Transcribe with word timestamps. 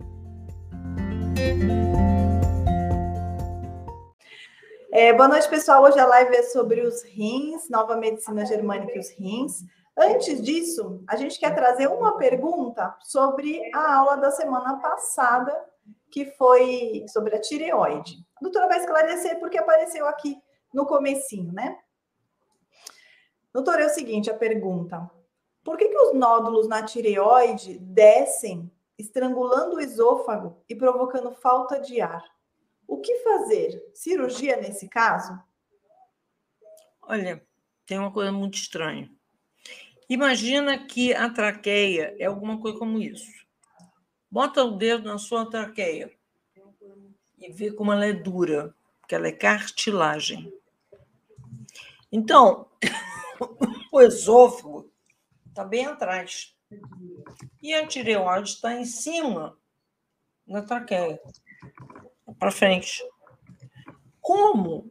É, 4.92 5.12
boa 5.12 5.26
noite, 5.26 5.48
pessoal. 5.48 5.82
Hoje 5.82 5.98
a 5.98 6.06
live 6.06 6.36
é 6.36 6.44
sobre 6.44 6.80
os 6.80 7.02
rins, 7.02 7.68
nova 7.68 7.96
medicina 7.96 8.46
germânica 8.46 8.92
e 8.94 9.00
os 9.00 9.10
rins. 9.10 9.64
Antes 9.96 10.40
disso, 10.40 11.02
a 11.08 11.16
gente 11.16 11.38
quer 11.38 11.54
trazer 11.54 11.88
uma 11.88 12.16
pergunta 12.16 12.96
sobre 13.00 13.60
a 13.74 13.96
aula 13.96 14.16
da 14.16 14.30
semana 14.30 14.78
passada, 14.78 15.52
que 16.10 16.26
foi 16.36 17.04
sobre 17.08 17.34
a 17.34 17.40
tireoide. 17.40 18.23
A 18.36 18.40
doutora 18.40 18.68
vai 18.68 18.78
esclarecer 18.78 19.38
porque 19.38 19.58
apareceu 19.58 20.06
aqui 20.06 20.40
no 20.72 20.86
comecinho, 20.86 21.52
né? 21.52 21.78
Doutora, 23.52 23.84
é 23.84 23.86
o 23.86 23.90
seguinte, 23.90 24.30
a 24.30 24.34
pergunta. 24.34 25.08
Por 25.62 25.78
que, 25.78 25.88
que 25.88 25.96
os 25.96 26.14
nódulos 26.14 26.68
na 26.68 26.82
tireoide 26.82 27.78
descem, 27.78 28.70
estrangulando 28.98 29.76
o 29.76 29.80
esôfago 29.80 30.62
e 30.68 30.74
provocando 30.74 31.32
falta 31.32 31.78
de 31.78 32.00
ar? 32.00 32.24
O 32.86 33.00
que 33.00 33.20
fazer? 33.20 33.90
Cirurgia 33.94 34.56
nesse 34.56 34.88
caso? 34.88 35.40
Olha, 37.00 37.46
tem 37.86 37.98
uma 37.98 38.12
coisa 38.12 38.32
muito 38.32 38.54
estranha. 38.54 39.10
Imagina 40.08 40.86
que 40.86 41.14
a 41.14 41.30
traqueia 41.30 42.14
é 42.18 42.26
alguma 42.26 42.60
coisa 42.60 42.78
como 42.78 42.98
isso. 42.98 43.32
Bota 44.30 44.64
o 44.64 44.72
dedo 44.72 45.08
na 45.08 45.16
sua 45.16 45.48
traqueia 45.48 46.10
e 47.44 47.52
vê 47.52 47.70
como 47.70 47.92
ela 47.92 48.06
é 48.06 48.12
dura, 48.12 48.74
porque 49.00 49.14
ela 49.14 49.28
é 49.28 49.32
cartilagem. 49.32 50.52
Então, 52.10 52.70
o 53.92 54.00
esôfago 54.00 54.90
está 55.48 55.64
bem 55.64 55.86
atrás. 55.86 56.56
E 57.62 57.74
a 57.74 57.86
tireoide 57.86 58.48
está 58.48 58.74
em 58.74 58.84
cima 58.84 59.58
da 60.46 60.62
traqueia 60.62 61.20
para 62.38 62.50
frente. 62.50 63.02
Como 64.20 64.90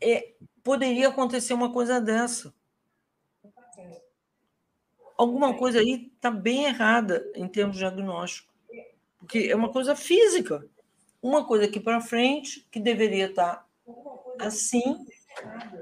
é, 0.00 0.34
poderia 0.62 1.08
acontecer 1.08 1.52
uma 1.52 1.72
coisa 1.72 2.00
dessa? 2.00 2.54
Alguma 5.18 5.56
coisa 5.56 5.80
aí 5.80 6.12
está 6.14 6.30
bem 6.30 6.66
errada 6.66 7.28
em 7.34 7.48
termos 7.48 7.76
de 7.76 7.80
diagnóstico, 7.80 8.52
porque 9.18 9.48
é 9.50 9.56
uma 9.56 9.72
coisa 9.72 9.96
física. 9.96 10.68
Uma 11.26 11.44
coisa 11.44 11.64
aqui 11.64 11.80
para 11.80 12.00
frente 12.00 12.64
que 12.70 12.78
deveria 12.78 13.26
estar 13.26 13.66
tá 14.38 14.46
assim, 14.46 15.04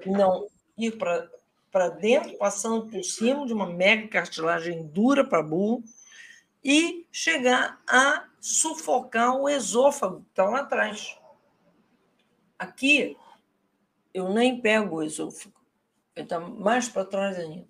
não 0.07 0.49
ir 0.79 0.97
para 0.97 1.91
dentro, 1.91 2.39
passando 2.39 2.87
por 2.87 3.05
cima 3.05 3.45
de 3.45 3.53
uma 3.53 3.67
mega 3.67 4.09
cartilagem 4.09 4.87
dura 4.87 5.23
para 5.23 5.43
burro 5.43 5.85
e 6.65 7.07
chegar 7.13 7.79
a 7.87 8.27
sufocar 8.41 9.37
o 9.37 9.47
esôfago 9.47 10.23
que 10.23 10.31
está 10.31 10.45
lá 10.47 10.61
atrás. 10.61 11.15
Aqui, 12.59 13.15
eu 14.15 14.33
nem 14.33 14.63
pego 14.63 14.97
o 14.97 15.03
esôfago, 15.03 15.61
ele 16.17 16.25
está 16.25 16.41
mais 16.41 16.89
para 16.89 17.05
trás 17.05 17.39
ainda. 17.39 17.69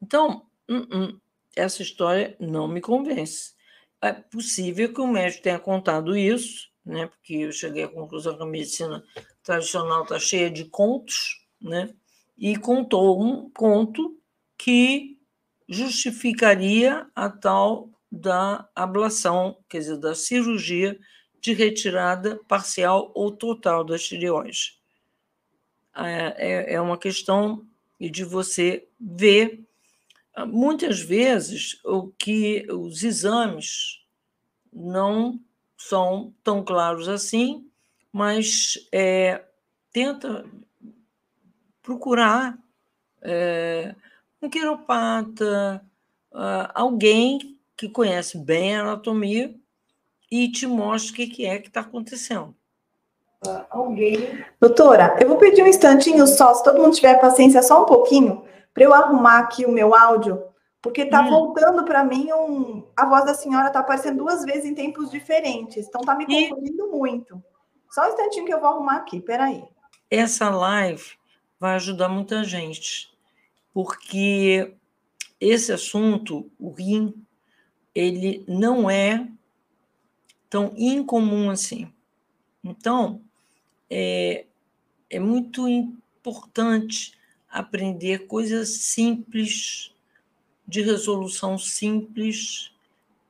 Então, 0.00 0.46
uh 0.70 0.74
-uh, 0.74 1.20
essa 1.56 1.82
história 1.82 2.36
não 2.38 2.68
me 2.68 2.80
convence. 2.80 3.52
É 4.02 4.12
possível 4.12 4.92
que 4.92 5.00
o 5.00 5.06
médico 5.06 5.44
tenha 5.44 5.60
contado 5.60 6.16
isso, 6.16 6.68
né? 6.84 7.06
porque 7.06 7.34
eu 7.34 7.52
cheguei 7.52 7.84
à 7.84 7.88
conclusão 7.88 8.36
que 8.36 8.42
a 8.42 8.46
medicina 8.46 9.04
tradicional 9.44 10.02
está 10.02 10.18
cheia 10.18 10.50
de 10.50 10.64
contos, 10.64 11.46
né? 11.60 11.94
e 12.36 12.56
contou 12.56 13.22
um 13.22 13.48
conto 13.50 14.18
que 14.58 15.18
justificaria 15.68 17.06
a 17.14 17.30
tal 17.30 17.90
da 18.10 18.68
ablação, 18.74 19.56
quer 19.68 19.78
dizer, 19.78 19.98
da 19.98 20.14
cirurgia 20.14 20.98
de 21.40 21.52
retirada 21.52 22.40
parcial 22.46 23.10
ou 23.14 23.30
total 23.30 23.84
da 23.84 23.96
tireoide. 23.96 24.74
É, 25.94 26.34
é, 26.36 26.74
é 26.74 26.80
uma 26.80 26.98
questão 26.98 27.66
de 28.00 28.24
você 28.24 28.88
ver, 29.00 29.64
muitas 30.46 31.00
vezes, 31.00 31.78
o 31.84 32.08
que 32.08 32.66
os 32.70 33.02
exames 33.02 34.00
não 34.72 35.38
são 35.76 36.32
tão 36.42 36.64
claros 36.64 37.08
assim, 37.08 37.66
mas 38.12 38.88
é, 38.92 39.42
tenta 39.92 40.44
procurar 41.82 42.58
é, 43.20 43.94
um 44.40 44.48
quiropata, 44.48 45.84
alguém 46.74 47.58
que 47.76 47.88
conhece 47.88 48.38
bem 48.38 48.76
a 48.76 48.82
anatomia 48.82 49.54
e 50.30 50.50
te 50.50 50.66
mostra 50.66 51.12
o 51.12 51.14
que 51.14 51.44
é 51.44 51.58
que 51.58 51.68
está 51.68 51.80
acontecendo. 51.80 52.54
Alguém. 53.70 54.44
Doutora, 54.60 55.16
eu 55.20 55.28
vou 55.28 55.36
pedir 55.36 55.62
um 55.62 55.66
instantinho 55.66 56.26
só, 56.26 56.54
se 56.54 56.62
todo 56.62 56.80
mundo 56.80 56.94
tiver 56.94 57.20
paciência, 57.20 57.62
só 57.62 57.82
um 57.82 57.86
pouquinho, 57.86 58.44
para 58.72 58.84
eu 58.84 58.94
arrumar 58.94 59.38
aqui 59.38 59.66
o 59.66 59.72
meu 59.72 59.94
áudio, 59.94 60.42
porque 60.80 61.02
está 61.02 61.22
hum. 61.22 61.30
voltando 61.30 61.84
para 61.84 62.02
mim 62.04 62.32
um. 62.32 62.84
A 62.96 63.06
voz 63.06 63.24
da 63.24 63.34
senhora 63.34 63.68
está 63.68 63.80
aparecendo 63.80 64.18
duas 64.18 64.44
vezes 64.44 64.64
em 64.64 64.74
tempos 64.74 65.10
diferentes, 65.10 65.86
então 65.86 66.00
está 66.00 66.14
me 66.14 66.26
confundindo 66.26 66.86
e... 66.86 66.90
muito. 66.90 67.42
Só 67.90 68.04
um 68.04 68.08
instantinho 68.08 68.46
que 68.46 68.54
eu 68.54 68.60
vou 68.60 68.70
arrumar 68.70 68.96
aqui, 68.96 69.20
peraí. 69.20 69.62
Essa 70.10 70.50
live 70.50 71.04
vai 71.60 71.74
ajudar 71.74 72.08
muita 72.08 72.42
gente, 72.42 73.12
porque 73.72 74.74
esse 75.38 75.72
assunto, 75.72 76.50
o 76.58 76.70
rim, 76.70 77.14
ele 77.94 78.44
não 78.48 78.88
é 78.88 79.28
tão 80.48 80.72
incomum 80.76 81.50
assim. 81.50 81.92
Então, 82.64 83.20
é, 83.90 84.46
é 85.10 85.18
muito 85.18 85.68
importante 85.68 87.18
aprender 87.52 88.26
coisas 88.26 88.70
simples, 88.70 89.92
de 90.66 90.80
resolução 90.80 91.58
simples, 91.58 92.72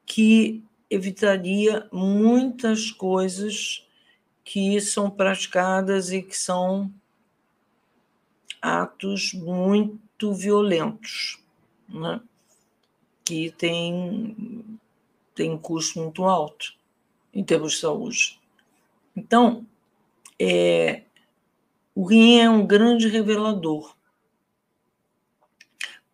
que 0.07 0.63
evitaria 0.89 1.89
muitas 1.93 2.91
coisas 2.91 3.87
que 4.45 4.81
são 4.81 5.11
praticadas 5.11 6.13
e 6.13 6.23
que 6.23 6.37
são 6.37 6.93
atos 8.61 9.33
muito 9.33 10.33
violentos. 10.33 11.39
Né? 11.89 12.21
que 13.25 13.51
tem, 13.53 14.79
tem 15.35 15.57
custo 15.57 16.01
muito 16.01 16.25
alto 16.25 16.75
em 17.33 17.43
termos 17.43 17.75
de 17.75 17.79
saúde. 17.81 18.41
Então, 19.17 19.67
é, 20.39 21.03
o 21.95 22.05
rim 22.05 22.39
é 22.39 22.51
um 22.51 22.67
grande 22.67 23.09
revelador. 23.09 23.95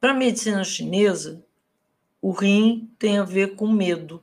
Para 0.01 0.13
a 0.13 0.15
medicina 0.15 0.63
chinesa, 0.63 1.45
o 2.23 2.31
rim 2.31 2.91
tem 2.99 3.19
a 3.19 3.25
ver 3.25 3.57
com 3.57 3.67
medo. 3.67 4.23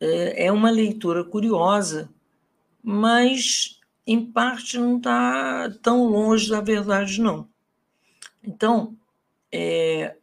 É, 0.00 0.46
é 0.46 0.52
uma 0.52 0.70
leitura 0.70 1.24
curiosa, 1.24 2.10
mas 2.82 3.80
em 4.06 4.24
parte 4.24 4.78
não 4.78 4.98
está 4.98 5.70
tão 5.82 6.06
longe 6.06 6.48
da 6.48 6.60
verdade, 6.60 7.20
não. 7.20 7.48
Então, 8.42 8.96
é, 9.50 10.16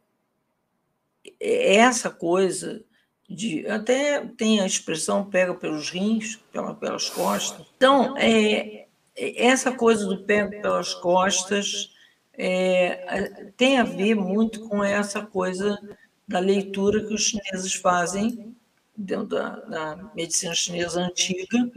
essa 1.40 2.10
coisa 2.10 2.84
de 3.28 3.66
até 3.66 4.26
tem 4.26 4.60
a 4.60 4.66
expressão 4.66 5.28
pega 5.28 5.54
pelos 5.54 5.90
rins, 5.90 6.36
pela, 6.52 6.74
pelas 6.74 7.08
costas. 7.10 7.66
Então, 7.76 8.16
é, 8.16 8.86
essa 9.16 9.72
coisa 9.72 10.06
do 10.06 10.24
pega 10.24 10.60
pelas 10.60 10.94
costas 10.94 11.93
é, 12.36 13.52
tem 13.56 13.78
a 13.78 13.84
ver 13.84 14.14
muito 14.14 14.68
com 14.68 14.82
essa 14.82 15.22
coisa 15.22 15.78
da 16.26 16.38
leitura 16.38 17.04
que 17.04 17.14
os 17.14 17.22
chineses 17.22 17.74
fazem 17.74 18.54
dentro 18.96 19.26
da, 19.26 19.50
da 19.60 20.10
medicina 20.14 20.54
chinesa 20.54 21.00
antiga 21.00 21.70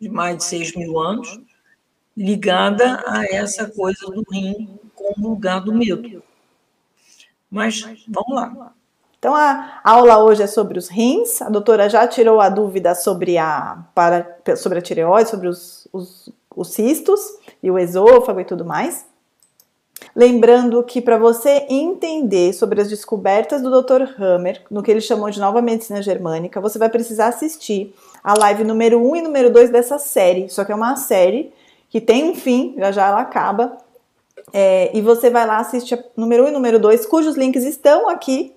de 0.00 0.08
mais 0.08 0.38
de 0.38 0.44
6 0.44 0.76
mil 0.76 0.98
anos, 0.98 1.40
ligada 2.16 3.02
a 3.06 3.24
essa 3.24 3.70
coisa 3.70 4.06
do 4.06 4.22
rim 4.30 4.78
como 4.94 5.28
lugar 5.30 5.60
do 5.60 5.72
medo. 5.72 6.22
Mas 7.50 7.82
vamos 8.08 8.34
lá. 8.34 8.74
Então 9.18 9.34
a 9.34 9.80
aula 9.82 10.22
hoje 10.22 10.42
é 10.42 10.46
sobre 10.46 10.78
os 10.78 10.88
rins. 10.88 11.40
A 11.40 11.48
doutora 11.48 11.88
já 11.88 12.06
tirou 12.06 12.40
a 12.40 12.48
dúvida 12.48 12.94
sobre 12.94 13.38
a, 13.38 13.84
para, 13.94 14.38
sobre 14.56 14.78
a 14.78 14.82
tireoide, 14.82 15.30
sobre 15.30 15.48
os, 15.48 15.88
os, 15.92 16.28
os 16.54 16.72
cistos 16.72 17.20
e 17.62 17.70
o 17.70 17.78
esôfago 17.78 18.40
e 18.40 18.44
tudo 18.44 18.64
mais. 18.64 19.06
Lembrando 20.16 20.82
que 20.82 21.02
para 21.02 21.18
você 21.18 21.66
entender 21.68 22.54
sobre 22.54 22.80
as 22.80 22.88
descobertas 22.88 23.60
do 23.60 23.82
Dr. 23.82 24.18
Hammer, 24.18 24.62
no 24.70 24.82
que 24.82 24.90
ele 24.90 25.02
chamou 25.02 25.28
de 25.28 25.38
nova 25.38 25.60
medicina 25.60 26.00
germânica, 26.00 26.58
você 26.58 26.78
vai 26.78 26.88
precisar 26.88 27.26
assistir 27.26 27.94
a 28.24 28.32
live 28.32 28.64
número 28.64 28.98
1 28.98 29.16
e 29.16 29.20
número 29.20 29.52
2 29.52 29.68
dessa 29.68 29.98
série. 29.98 30.48
Só 30.48 30.64
que 30.64 30.72
é 30.72 30.74
uma 30.74 30.96
série 30.96 31.52
que 31.90 32.00
tem 32.00 32.24
um 32.24 32.34
fim, 32.34 32.74
já 32.78 32.92
já 32.92 33.08
ela 33.08 33.20
acaba. 33.20 33.76
É, 34.54 34.90
e 34.96 35.02
você 35.02 35.28
vai 35.28 35.46
lá 35.46 35.58
assistir 35.58 35.96
a 35.96 36.04
número 36.16 36.44
1 36.44 36.48
e 36.48 36.50
número 36.50 36.78
2, 36.78 37.04
cujos 37.04 37.36
links 37.36 37.64
estão 37.64 38.08
aqui 38.08 38.55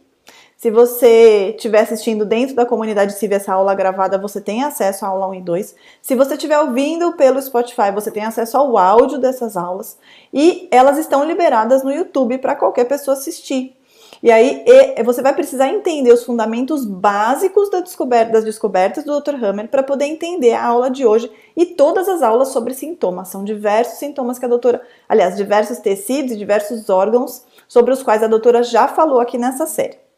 se 0.60 0.70
você 0.70 1.54
estiver 1.56 1.80
assistindo 1.80 2.26
dentro 2.26 2.54
da 2.54 2.66
comunidade 2.66 3.14
CIV 3.14 3.36
essa 3.36 3.54
aula 3.54 3.74
gravada, 3.74 4.18
você 4.18 4.42
tem 4.42 4.62
acesso 4.62 5.06
à 5.06 5.08
aula 5.08 5.26
1 5.30 5.36
e 5.36 5.42
2. 5.42 5.76
Se 6.02 6.16
você 6.16 6.34
estiver 6.34 6.60
ouvindo 6.60 7.14
pelo 7.14 7.42
Spotify, 7.42 7.94
você 7.94 8.12
tem 8.12 8.26
acesso 8.26 8.58
ao 8.58 8.78
áudio 8.78 9.20
dessas 9.20 9.56
aulas. 9.56 9.98
E 10.34 10.68
elas 10.70 10.98
estão 10.98 11.24
liberadas 11.24 11.82
no 11.82 11.94
YouTube 11.94 12.40
para 12.40 12.58
qualquer 12.58 12.84
pessoa 12.84 13.16
assistir. 13.16 13.74
E 14.22 14.30
aí 14.30 14.66
você 15.06 15.22
vai 15.22 15.34
precisar 15.34 15.70
entender 15.70 16.12
os 16.12 16.26
fundamentos 16.26 16.84
básicos 16.84 17.72
da 17.72 17.80
descoberta, 17.80 18.34
das 18.34 18.44
descobertas 18.44 19.06
do 19.06 19.18
Dr. 19.18 19.42
Hammer 19.42 19.70
para 19.70 19.82
poder 19.82 20.08
entender 20.08 20.56
a 20.56 20.66
aula 20.66 20.92
de 20.92 21.06
hoje 21.06 21.32
e 21.56 21.68
todas 21.68 22.10
as 22.10 22.22
aulas 22.22 22.50
sobre 22.50 22.74
sintomas. 22.74 23.30
São 23.30 23.46
diversos 23.46 23.98
sintomas 23.98 24.38
que 24.38 24.44
a 24.44 24.50
doutora, 24.50 24.82
aliás, 25.08 25.38
diversos 25.38 25.78
tecidos 25.78 26.34
e 26.34 26.38
diversos 26.38 26.90
órgãos 26.90 27.46
sobre 27.66 27.94
os 27.94 28.04
quais 28.04 28.22
a 28.22 28.28
doutora 28.28 28.62
já 28.62 28.90
falou 28.90 29.22
aqui 29.22 29.38
nessa 29.38 29.66
série. 29.66 30.09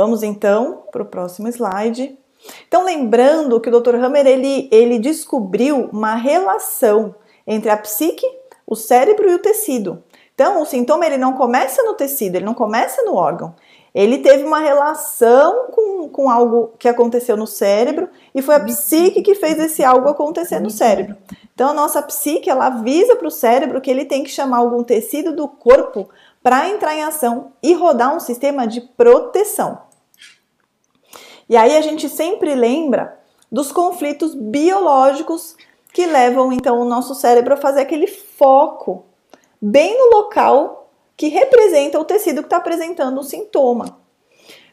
Vamos 0.00 0.22
então 0.22 0.84
para 0.90 1.02
o 1.02 1.04
próximo 1.04 1.46
slide. 1.48 2.18
Então, 2.66 2.86
lembrando 2.86 3.60
que 3.60 3.68
o 3.68 3.80
Dr. 3.80 3.96
Hammer 3.96 4.26
ele, 4.26 4.66
ele 4.72 4.98
descobriu 4.98 5.90
uma 5.92 6.14
relação 6.14 7.14
entre 7.46 7.68
a 7.68 7.76
psique, 7.76 8.24
o 8.66 8.74
cérebro 8.74 9.28
e 9.28 9.34
o 9.34 9.38
tecido. 9.38 10.02
Então, 10.34 10.62
o 10.62 10.64
sintoma 10.64 11.04
ele 11.04 11.18
não 11.18 11.34
começa 11.34 11.82
no 11.82 11.92
tecido, 11.92 12.36
ele 12.36 12.46
não 12.46 12.54
começa 12.54 13.02
no 13.02 13.14
órgão. 13.14 13.54
Ele 13.94 14.16
teve 14.16 14.42
uma 14.42 14.60
relação 14.60 15.66
com, 15.70 16.08
com 16.08 16.30
algo 16.30 16.72
que 16.78 16.88
aconteceu 16.88 17.36
no 17.36 17.46
cérebro 17.46 18.08
e 18.34 18.40
foi 18.40 18.54
a 18.54 18.64
psique 18.64 19.20
que 19.20 19.34
fez 19.34 19.58
esse 19.58 19.84
algo 19.84 20.08
acontecer 20.08 20.60
no 20.60 20.70
cérebro. 20.70 21.14
Então, 21.54 21.68
a 21.68 21.74
nossa 21.74 22.00
psique 22.00 22.48
ela 22.48 22.68
avisa 22.68 23.16
para 23.16 23.28
o 23.28 23.30
cérebro 23.30 23.82
que 23.82 23.90
ele 23.90 24.06
tem 24.06 24.24
que 24.24 24.30
chamar 24.30 24.56
algum 24.60 24.82
tecido 24.82 25.36
do 25.36 25.46
corpo 25.46 26.08
para 26.42 26.70
entrar 26.70 26.94
em 26.94 27.02
ação 27.02 27.52
e 27.62 27.74
rodar 27.74 28.16
um 28.16 28.20
sistema 28.20 28.66
de 28.66 28.80
proteção. 28.80 29.89
E 31.50 31.56
aí 31.56 31.76
a 31.76 31.80
gente 31.80 32.08
sempre 32.08 32.54
lembra 32.54 33.18
dos 33.50 33.72
conflitos 33.72 34.36
biológicos 34.36 35.56
que 35.92 36.06
levam 36.06 36.52
então 36.52 36.80
o 36.80 36.84
nosso 36.84 37.12
cérebro 37.12 37.54
a 37.54 37.56
fazer 37.56 37.80
aquele 37.80 38.06
foco 38.06 39.04
bem 39.60 39.98
no 39.98 40.16
local 40.16 40.92
que 41.16 41.26
representa 41.26 41.98
o 41.98 42.04
tecido 42.04 42.42
que 42.42 42.46
está 42.46 42.58
apresentando 42.58 43.18
o 43.18 43.24
sintoma. 43.24 43.98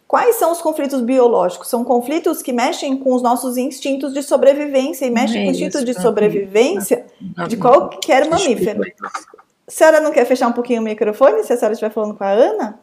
Quais 0.08 0.36
são 0.36 0.52
os 0.52 0.62
conflitos 0.62 1.02
biológicos? 1.02 1.68
São 1.68 1.84
conflitos 1.84 2.44
que 2.44 2.54
mexem 2.54 2.96
com 2.96 3.12
os 3.16 3.24
nossos 3.24 3.58
instintos 3.58 4.14
de 4.14 4.22
sobrevivência 4.22 5.08
e 5.08 5.10
mexem 5.10 5.42
é 5.42 5.44
com 5.46 5.50
o 5.50 5.52
instinto 5.52 5.84
de 5.84 6.00
sobrevivência 6.00 7.08
de 7.50 7.58
qualquer 7.58 8.30
mamífero. 8.30 8.84
A 9.04 9.72
senhora 9.72 10.00
não 10.00 10.12
quer 10.12 10.26
fechar 10.26 10.48
um 10.48 10.54
pouquinho 10.54 10.82
o 10.82 10.86
microfone 10.86 11.44
se 11.44 11.54
a 11.54 11.58
senhora 11.58 11.74
estiver 11.74 11.90
falando 11.90 12.16
com 12.16 12.24
a 12.24 12.30
Ana? 12.30 12.80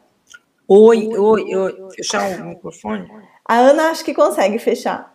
Oi, 0.66 1.16
oi, 1.16 1.54
oi. 1.54 1.88
Fechar 1.94 2.40
o 2.40 2.44
microfone? 2.46 3.08
A 3.44 3.56
Ana 3.56 3.90
acho 3.90 4.04
que 4.04 4.14
consegue 4.14 4.58
fechar. 4.58 5.14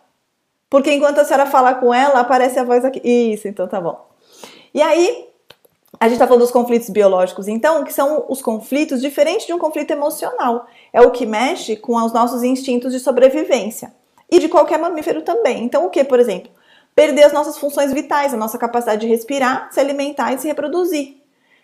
Porque 0.68 0.92
enquanto 0.92 1.18
a 1.18 1.24
senhora 1.24 1.46
fala 1.46 1.74
com 1.74 1.92
ela, 1.92 2.20
aparece 2.20 2.58
a 2.58 2.64
voz 2.64 2.84
aqui. 2.84 3.00
Isso, 3.04 3.48
então 3.48 3.66
tá 3.66 3.80
bom. 3.80 4.08
E 4.72 4.80
aí, 4.80 5.28
a 5.98 6.04
gente 6.04 6.14
está 6.14 6.26
falando 6.26 6.42
dos 6.42 6.52
conflitos 6.52 6.88
biológicos, 6.90 7.48
então, 7.48 7.82
que 7.82 7.92
são 7.92 8.24
os 8.28 8.40
conflitos 8.40 9.00
diferentes 9.00 9.46
de 9.46 9.52
um 9.52 9.58
conflito 9.58 9.90
emocional. 9.90 10.66
É 10.92 11.00
o 11.00 11.10
que 11.10 11.26
mexe 11.26 11.76
com 11.76 11.96
os 11.96 12.12
nossos 12.12 12.42
instintos 12.42 12.92
de 12.92 13.00
sobrevivência. 13.00 13.92
E 14.30 14.38
de 14.38 14.48
qualquer 14.48 14.78
mamífero 14.78 15.22
também. 15.22 15.64
Então, 15.64 15.84
o 15.86 15.90
que, 15.90 16.04
por 16.04 16.20
exemplo? 16.20 16.52
Perder 16.94 17.24
as 17.24 17.32
nossas 17.32 17.58
funções 17.58 17.92
vitais, 17.92 18.32
a 18.32 18.36
nossa 18.36 18.56
capacidade 18.56 19.00
de 19.00 19.08
respirar, 19.08 19.68
se 19.72 19.80
alimentar 19.80 20.32
e 20.32 20.38
se 20.38 20.46
reproduzir 20.46 21.20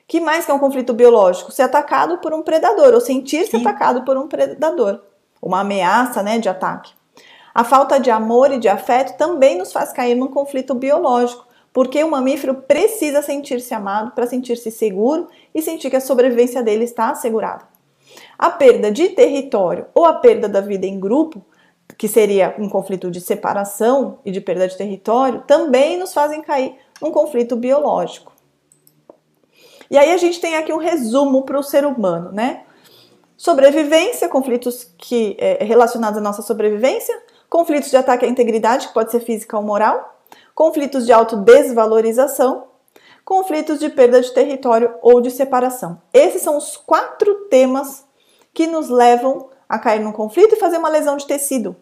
que 0.06 0.20
mais 0.20 0.44
que 0.44 0.50
é 0.50 0.54
um 0.54 0.58
conflito 0.58 0.92
biológico? 0.92 1.50
Ser 1.50 1.62
atacado 1.62 2.18
por 2.18 2.32
um 2.32 2.42
predador 2.42 2.94
ou 2.94 3.00
sentir-se 3.00 3.56
atacado 3.56 4.04
por 4.04 4.16
um 4.16 4.28
predador, 4.28 5.00
uma 5.40 5.60
ameaça, 5.60 6.22
né, 6.22 6.38
de 6.38 6.48
ataque. 6.48 6.92
A 7.54 7.64
falta 7.64 7.98
de 7.98 8.10
amor 8.10 8.52
e 8.52 8.58
de 8.58 8.68
afeto 8.68 9.16
também 9.16 9.56
nos 9.56 9.72
faz 9.72 9.92
cair 9.92 10.14
num 10.14 10.28
conflito 10.28 10.74
biológico, 10.74 11.46
porque 11.72 12.02
o 12.04 12.10
mamífero 12.10 12.54
precisa 12.54 13.22
sentir-se 13.22 13.72
amado 13.72 14.12
para 14.12 14.26
sentir-se 14.26 14.70
seguro 14.70 15.28
e 15.54 15.62
sentir 15.62 15.88
que 15.88 15.96
a 15.96 16.00
sobrevivência 16.00 16.62
dele 16.62 16.84
está 16.84 17.10
assegurada. 17.10 17.64
A 18.38 18.50
perda 18.50 18.90
de 18.90 19.08
território 19.10 19.86
ou 19.94 20.04
a 20.04 20.12
perda 20.12 20.48
da 20.48 20.60
vida 20.60 20.86
em 20.86 21.00
grupo, 21.00 21.42
que 21.96 22.08
seria 22.08 22.54
um 22.58 22.68
conflito 22.68 23.10
de 23.10 23.20
separação 23.20 24.18
e 24.24 24.30
de 24.30 24.40
perda 24.40 24.68
de 24.68 24.76
território, 24.76 25.42
também 25.46 25.96
nos 25.96 26.12
fazem 26.12 26.42
cair 26.42 26.76
num 27.00 27.10
conflito 27.10 27.56
biológico. 27.56 28.32
E 29.90 29.96
aí 29.96 30.12
a 30.12 30.16
gente 30.18 30.40
tem 30.40 30.56
aqui 30.56 30.72
um 30.72 30.78
resumo 30.78 31.42
para 31.42 31.58
o 31.58 31.62
ser 31.62 31.86
humano, 31.86 32.32
né? 32.32 32.65
Sobrevivência, 33.36 34.28
conflitos 34.28 34.84
que 34.96 35.36
é, 35.38 35.62
relacionados 35.62 36.18
à 36.18 36.22
nossa 36.22 36.42
sobrevivência, 36.42 37.14
conflitos 37.50 37.90
de 37.90 37.96
ataque 37.96 38.24
à 38.24 38.28
integridade, 38.28 38.88
que 38.88 38.94
pode 38.94 39.10
ser 39.10 39.20
física 39.20 39.56
ou 39.56 39.62
moral, 39.62 40.16
conflitos 40.54 41.04
de 41.04 41.12
autodesvalorização, 41.12 42.64
conflitos 43.24 43.78
de 43.78 43.90
perda 43.90 44.20
de 44.20 44.32
território 44.32 44.94
ou 45.02 45.20
de 45.20 45.30
separação. 45.30 46.00
Esses 46.14 46.42
são 46.42 46.56
os 46.56 46.76
quatro 46.76 47.34
temas 47.50 48.04
que 48.54 48.66
nos 48.66 48.88
levam 48.88 49.50
a 49.68 49.78
cair 49.78 50.00
num 50.00 50.12
conflito 50.12 50.54
e 50.54 50.58
fazer 50.58 50.78
uma 50.78 50.88
lesão 50.88 51.16
de 51.16 51.26
tecido, 51.26 51.76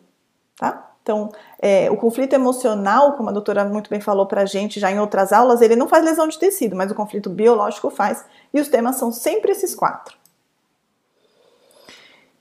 tá? 0.56 0.90
Então, 1.02 1.28
é, 1.60 1.90
o 1.90 1.98
conflito 1.98 2.32
emocional, 2.32 3.12
como 3.12 3.28
a 3.28 3.32
doutora 3.32 3.62
muito 3.66 3.90
bem 3.90 4.00
falou 4.00 4.26
para 4.26 4.40
a 4.40 4.46
gente 4.46 4.80
já 4.80 4.90
em 4.90 4.98
outras 4.98 5.34
aulas, 5.34 5.60
ele 5.60 5.76
não 5.76 5.86
faz 5.86 6.02
lesão 6.02 6.26
de 6.26 6.38
tecido, 6.38 6.74
mas 6.74 6.90
o 6.90 6.94
conflito 6.94 7.28
biológico 7.28 7.90
faz, 7.90 8.24
e 8.54 8.58
os 8.58 8.68
temas 8.68 8.96
são 8.96 9.12
sempre 9.12 9.52
esses 9.52 9.74
quatro. 9.74 10.23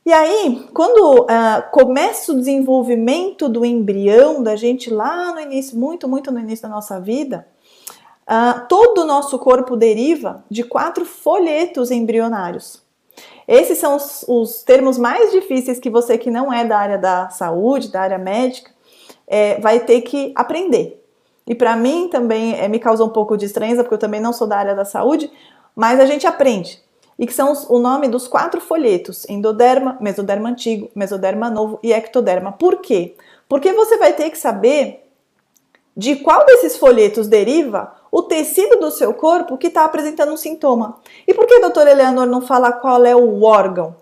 E 0.05 0.11
aí, 0.11 0.67
quando 0.73 1.21
uh, 1.21 1.71
começa 1.71 2.33
o 2.33 2.35
desenvolvimento 2.35 3.47
do 3.47 3.63
embrião 3.63 4.43
da 4.43 4.53
gente 4.53 4.89
lá 4.89 5.31
no 5.33 5.39
início, 5.39 5.77
muito, 5.77 6.09
muito 6.09 6.29
no 6.29 6.41
início 6.41 6.67
da 6.67 6.75
nossa 6.75 6.99
vida, 6.99 7.47
uh, 8.23 8.67
todo 8.67 9.03
o 9.03 9.05
nosso 9.05 9.39
corpo 9.39 9.77
deriva 9.77 10.43
de 10.49 10.61
quatro 10.63 11.05
folhetos 11.05 11.89
embrionários. 11.89 12.83
Esses 13.47 13.77
são 13.77 13.95
os, 13.95 14.25
os, 14.27 14.63
termos 14.63 14.97
mais 14.97 15.31
difíceis 15.31 15.79
que 15.79 15.89
você 15.89 16.17
que 16.17 16.29
não 16.29 16.51
é 16.51 16.65
da 16.65 16.77
área 16.77 16.97
da 16.97 17.29
saúde, 17.29 17.89
da 17.89 18.01
área 18.01 18.17
médica, 18.17 18.71
é, 19.25 19.57
vai 19.61 19.79
ter 19.79 20.01
que 20.01 20.33
aprender. 20.35 21.01
E 21.47 21.55
para 21.55 21.77
mim 21.77 22.09
também 22.09 22.59
é, 22.59 22.67
me 22.67 22.79
causa 22.79 23.05
um 23.05 23.09
pouco 23.09 23.37
de 23.37 23.45
estranheza, 23.45 23.83
porque 23.83 23.95
eu 23.95 23.99
também 23.99 24.19
não 24.19 24.33
sou 24.33 24.47
da 24.47 24.57
área 24.57 24.75
da 24.75 24.83
saúde, 24.83 25.31
mas 25.73 25.97
a 25.97 26.05
gente 26.05 26.27
aprende. 26.27 26.82
E 27.17 27.27
que 27.27 27.33
são 27.33 27.51
os, 27.51 27.69
o 27.69 27.79
nome 27.79 28.07
dos 28.07 28.27
quatro 28.27 28.59
folhetos: 28.59 29.27
endoderma, 29.29 29.97
mesoderma 29.99 30.49
antigo, 30.49 30.89
mesoderma 30.95 31.49
novo 31.49 31.79
e 31.83 31.93
ectoderma. 31.93 32.51
Por 32.51 32.77
quê? 32.77 33.15
Porque 33.47 33.71
você 33.73 33.97
vai 33.97 34.13
ter 34.13 34.29
que 34.29 34.37
saber 34.37 35.03
de 35.95 36.15
qual 36.17 36.45
desses 36.45 36.77
folhetos 36.77 37.27
deriva 37.27 37.95
o 38.11 38.23
tecido 38.23 38.77
do 38.77 38.91
seu 38.91 39.13
corpo 39.13 39.57
que 39.57 39.67
está 39.67 39.85
apresentando 39.85 40.31
um 40.31 40.37
sintoma. 40.37 40.99
E 41.27 41.33
por 41.33 41.45
que 41.45 41.55
a 41.55 41.61
doutora 41.61 41.91
Eleanor 41.91 42.25
não 42.25 42.41
fala 42.41 42.71
qual 42.71 43.05
é 43.05 43.15
o 43.15 43.43
órgão? 43.43 43.95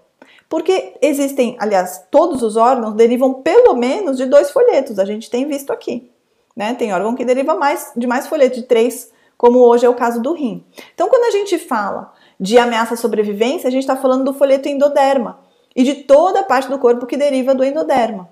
Porque 0.50 0.96
existem, 1.02 1.56
aliás, 1.60 2.04
todos 2.12 2.42
os 2.44 2.58
órgãos 2.58 2.94
derivam 2.94 3.36
pelo 3.36 3.74
menos 3.74 4.18
de 4.18 4.26
dois 4.26 4.52
folhetos, 4.52 5.00
a 5.00 5.06
gente 5.06 5.30
tem 5.30 5.48
visto 5.48 5.72
aqui. 5.72 6.12
Né? 6.54 6.74
Tem 6.74 6.94
órgão 6.94 7.16
que 7.16 7.24
deriva 7.24 7.56
mais, 7.56 7.94
de 7.96 8.06
mais 8.06 8.28
folhetos, 8.28 8.58
de 8.58 8.68
três, 8.68 9.12
como 9.38 9.60
hoje 9.60 9.86
é 9.86 9.90
o 9.90 9.96
caso 9.96 10.22
do 10.22 10.34
rim. 10.34 10.66
Então, 10.94 11.08
quando 11.08 11.24
a 11.24 11.32
gente 11.32 11.58
fala 11.58 12.14
de 12.42 12.58
ameaça 12.58 12.96
à 12.96 12.98
sobrevivência, 12.98 13.68
a 13.68 13.72
gente 13.72 13.84
está 13.84 13.96
falando 13.96 14.26
do 14.26 14.34
folheto 14.34 14.68
endoderma 14.68 15.40
e 15.76 15.84
de 15.84 15.94
toda 15.94 16.40
a 16.40 16.44
parte 16.44 16.68
do 16.68 16.80
corpo 16.80 17.06
que 17.06 17.16
deriva 17.16 17.54
do 17.54 17.64
endoderma. 17.64 18.28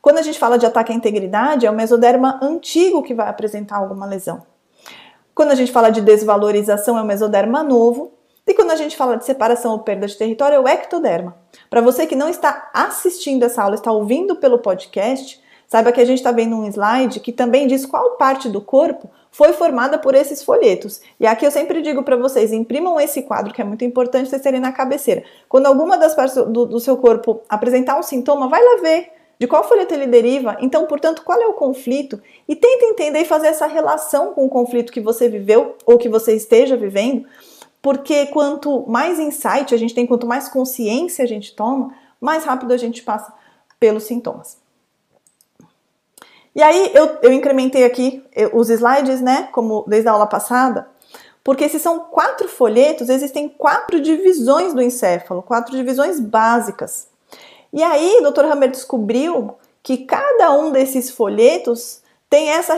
Quando 0.00 0.18
a 0.18 0.22
gente 0.22 0.38
fala 0.38 0.58
de 0.58 0.64
ataque 0.64 0.90
à 0.90 0.94
integridade, 0.94 1.66
é 1.66 1.70
o 1.70 1.74
mesoderma 1.74 2.40
antigo 2.42 3.02
que 3.02 3.12
vai 3.12 3.28
apresentar 3.28 3.76
alguma 3.76 4.06
lesão. 4.06 4.42
Quando 5.34 5.50
a 5.50 5.54
gente 5.54 5.70
fala 5.70 5.90
de 5.90 6.00
desvalorização, 6.00 6.96
é 6.96 7.02
o 7.02 7.04
mesoderma 7.04 7.62
novo. 7.62 8.14
E 8.46 8.54
quando 8.54 8.70
a 8.70 8.76
gente 8.76 8.96
fala 8.96 9.16
de 9.16 9.24
separação 9.26 9.72
ou 9.72 9.80
perda 9.80 10.06
de 10.06 10.16
território, 10.16 10.56
é 10.56 10.60
o 10.60 10.68
ectoderma. 10.68 11.36
Para 11.68 11.82
você 11.82 12.06
que 12.06 12.16
não 12.16 12.30
está 12.30 12.70
assistindo 12.72 13.42
essa 13.42 13.62
aula, 13.62 13.74
está 13.74 13.92
ouvindo 13.92 14.36
pelo 14.36 14.60
podcast, 14.60 15.42
saiba 15.66 15.92
que 15.92 16.00
a 16.00 16.04
gente 16.06 16.18
está 16.18 16.32
vendo 16.32 16.56
um 16.56 16.66
slide 16.66 17.20
que 17.20 17.32
também 17.32 17.66
diz 17.66 17.84
qual 17.84 18.12
parte 18.12 18.48
do 18.48 18.62
corpo 18.62 19.10
foi 19.36 19.52
formada 19.52 19.98
por 19.98 20.14
esses 20.14 20.42
folhetos. 20.42 21.02
E 21.20 21.26
aqui 21.26 21.44
eu 21.44 21.50
sempre 21.50 21.82
digo 21.82 22.02
para 22.02 22.16
vocês, 22.16 22.54
imprimam 22.54 22.98
esse 22.98 23.20
quadro, 23.20 23.52
que 23.52 23.60
é 23.60 23.64
muito 23.64 23.84
importante 23.84 24.30
vocês 24.30 24.40
terem 24.40 24.60
na 24.60 24.72
cabeceira. 24.72 25.24
Quando 25.46 25.66
alguma 25.66 25.98
das 25.98 26.14
partes 26.14 26.34
do, 26.34 26.64
do 26.64 26.80
seu 26.80 26.96
corpo 26.96 27.42
apresentar 27.46 27.98
um 27.98 28.02
sintoma, 28.02 28.48
vai 28.48 28.64
lá 28.64 28.80
ver 28.80 29.10
de 29.38 29.46
qual 29.46 29.62
folheto 29.68 29.92
ele 29.92 30.06
deriva, 30.06 30.56
então, 30.58 30.86
portanto, 30.86 31.22
qual 31.22 31.38
é 31.38 31.46
o 31.46 31.52
conflito 31.52 32.18
e 32.48 32.56
tenta 32.56 32.86
entender 32.86 33.20
e 33.20 33.24
fazer 33.26 33.48
essa 33.48 33.66
relação 33.66 34.32
com 34.32 34.46
o 34.46 34.48
conflito 34.48 34.90
que 34.90 35.02
você 35.02 35.28
viveu 35.28 35.76
ou 35.84 35.98
que 35.98 36.08
você 36.08 36.34
esteja 36.34 36.74
vivendo, 36.74 37.26
porque 37.82 38.24
quanto 38.28 38.88
mais 38.88 39.18
insight 39.18 39.74
a 39.74 39.76
gente 39.76 39.94
tem, 39.94 40.06
quanto 40.06 40.26
mais 40.26 40.48
consciência 40.48 41.22
a 41.22 41.28
gente 41.28 41.54
toma, 41.54 41.94
mais 42.18 42.42
rápido 42.44 42.72
a 42.72 42.78
gente 42.78 43.02
passa 43.02 43.30
pelos 43.78 44.04
sintomas. 44.04 44.56
E 46.56 46.62
aí 46.62 46.90
eu, 46.94 47.18
eu 47.20 47.32
incrementei 47.34 47.84
aqui 47.84 48.24
os 48.54 48.70
slides, 48.70 49.20
né, 49.20 49.50
como 49.52 49.84
desde 49.86 50.08
a 50.08 50.12
aula 50.12 50.26
passada, 50.26 50.88
porque 51.44 51.68
se 51.68 51.78
são 51.78 52.00
quatro 52.00 52.48
folhetos, 52.48 53.10
existem 53.10 53.46
quatro 53.46 54.00
divisões 54.00 54.72
do 54.72 54.80
encéfalo, 54.80 55.42
quatro 55.42 55.76
divisões 55.76 56.18
básicas. 56.18 57.08
E 57.72 57.82
aí, 57.82 58.20
o 58.20 58.30
Dr. 58.30 58.46
Hammer 58.46 58.70
descobriu 58.70 59.54
que 59.82 59.98
cada 59.98 60.50
um 60.52 60.72
desses 60.72 61.10
folhetos 61.10 62.00
tem 62.28 62.48
essa 62.48 62.74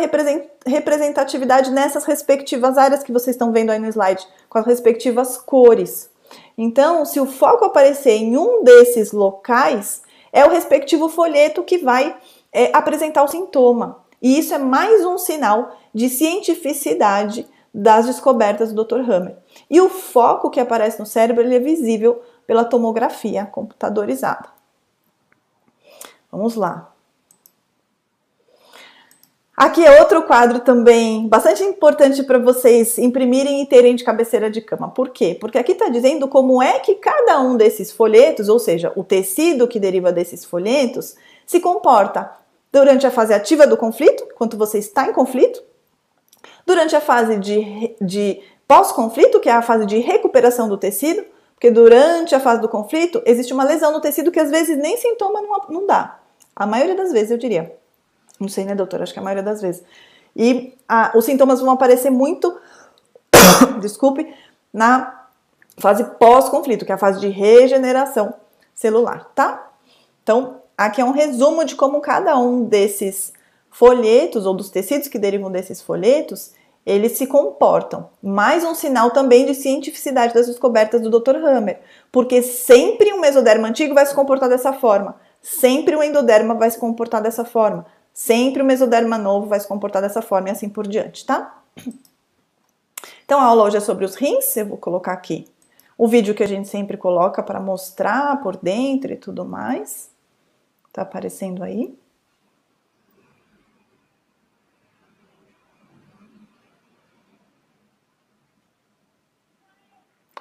representatividade 0.67 1.71
nessas 1.71 2.05
respectivas 2.05 2.77
áreas 2.77 3.03
que 3.03 3.13
vocês 3.13 3.35
estão 3.37 3.53
vendo 3.53 3.71
aí 3.71 3.79
no 3.79 3.87
slide, 3.87 4.27
com 4.51 4.59
as 4.59 4.67
respectivas 4.67 5.39
cores. 5.39 6.11
Então, 6.59 7.05
se 7.07 7.21
o 7.21 7.27
foco 7.27 7.65
aparecer 7.65 8.13
em 8.13 8.37
um 8.37 8.65
desses 8.65 9.13
locais, 9.13 10.03
é 10.33 10.45
o 10.45 10.51
respectivo 10.51 11.09
folheto 11.09 11.63
que 11.63 11.79
vai 11.79 12.15
é, 12.53 12.71
apresentar 12.77 13.23
o 13.23 13.29
sintoma. 13.29 14.05
E 14.21 14.39
isso 14.39 14.53
é 14.53 14.59
mais 14.59 15.05
um 15.05 15.17
sinal 15.17 15.77
de 15.95 16.09
cientificidade 16.09 17.47
das 17.73 18.07
descobertas 18.07 18.73
do 18.73 18.85
Dr. 18.85 19.09
Hammer. 19.09 19.37
E 19.71 19.81
o 19.81 19.89
foco 19.89 20.51
que 20.51 20.61
aparece 20.61 20.99
no 20.99 21.07
cérebro 21.07 21.45
ele 21.45 21.57
é 21.57 21.61
visível 21.61 22.21
pela 22.47 22.65
tomografia 22.65 23.47
computadorizada. 23.47 24.49
Vamos 26.31 26.55
lá. 26.55 26.93
Aqui 29.57 29.85
é 29.85 30.01
outro 30.01 30.23
quadro 30.23 30.61
também 30.61 31.27
bastante 31.27 31.65
importante 31.65 32.23
para 32.23 32.39
vocês 32.39 32.97
imprimirem 32.97 33.61
e 33.61 33.67
terem 33.67 33.97
de 33.97 34.05
cabeceira 34.05 34.49
de 34.49 34.61
cama. 34.61 34.89
Por 34.89 35.09
quê? 35.11 35.37
Porque 35.41 35.59
aqui 35.59 35.73
está 35.73 35.89
dizendo 35.89 36.29
como 36.29 36.63
é 36.63 36.79
que 36.79 36.95
cada 36.95 37.41
um 37.41 37.57
desses 37.57 37.91
folhetos, 37.91 38.49
ou 38.49 38.61
seja, 38.61 38.93
o 38.95 39.03
tecido 39.03 39.67
que 39.67 39.81
deriva 39.81 40.13
desses 40.13 40.45
folhetos, 40.45 41.17
se 41.49 41.61
comporta 41.61 42.31
durante 42.71 43.07
a 43.07 43.11
fase 43.11 43.33
ativa 43.33 43.67
do 43.67 43.75
conflito, 43.75 44.23
enquanto 44.31 44.59
você 44.59 44.79
está 44.79 45.09
em 45.09 45.15
conflito, 45.15 45.65
durante 46.67 46.95
a 46.95 47.01
fase 47.01 47.39
de, 47.39 47.97
de 47.99 48.43
pós-conflito, 48.69 49.41
que 49.41 49.49
é 49.49 49.53
a 49.53 49.63
fase 49.63 49.87
de 49.87 49.97
recuperação 49.99 50.69
do 50.69 50.77
tecido, 50.77 51.25
porque 51.55 51.71
durante 51.71 52.35
a 52.35 52.41
fase 52.41 52.61
do 52.61 52.69
conflito 52.69 53.23
existe 53.25 53.55
uma 53.55 53.65
lesão 53.65 53.91
no 53.91 54.01
tecido 54.01 54.31
que 54.31 54.39
às 54.39 54.51
vezes 54.51 54.77
nem 54.77 54.99
sintoma 54.99 55.41
não, 55.41 55.61
não 55.71 55.87
dá. 55.87 56.21
A 56.55 56.67
maioria 56.67 56.95
das 56.95 57.13
vezes, 57.13 57.31
eu 57.31 57.39
diria. 57.39 57.75
Não 58.39 58.49
sei, 58.49 58.67
né, 58.67 58.75
doutora? 58.75 59.05
Acho 59.05 59.15
que 59.15 59.19
a 59.19 59.23
maioria 59.23 59.43
das 59.43 59.63
vezes. 59.63 59.83
E 60.37 60.77
a, 60.87 61.13
os 61.17 61.25
sintomas 61.25 61.61
vão 61.61 61.71
aparecer 61.71 62.11
muito, 62.11 62.61
desculpe, 63.81 64.33
na 64.71 65.25
fase 65.79 66.05
pós-conflito, 66.05 66.85
que 66.85 66.93
é 66.93 66.95
a 66.95 66.99
fase 66.99 67.19
de 67.19 67.29
regeneração 67.29 68.35
celular, 68.75 69.31
tá? 69.35 69.71
Então, 70.23 70.58
aqui 70.79 71.01
é 71.01 71.05
um 71.05 71.11
resumo 71.11 71.65
de 71.65 71.75
como 71.75 72.01
cada 72.01 72.39
um 72.39 72.65
desses 72.65 73.33
folhetos 73.71 74.47
ou 74.47 74.55
dos 74.55 74.71
tecidos 74.71 75.09
que 75.09 75.19
derivam 75.19 75.51
desses 75.51 75.83
folhetos, 75.83 76.53
eles 76.87 77.19
se 77.19 77.27
comportam. 77.27 78.09
Mais 78.23 78.65
um 78.65 78.75
sinal 78.75 79.11
também 79.11 79.45
de 79.45 79.55
cientificidade 79.55 80.33
das 80.33 80.47
descobertas 80.47 81.03
do 81.03 81.11
Dr. 81.11 81.37
Hammer, 81.37 81.81
porque 82.11 82.41
sempre 82.41 83.13
um 83.13 83.21
mesoderma 83.21 83.69
antigo 83.69 83.95
vai 83.95 84.07
se 84.07 84.15
comportar 84.15 84.49
dessa 84.49 84.73
forma, 84.73 85.17
sempre 85.43 85.95
o 85.95 86.03
endoderma 86.03 86.55
vai 86.55 86.71
se 86.71 86.79
comportar 86.79 87.21
dessa 87.21 87.45
forma, 87.45 87.85
Sempre 88.19 88.63
o 88.63 88.67
mesoderma 88.67 89.17
novo 89.17 89.47
vai 89.47 89.61
se 89.61 89.69
comportar 89.69 90.03
dessa 90.03 90.21
forma 90.21 90.49
e 90.49 90.51
assim 90.51 90.69
por 90.69 90.89
diante, 90.89 91.25
tá? 91.25 91.63
Então 93.25 93.39
a 93.39 93.45
aula 93.45 93.63
hoje 93.63 93.77
é 93.77 93.81
sobre 93.81 94.05
os 94.05 94.17
rins, 94.17 94.57
eu 94.57 94.67
vou 94.67 94.77
colocar 94.77 95.13
aqui 95.13 95.47
o 95.97 96.09
vídeo 96.09 96.35
que 96.35 96.43
a 96.43 96.49
gente 96.49 96.67
sempre 96.67 96.97
coloca 96.97 97.45
para 97.45 97.61
mostrar 97.61 98.43
por 98.43 98.57
dentro 98.57 99.13
e 99.13 99.17
tudo 99.17 99.45
mais. 99.45 100.11
Tá 100.93 101.03
aparecendo 101.03 101.63
aí? 101.63 101.99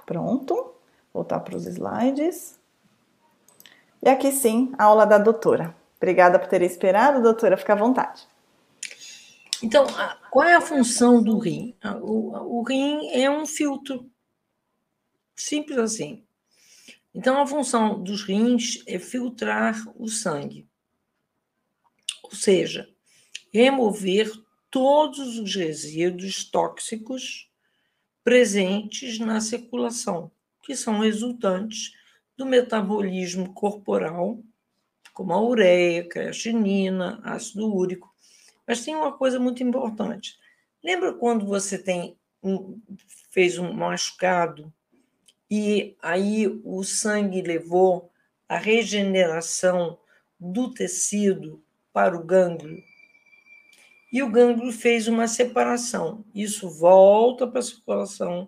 Pronto, 0.05 0.73
voltar 1.13 1.41
para 1.41 1.57
os 1.57 1.65
slides. 1.65 2.57
E 4.01 4.07
aqui 4.07 4.31
sim, 4.31 4.71
a 4.77 4.85
aula 4.85 5.05
da 5.05 5.17
doutora. 5.17 5.75
Obrigada 5.97 6.39
por 6.39 6.47
ter 6.47 6.61
esperado, 6.61 7.21
doutora. 7.21 7.57
Fica 7.57 7.73
à 7.73 7.75
vontade. 7.75 8.27
Então, 9.61 9.87
qual 10.29 10.47
é 10.47 10.55
a 10.55 10.61
função 10.61 11.21
do 11.21 11.39
rim? 11.39 11.75
O, 12.01 12.59
o 12.59 12.63
rim 12.63 13.09
é 13.09 13.29
um 13.29 13.45
filtro. 13.45 14.09
Simples 15.35 15.77
assim. 15.77 16.26
Então, 17.17 17.41
a 17.41 17.47
função 17.47 18.03
dos 18.03 18.21
rins 18.21 18.83
é 18.85 18.99
filtrar 18.99 19.91
o 19.99 20.07
sangue. 20.07 20.69
Ou 22.21 22.29
seja, 22.29 22.87
remover 23.51 24.31
todos 24.69 25.39
os 25.39 25.55
resíduos 25.55 26.43
tóxicos 26.43 27.49
presentes 28.23 29.17
na 29.17 29.41
circulação, 29.41 30.29
que 30.61 30.75
são 30.75 30.99
resultantes 30.99 31.91
do 32.37 32.45
metabolismo 32.45 33.51
corporal 33.51 34.39
como 35.11 35.33
a 35.33 35.41
ureia, 35.41 36.07
creatinina, 36.07 37.19
ácido 37.23 37.73
úrico. 37.73 38.13
Mas 38.67 38.85
tem 38.85 38.95
uma 38.95 39.17
coisa 39.17 39.39
muito 39.39 39.63
importante. 39.63 40.37
Lembra 40.83 41.15
quando 41.15 41.47
você 41.47 41.79
tem 41.79 42.15
um, 42.43 42.79
fez 43.31 43.57
um 43.57 43.73
machucado 43.73 44.71
e 45.49 45.95
aí 46.01 46.47
o 46.63 46.83
sangue 46.83 47.41
levou 47.41 48.11
a 48.49 48.57
regeneração 48.57 49.97
do 50.39 50.73
tecido 50.73 51.63
para 51.93 52.15
o 52.15 52.23
gânglio? 52.23 52.83
E 54.11 54.21
o 54.23 54.29
gânglio 54.29 54.71
fez 54.71 55.07
uma 55.07 55.27
separação. 55.27 56.23
Isso 56.33 56.69
volta 56.69 57.47
para 57.47 57.59
a 57.59 57.63
circulação 57.63 58.47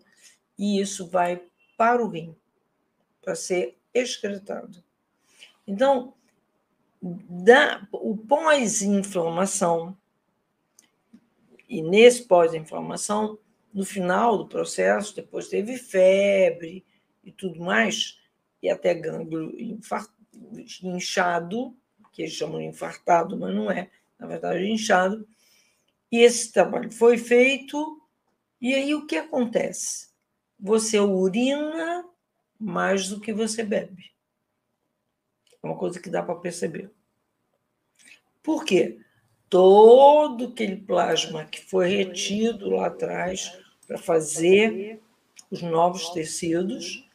e 0.58 0.80
isso 0.80 1.08
vai 1.08 1.42
para 1.78 2.04
o 2.04 2.10
rim, 2.10 2.36
para 3.22 3.36
ser 3.36 3.78
excretado. 3.94 4.84
Então, 5.66 6.14
da, 7.02 7.88
o 7.92 8.18
pós-inflamação, 8.18 9.98
e 11.68 11.82
nesse 11.82 12.24
pós-inflamação, 12.24 13.38
no 13.74 13.86
final 13.86 14.38
do 14.38 14.48
processo, 14.48 15.16
depois 15.16 15.48
teve 15.48 15.78
febre 15.78 16.84
e 17.30 17.32
tudo 17.32 17.60
mais, 17.60 18.20
e 18.62 18.70
até 18.70 18.94
gânglio 18.94 19.56
inchado, 20.84 21.76
que 22.12 22.24
eles 22.24 22.34
chamam 22.34 22.60
de 22.60 22.66
infartado, 22.66 23.38
mas 23.38 23.54
não 23.56 23.72
é, 23.72 23.90
na 24.18 24.28
verdade, 24.28 24.70
inchado. 24.70 25.28
E 26.12 26.20
esse 26.20 26.52
trabalho 26.52 26.92
foi 26.92 27.18
feito, 27.18 28.02
e 28.60 28.74
aí 28.74 28.94
o 28.94 29.06
que 29.06 29.16
acontece? 29.16 30.10
Você 30.60 31.00
urina 31.00 32.06
mais 32.60 33.08
do 33.08 33.22
que 33.22 33.32
você 33.32 33.64
bebe. 33.64 34.12
É 35.62 35.68
uma 35.68 35.78
coisa 35.78 36.00
que 36.00 36.10
dá 36.10 36.24
para 36.24 36.36
perceber. 36.36 36.92
Por 38.42 38.66
quê? 38.66 39.00
Todo 39.50 40.48
aquele 40.48 40.78
plasma 40.78 41.46
que 41.46 41.62
foi 41.62 41.90
retido 41.90 42.70
lá 42.70 42.88
atrás 42.88 43.58
para 43.88 43.98
fazer 43.98 45.02
os 45.50 45.62
novos 45.62 46.10
tecidos, 46.10 47.09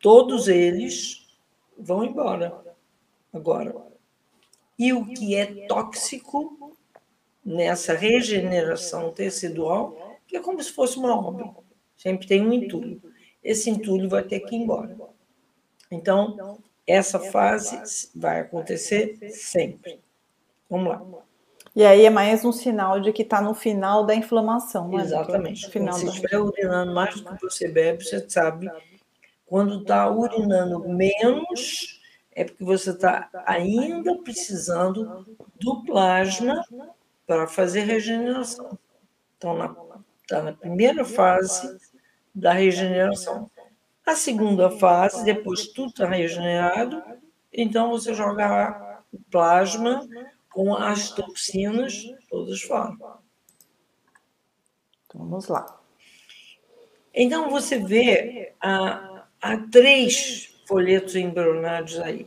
todos 0.00 0.48
eles 0.48 1.28
vão 1.78 2.04
embora 2.04 2.60
agora. 3.32 3.74
E 4.78 4.92
o 4.92 5.04
que 5.06 5.34
é 5.34 5.66
tóxico 5.66 6.76
nessa 7.44 7.94
regeneração 7.94 9.12
tecidual, 9.12 10.18
que 10.26 10.36
é 10.36 10.40
como 10.40 10.62
se 10.62 10.72
fosse 10.72 10.98
uma 10.98 11.14
obra, 11.14 11.50
sempre 11.96 12.26
tem 12.26 12.40
um 12.40 12.52
entulho. 12.52 13.00
Esse 13.42 13.70
entulho 13.70 14.08
vai 14.08 14.22
ter 14.22 14.40
que 14.40 14.54
ir 14.54 14.58
embora. 14.58 14.96
Então, 15.90 16.58
essa 16.86 17.18
fase 17.18 18.10
vai 18.14 18.40
acontecer 18.40 19.18
sempre. 19.32 20.00
Vamos 20.68 20.88
lá. 20.88 21.02
E 21.74 21.84
aí 21.84 22.04
é 22.04 22.10
mais 22.10 22.44
um 22.44 22.52
sinal 22.52 23.00
de 23.00 23.12
que 23.12 23.22
está 23.22 23.40
no 23.40 23.54
final 23.54 24.04
da 24.04 24.14
inflamação, 24.14 24.88
né? 24.88 25.02
Exatamente. 25.02 25.70
Final 25.70 25.94
Se 25.94 26.04
da... 26.04 26.10
estiver 26.10 26.38
urinando 26.38 26.92
mais 26.92 27.20
do 27.20 27.36
que 27.36 27.42
você 27.42 27.68
bebe, 27.68 28.04
você 28.04 28.28
sabe. 28.28 28.68
Quando 29.50 29.80
está 29.80 30.08
urinando 30.08 30.78
menos, 30.88 32.00
é 32.30 32.44
porque 32.44 32.62
você 32.62 32.90
está 32.90 33.28
ainda 33.44 34.16
precisando 34.18 35.26
do 35.60 35.82
plasma 35.82 36.64
para 37.26 37.48
fazer 37.48 37.80
regeneração. 37.80 38.78
Então, 39.36 39.76
está 40.22 40.40
na, 40.40 40.52
primeira 40.52 41.04
fase 41.04 41.76
da 42.32 42.52
regeneração. 42.52 43.50
A 44.06 44.14
segunda 44.14 44.70
fase, 44.70 45.24
depois 45.24 45.66
tudo 45.66 45.88
está 45.88 46.06
regenerado, 46.06 47.02
então 47.52 47.90
você 47.90 48.14
joga 48.14 49.02
o 49.12 49.18
plasma 49.32 50.08
com 50.48 50.76
as 50.76 51.10
toxinas 51.10 52.04
todas 52.28 52.62
fora. 52.62 52.92
Então, 55.06 55.26
vamos 55.28 55.48
lá. 55.48 55.80
Então 57.12 57.50
você 57.50 57.78
vê 57.78 58.54
há, 58.60 59.09
há 59.40 59.56
três 59.56 60.54
folhetos 60.66 61.16
embrionários 61.16 61.98
aí. 61.98 62.26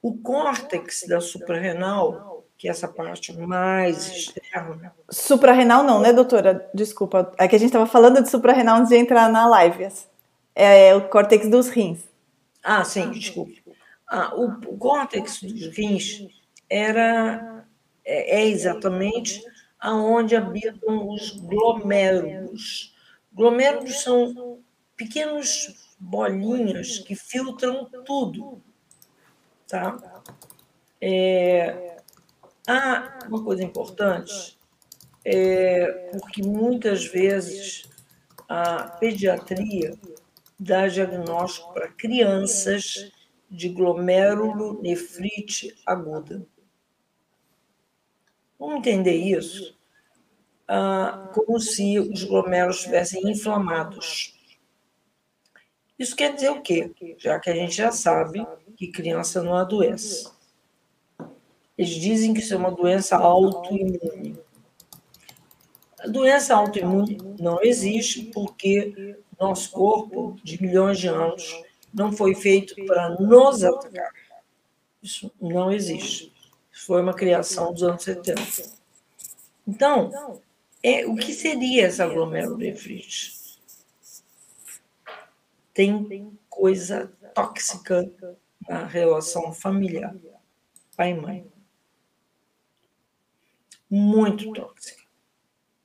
O 0.00 0.16
córtex 0.16 1.04
da 1.08 1.20
suprarrenal, 1.20 2.44
que 2.56 2.68
é 2.68 2.70
essa 2.70 2.86
parte 2.86 3.32
mais 3.36 4.06
externa. 4.06 4.94
Suprarrenal 5.10 5.82
não, 5.82 6.00
né, 6.00 6.12
doutora? 6.12 6.68
Desculpa. 6.72 7.32
É 7.36 7.48
que 7.48 7.56
a 7.56 7.58
gente 7.58 7.68
estava 7.68 7.86
falando 7.86 8.22
de 8.22 8.30
suprarrenal 8.30 8.76
antes 8.76 8.90
de 8.90 8.96
entrar 8.96 9.28
na 9.28 9.46
live. 9.48 9.88
É 10.54 10.94
o 10.94 11.08
córtex 11.08 11.48
dos 11.48 11.68
rins. 11.68 12.00
Ah, 12.62 12.84
sim, 12.84 13.10
desculpa. 13.10 13.52
Ah, 14.08 14.34
o, 14.34 14.46
o 14.66 14.78
córtex 14.78 15.42
dos 15.42 15.76
rins 15.76 16.26
era 16.70 17.64
é, 18.04 18.40
é 18.40 18.48
exatamente 18.48 19.42
aonde 19.78 20.34
habitam 20.34 21.08
os 21.08 21.30
glomérulos. 21.32 22.94
Glomérulos 23.32 24.00
são 24.02 24.58
pequenos 24.96 25.87
bolinhas 25.98 26.98
que 26.98 27.14
filtram 27.14 27.88
tudo, 28.04 28.62
tá? 29.66 30.22
É, 31.00 31.96
há 32.66 33.18
uma 33.28 33.42
coisa 33.42 33.64
importante, 33.64 34.58
é, 35.24 36.10
porque 36.20 36.42
muitas 36.42 37.06
vezes 37.06 37.88
a 38.48 38.84
pediatria 38.84 39.98
dá 40.58 40.88
diagnóstico 40.88 41.72
para 41.72 41.88
crianças 41.88 43.12
de 43.50 43.68
glomerulonefrite 43.68 45.74
aguda. 45.86 46.46
Vamos 48.58 48.78
entender 48.78 49.14
isso 49.14 49.78
ah, 50.66 51.30
como 51.32 51.58
se 51.58 51.98
os 51.98 52.24
glomérulos 52.24 52.78
estivessem 52.78 53.30
inflamados. 53.30 54.37
Isso 55.98 56.14
quer 56.14 56.34
dizer 56.34 56.50
o 56.50 56.62
quê? 56.62 56.92
Já 57.18 57.40
que 57.40 57.50
a 57.50 57.54
gente 57.54 57.74
já 57.74 57.90
sabe 57.90 58.46
que 58.76 58.86
criança 58.86 59.42
não 59.42 59.54
adoece. 59.54 60.30
Eles 61.76 61.94
dizem 61.94 62.32
que 62.32 62.40
isso 62.40 62.54
é 62.54 62.56
uma 62.56 62.70
doença 62.70 63.16
autoimune. 63.16 64.38
A 65.98 66.06
doença 66.06 66.54
autoimune 66.54 67.18
não 67.40 67.60
existe 67.62 68.22
porque 68.32 69.16
nosso 69.38 69.70
corpo, 69.70 70.36
de 70.42 70.60
milhões 70.60 70.98
de 70.98 71.08
anos, 71.08 71.62
não 71.92 72.12
foi 72.12 72.34
feito 72.34 72.74
para 72.86 73.10
nos 73.20 73.64
atacar. 73.64 74.12
Isso 75.02 75.30
não 75.40 75.70
existe. 75.70 76.32
Isso 76.72 76.86
foi 76.86 77.00
uma 77.02 77.14
criação 77.14 77.72
dos 77.72 77.82
anos 77.82 78.02
70. 78.02 78.42
Então, 79.66 80.40
é, 80.82 81.06
o 81.06 81.14
que 81.14 81.32
seria 81.32 81.86
essa 81.86 82.06
glomerulonefrite? 82.06 83.37
Tem 85.78 86.36
coisa 86.50 87.06
tóxica 87.32 88.10
na 88.68 88.84
relação 88.84 89.52
familiar, 89.52 90.12
pai 90.96 91.12
e 91.12 91.14
mãe. 91.14 91.46
Muito 93.88 94.52
tóxica. 94.52 95.04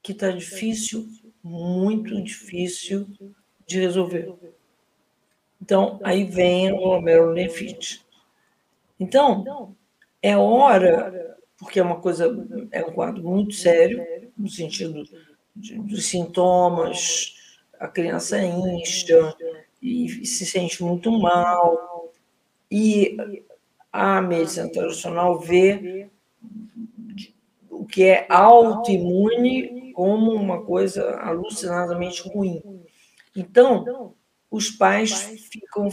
Que 0.01 0.11
está 0.11 0.31
difícil, 0.31 1.07
muito 1.43 2.19
difícil 2.23 3.07
de 3.67 3.81
resolver. 3.81 4.33
Então, 5.61 5.99
aí 6.03 6.23
vem 6.23 6.71
o 6.71 6.77
glomerulonefrite. 6.77 8.03
Então, 8.99 9.75
é 10.23 10.35
hora, 10.35 11.37
porque 11.55 11.79
é 11.79 11.83
uma 11.83 12.01
coisa, 12.01 12.25
é 12.71 12.83
um 12.83 12.93
quadro 12.93 13.21
muito 13.21 13.53
sério, 13.53 14.03
no 14.35 14.49
sentido 14.49 15.03
dos 15.55 16.07
sintomas, 16.07 17.35
a 17.79 17.87
criança 17.87 18.41
incha 18.41 19.35
e 19.83 20.25
se 20.25 20.45
sente 20.45 20.81
muito 20.81 21.11
mal, 21.11 22.11
e 22.71 23.17
a 23.91 24.21
medicina 24.21 24.71
tradicional 24.71 25.37
vê 25.39 26.09
o 27.69 27.85
que 27.85 28.03
é 28.03 28.25
autoimune 28.29 29.91
como 29.93 30.31
uma 30.31 30.63
coisa 30.63 31.17
alucinadamente 31.19 32.27
ruim. 32.29 32.63
Então, 33.35 34.15
os 34.49 34.71
pais 34.71 35.11
ficam 35.51 35.89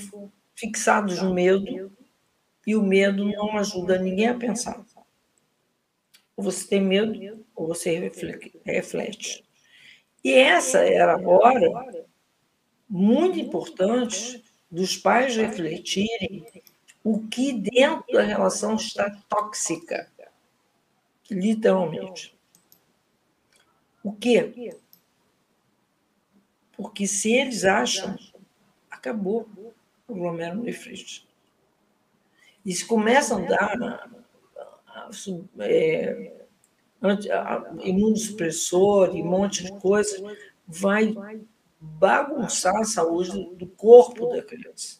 fixados 0.54 1.20
no 1.20 1.34
medo 1.34 1.92
e 2.66 2.76
o 2.76 2.82
medo 2.82 3.24
não 3.24 3.58
ajuda 3.58 3.98
ninguém 3.98 4.28
a 4.28 4.34
pensar. 4.34 4.84
Ou 6.36 6.44
você 6.44 6.66
tem 6.68 6.80
medo, 6.80 7.44
ou 7.54 7.66
você 7.66 7.98
reflete. 8.64 9.44
E 10.22 10.32
essa 10.32 10.78
era 10.78 11.16
a 11.16 11.28
hora 11.28 12.06
muito 12.90 13.38
importante 13.38 14.44
dos 14.68 14.96
pais 14.96 15.36
refletirem 15.36 16.44
o 17.04 17.26
que 17.28 17.52
dentro 17.52 18.04
da 18.12 18.22
relação 18.22 18.74
está 18.74 19.08
tóxica, 19.28 20.10
literalmente. 21.30 22.36
O 24.02 24.12
quê? 24.12 24.74
Porque 26.72 27.06
se 27.06 27.32
eles 27.32 27.64
acham, 27.64 28.18
acabou 28.90 29.48
o 30.08 30.14
glomerulonefrite. 30.14 31.28
E 32.66 32.72
se 32.74 32.84
começam 32.84 33.44
a 33.44 33.48
dar 33.48 34.10
é, 35.60 36.44
imunossupressor 37.82 39.16
e 39.16 39.22
um 39.22 39.26
monte 39.26 39.64
de 39.64 39.72
coisa, 39.78 40.36
vai 40.66 41.14
bagunçar 41.80 42.76
a 42.76 42.84
saúde 42.84 43.48
do 43.54 43.66
corpo 43.66 44.26
da 44.28 44.42
criança. 44.42 44.98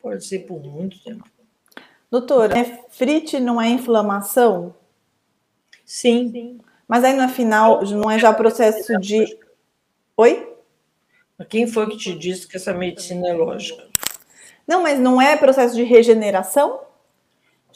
Pode 0.00 0.24
ser 0.24 0.40
por 0.40 0.62
muito 0.62 1.02
tempo. 1.02 1.28
Doutora, 2.10 2.54
nefrite 2.54 3.38
não 3.38 3.60
é 3.60 3.68
inflamação? 3.68 4.74
Sim. 5.84 6.58
Mas 6.86 7.04
aí 7.04 7.14
no 7.14 7.28
final 7.28 7.84
não 7.84 8.10
é 8.10 8.18
já 8.18 8.32
processo 8.32 8.98
de. 8.98 9.38
Oi? 10.16 10.56
Quem 11.48 11.66
foi 11.66 11.88
que 11.90 11.98
te 11.98 12.16
disse 12.16 12.48
que 12.48 12.56
essa 12.56 12.72
medicina 12.72 13.28
é 13.28 13.32
lógica? 13.32 13.86
Não, 14.66 14.82
mas 14.82 14.98
não 14.98 15.20
é 15.20 15.36
processo 15.36 15.74
de 15.74 15.82
regeneração? 15.82 16.80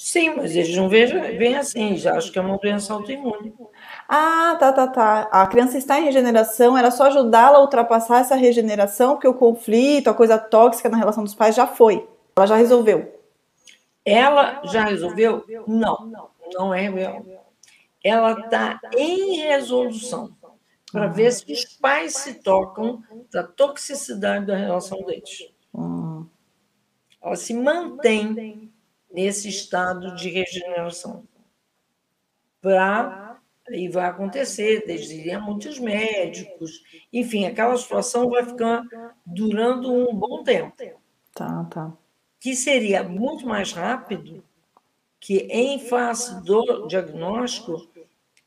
Sim, 0.04 0.34
mas 0.34 0.56
eles 0.56 0.76
não 0.76 0.88
veem 0.88 1.54
assim, 1.54 1.96
já 1.96 2.16
acham 2.16 2.32
que 2.32 2.38
é 2.38 2.42
uma 2.42 2.58
doença 2.58 2.92
autoimune. 2.92 3.54
Ah, 4.08 4.56
tá, 4.58 4.72
tá, 4.72 4.88
tá. 4.88 5.28
A 5.30 5.46
criança 5.46 5.78
está 5.78 6.00
em 6.00 6.04
regeneração, 6.04 6.76
era 6.76 6.90
só 6.90 7.04
ajudá-la 7.04 7.58
a 7.58 7.60
ultrapassar 7.60 8.18
essa 8.18 8.34
regeneração, 8.34 9.14
porque 9.14 9.28
o 9.28 9.34
conflito, 9.34 10.10
a 10.10 10.14
coisa 10.14 10.36
tóxica 10.36 10.88
na 10.88 10.96
relação 10.96 11.22
dos 11.22 11.36
pais 11.36 11.54
já 11.54 11.68
foi. 11.68 12.04
Ela 12.34 12.46
já 12.48 12.56
resolveu. 12.56 13.16
Ela 14.04 14.60
já 14.64 14.86
resolveu? 14.86 15.44
Não, 15.68 16.10
não 16.52 16.74
é 16.74 16.90
Ela 18.02 18.32
está 18.40 18.80
em 18.96 19.36
resolução 19.36 20.34
para 20.90 21.06
ver 21.06 21.30
se 21.30 21.52
os 21.52 21.64
pais 21.76 22.16
se 22.16 22.42
tocam 22.42 23.00
da 23.30 23.44
toxicidade 23.44 24.46
da 24.46 24.56
relação 24.56 25.00
deles. 25.04 25.48
Hum. 25.72 26.26
Ela 27.22 27.36
se 27.36 27.54
mantém 27.54 28.71
nesse 29.12 29.48
estado 29.48 30.14
de 30.14 30.28
regeneração. 30.28 31.24
Para 32.60 33.22
e 33.70 33.88
vai 33.88 34.06
acontecer, 34.06 34.84
desde 34.86 35.36
muitos 35.38 35.78
médicos, 35.78 36.82
enfim, 37.12 37.46
aquela 37.46 37.76
situação 37.76 38.28
vai 38.28 38.44
ficar 38.44 38.82
durando 39.24 39.92
um 39.92 40.14
bom 40.14 40.42
tempo. 40.42 40.74
Tá, 41.32 41.64
tá. 41.64 41.92
Que 42.40 42.56
seria 42.56 43.02
muito 43.04 43.46
mais 43.46 43.72
rápido 43.72 44.42
que 45.20 45.46
em 45.48 45.78
face 45.78 46.42
do 46.42 46.86
diagnóstico, 46.88 47.88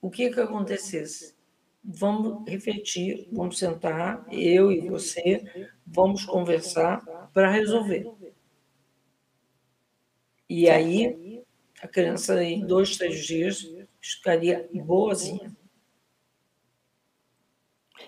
o 0.02 0.10
que 0.10 0.30
que 0.30 0.42
acontecesse? 0.42 1.34
Vamos 1.82 2.48
refletir, 2.50 3.30
vamos 3.32 3.58
sentar, 3.58 4.26
eu 4.30 4.72
e 4.72 4.90
você, 4.90 5.72
vamos 5.86 6.26
conversar 6.26 7.02
para 7.34 7.50
resolver. 7.50 8.06
E 10.50 10.70
aí, 10.70 11.44
a 11.82 11.88
criança, 11.88 12.44
em 12.44 12.66
dois, 12.66 12.98
três 12.98 13.26
dias, 13.26 13.66
ficaria 14.02 14.68
boazinha. 14.74 15.52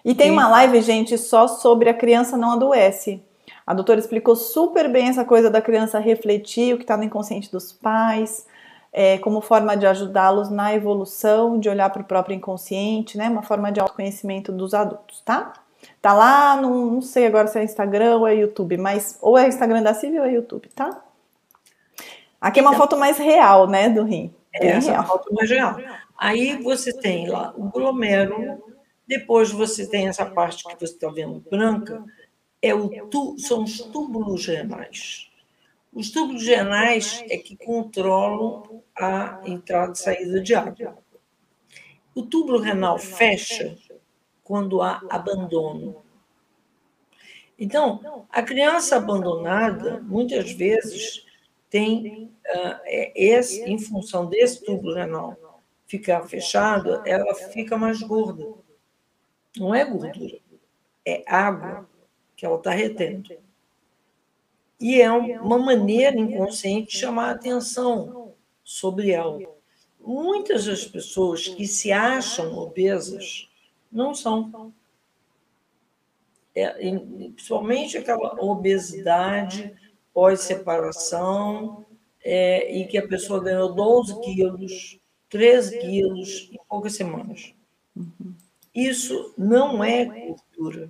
E 0.04 0.14
tem 0.16 0.32
uma 0.32 0.48
live, 0.50 0.82
gente, 0.82 1.18
só 1.18 1.48
sobre 1.48 1.90
a 1.90 1.94
criança 1.94 2.38
não 2.38 2.52
adoece. 2.52 3.24
A 3.66 3.74
doutora 3.74 4.00
explicou 4.00 4.36
super 4.36 4.90
bem 4.92 5.08
essa 5.10 5.26
coisa 5.26 5.50
da 5.50 5.62
criança 5.62 6.00
refletir 6.00 6.74
o 6.74 6.78
que 6.78 6.84
está 6.84 6.96
no 6.98 7.04
inconsciente 7.04 7.52
dos 7.52 7.72
pais. 7.74 8.46
é, 8.94 9.18
como 9.20 9.42
forma 9.42 9.78
de 9.78 9.86
ajudá-los 9.86 10.50
na 10.50 10.74
evolução, 10.74 11.60
de 11.60 11.70
olhar 11.70 11.90
para 11.92 12.02
o 12.02 12.06
próprio 12.06 12.36
inconsciente, 12.36 13.18
né? 13.18 13.30
Uma 13.30 13.44
forma 13.44 13.72
de 13.72 13.80
autoconhecimento 13.80 14.52
dos 14.52 14.74
adultos, 14.74 15.22
tá? 15.22 15.54
Tá 16.02 16.14
lá, 16.14 16.58
não, 16.62 16.88
não 16.88 17.02
sei 17.02 17.28
agora 17.28 17.48
se 17.48 17.60
é 17.60 17.64
Instagram 17.64 18.18
ou 18.18 18.28
é 18.28 18.36
YouTube, 18.36 18.78
mas 18.78 19.18
ou 19.22 19.38
é 19.38 19.48
Instagram 19.48 19.84
da 19.84 19.94
Silvia 19.94 20.22
ou 20.22 20.28
é 20.28 20.34
YouTube, 20.34 20.70
tá? 20.70 21.04
Aqui 22.40 22.60
é 22.60 22.62
uma 22.62 22.72
então, 22.72 22.82
foto 22.82 22.98
mais 22.98 23.18
real, 23.18 23.68
né, 23.68 23.90
do 23.90 24.04
rim. 24.04 24.34
É 24.54 24.68
essa 24.68 24.92
real. 24.92 25.08
foto 25.08 25.34
mais 25.34 25.50
real. 25.50 25.78
Aí 26.18 26.62
você 26.62 26.94
tem 26.94 27.28
lá 27.28 27.54
o 27.56 27.70
glomérulo, 27.70 28.64
depois 29.08 29.52
você 29.52 29.88
tem 29.88 30.08
essa 30.08 30.26
parte 30.26 30.64
que 30.64 30.80
você 30.80 30.94
está 30.94 31.10
vendo 31.10 31.44
branca, 31.50 32.04
é 32.62 32.74
o 32.74 33.08
tu, 33.08 33.38
são 33.38 33.64
os 33.64 33.80
túbulos 33.80 34.46
renais. 34.46 35.30
Os 35.94 36.12
túbulos 36.12 36.46
renais 36.46 37.24
é 37.30 37.38
que 37.38 37.56
controlam 37.56 38.84
a 38.96 39.42
entrada 39.46 39.94
e 39.94 39.98
saída 39.98 40.42
de 40.42 40.54
água. 40.54 40.98
O 42.14 42.24
túbulo 42.24 42.60
renal 42.60 42.98
fecha 42.98 43.76
quando 44.44 44.82
há 44.82 45.02
abandono. 45.10 46.04
Então, 47.60 48.26
a 48.32 48.42
criança 48.44 48.98
abandonada, 48.98 50.00
muitas 50.02 50.52
vezes, 50.52 51.27
tem, 51.70 52.26
uh, 52.26 52.80
esse, 53.16 53.62
em 53.64 53.78
função 53.78 54.28
desse 54.28 54.64
túbulo 54.64 54.96
renal 54.96 55.36
ficar 55.86 56.22
fechado, 56.28 57.02
ela 57.06 57.34
fica 57.34 57.78
mais 57.78 58.02
gorda. 58.02 58.46
Não 59.56 59.74
é 59.74 59.86
gordura, 59.86 60.40
é 61.06 61.24
água 61.26 61.90
que 62.36 62.46
ela 62.46 62.58
está 62.58 62.72
retendo. 62.72 63.36
E 64.80 65.02
é 65.02 65.12
uma 65.12 65.58
maneira 65.58 66.16
inconsciente 66.18 66.92
de 66.92 67.00
chamar 67.00 67.30
a 67.30 67.32
atenção 67.32 68.34
sobre 68.64 69.12
ela. 69.12 69.40
Muitas 70.00 70.66
das 70.66 70.86
pessoas 70.86 71.48
que 71.48 71.66
se 71.66 71.92
acham 71.92 72.56
obesas 72.58 73.50
não 73.92 74.14
são. 74.14 74.72
É, 76.54 76.70
principalmente 76.70 77.98
aquela 77.98 78.36
obesidade 78.44 79.76
pós-separação, 80.18 81.86
é, 82.24 82.76
e 82.76 82.88
que 82.88 82.98
a 82.98 83.08
pessoa 83.08 83.40
ganhou 83.40 83.76
12 83.76 84.20
quilos, 84.22 85.00
13 85.30 85.78
quilos 85.78 86.50
em 86.52 86.58
poucas 86.68 86.96
semanas. 86.96 87.54
Isso 88.74 89.32
não 89.38 89.84
é 89.84 90.06
gordura, 90.06 90.90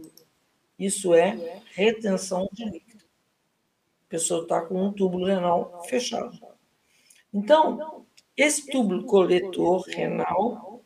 isso 0.79 1.13
é 1.13 1.61
retenção 1.73 2.47
de 2.53 2.63
líquido. 2.69 3.03
A 3.03 4.09
pessoa 4.11 4.43
está 4.43 4.61
com 4.61 4.81
um 4.81 4.93
túbulo 4.93 5.25
renal 5.25 5.83
fechado. 5.83 6.39
Então, 7.33 8.05
esse 8.37 8.65
túbulo 8.71 9.03
coletor 9.03 9.81
renal, 9.89 10.81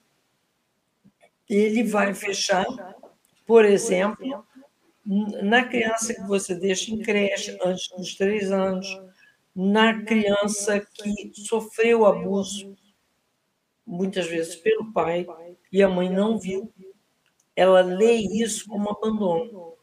ele 1.48 1.84
vai 1.84 2.16
fechar, 2.16 2.66
por 3.46 3.66
exemplo, 3.66 4.44
na 5.06 5.64
criança 5.64 6.14
que 6.14 6.22
você 6.28 6.56
deixa 6.56 6.92
em 6.92 7.00
creche 7.02 7.58
antes 7.64 7.90
dos 7.90 8.16
três 8.16 8.52
anos, 8.52 8.88
na 9.56 10.04
criança 10.04 10.80
que 10.80 11.32
sofreu 11.36 12.06
abuso, 12.06 12.76
muitas 13.86 14.28
vezes 14.28 14.56
pelo 14.56 14.92
pai, 14.94 15.26
e 15.72 15.82
a 15.82 15.90
mãe 15.90 16.10
não 16.10 16.38
viu, 16.38 16.72
ela 17.56 17.82
lê 17.82 18.16
isso 18.16 18.68
como 18.68 18.90
abandono. 18.90 19.74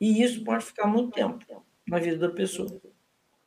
E 0.00 0.22
isso 0.22 0.44
pode 0.44 0.64
ficar 0.64 0.86
muito 0.86 1.12
tempo 1.12 1.64
na 1.86 1.98
vida 1.98 2.28
da 2.28 2.34
pessoa. 2.34 2.80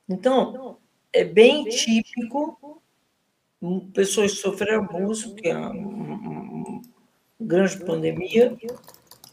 Então, 0.09 0.77
é 1.13 1.23
bem 1.23 1.63
típico 1.65 2.81
pessoas 3.93 4.31
que 4.33 4.39
sofreram 4.39 4.83
abuso, 4.83 5.35
que 5.35 5.47
é 5.47 5.55
uma 5.55 6.81
grande 7.39 7.77
pandemia, 7.85 8.57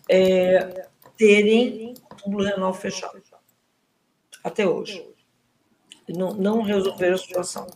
é, 0.09 0.89
terem 1.17 1.95
túbulo 2.23 2.45
renal 2.45 2.75
fechado. 2.75 3.23
Até 4.43 4.67
hoje. 4.67 5.07
Não, 6.09 6.33
não 6.33 6.63
resolveram 6.63 7.15
a 7.15 7.19
situação. 7.19 7.67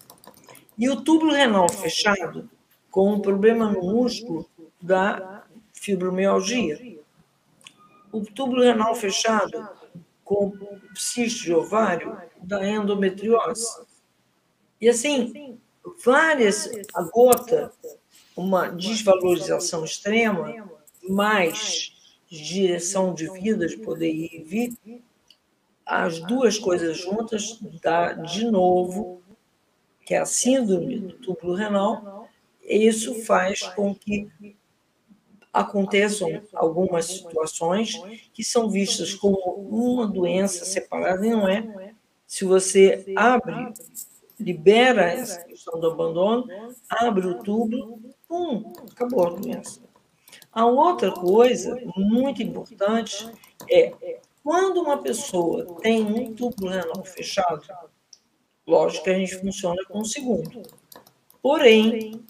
E 0.78 0.88
o 0.88 1.02
túbulo 1.02 1.32
renal 1.32 1.68
fechado, 1.68 2.48
com 2.90 3.12
um 3.12 3.20
problema 3.20 3.70
no 3.70 3.82
músculo 3.82 4.48
da 4.80 5.44
fibromialgia. 5.72 6.98
O 8.10 8.24
túbulo 8.24 8.62
renal 8.62 8.94
fechado, 8.94 9.68
com 10.24 10.52
cisto 10.94 11.44
de 11.44 11.54
ovário, 11.54 12.16
da 12.42 12.66
endometriose. 12.66 13.84
E 14.80 14.88
assim, 14.88 15.58
várias, 16.04 16.70
a 16.94 17.02
gota, 17.02 17.72
uma 18.36 18.68
desvalorização 18.68 19.84
extrema, 19.84 20.54
mais 21.08 21.91
de 22.32 22.42
direção 22.42 23.12
de 23.12 23.30
vida, 23.30 23.66
de 23.66 23.76
poder 23.76 24.10
ir 24.10 24.30
e 24.32 24.42
vir, 24.42 25.02
as 25.84 26.18
duas 26.20 26.58
coisas 26.58 26.96
juntas 26.96 27.58
dá 27.82 28.14
de 28.14 28.50
novo, 28.50 29.20
que 30.06 30.14
é 30.14 30.18
a 30.18 30.24
síndrome 30.24 30.98
do 30.98 31.12
túbulo 31.18 31.54
renal, 31.54 32.26
isso 32.62 33.22
faz 33.26 33.60
com 33.60 33.94
que 33.94 34.30
aconteçam 35.52 36.40
algumas 36.54 37.04
situações 37.04 38.00
que 38.32 38.42
são 38.42 38.70
vistas 38.70 39.12
como 39.12 39.36
uma 39.70 40.06
doença 40.06 40.64
separada 40.64 41.26
e 41.26 41.30
não 41.30 41.46
é. 41.46 41.92
Se 42.26 42.46
você 42.46 43.12
abre, 43.14 43.74
libera 44.40 45.10
essa 45.10 45.44
questão 45.44 45.78
do 45.78 45.90
abandono, 45.90 46.48
abre 46.88 47.26
o 47.26 47.42
túbulo, 47.42 48.00
pum, 48.26 48.72
acabou 48.90 49.26
a 49.26 49.30
doença. 49.32 49.91
A 50.52 50.66
outra 50.66 51.10
coisa 51.12 51.80
muito 51.96 52.42
importante 52.42 53.26
é 53.70 54.20
quando 54.44 54.82
uma 54.82 55.00
pessoa 55.00 55.80
tem 55.80 56.04
um 56.04 56.34
túbulo 56.34 56.70
renal 56.70 57.02
fechado, 57.04 57.62
lógico 58.66 59.04
que 59.04 59.10
a 59.10 59.18
gente 59.18 59.38
funciona 59.38 59.82
com 59.88 60.00
o 60.00 60.04
segundo. 60.04 60.62
Porém, 61.40 62.22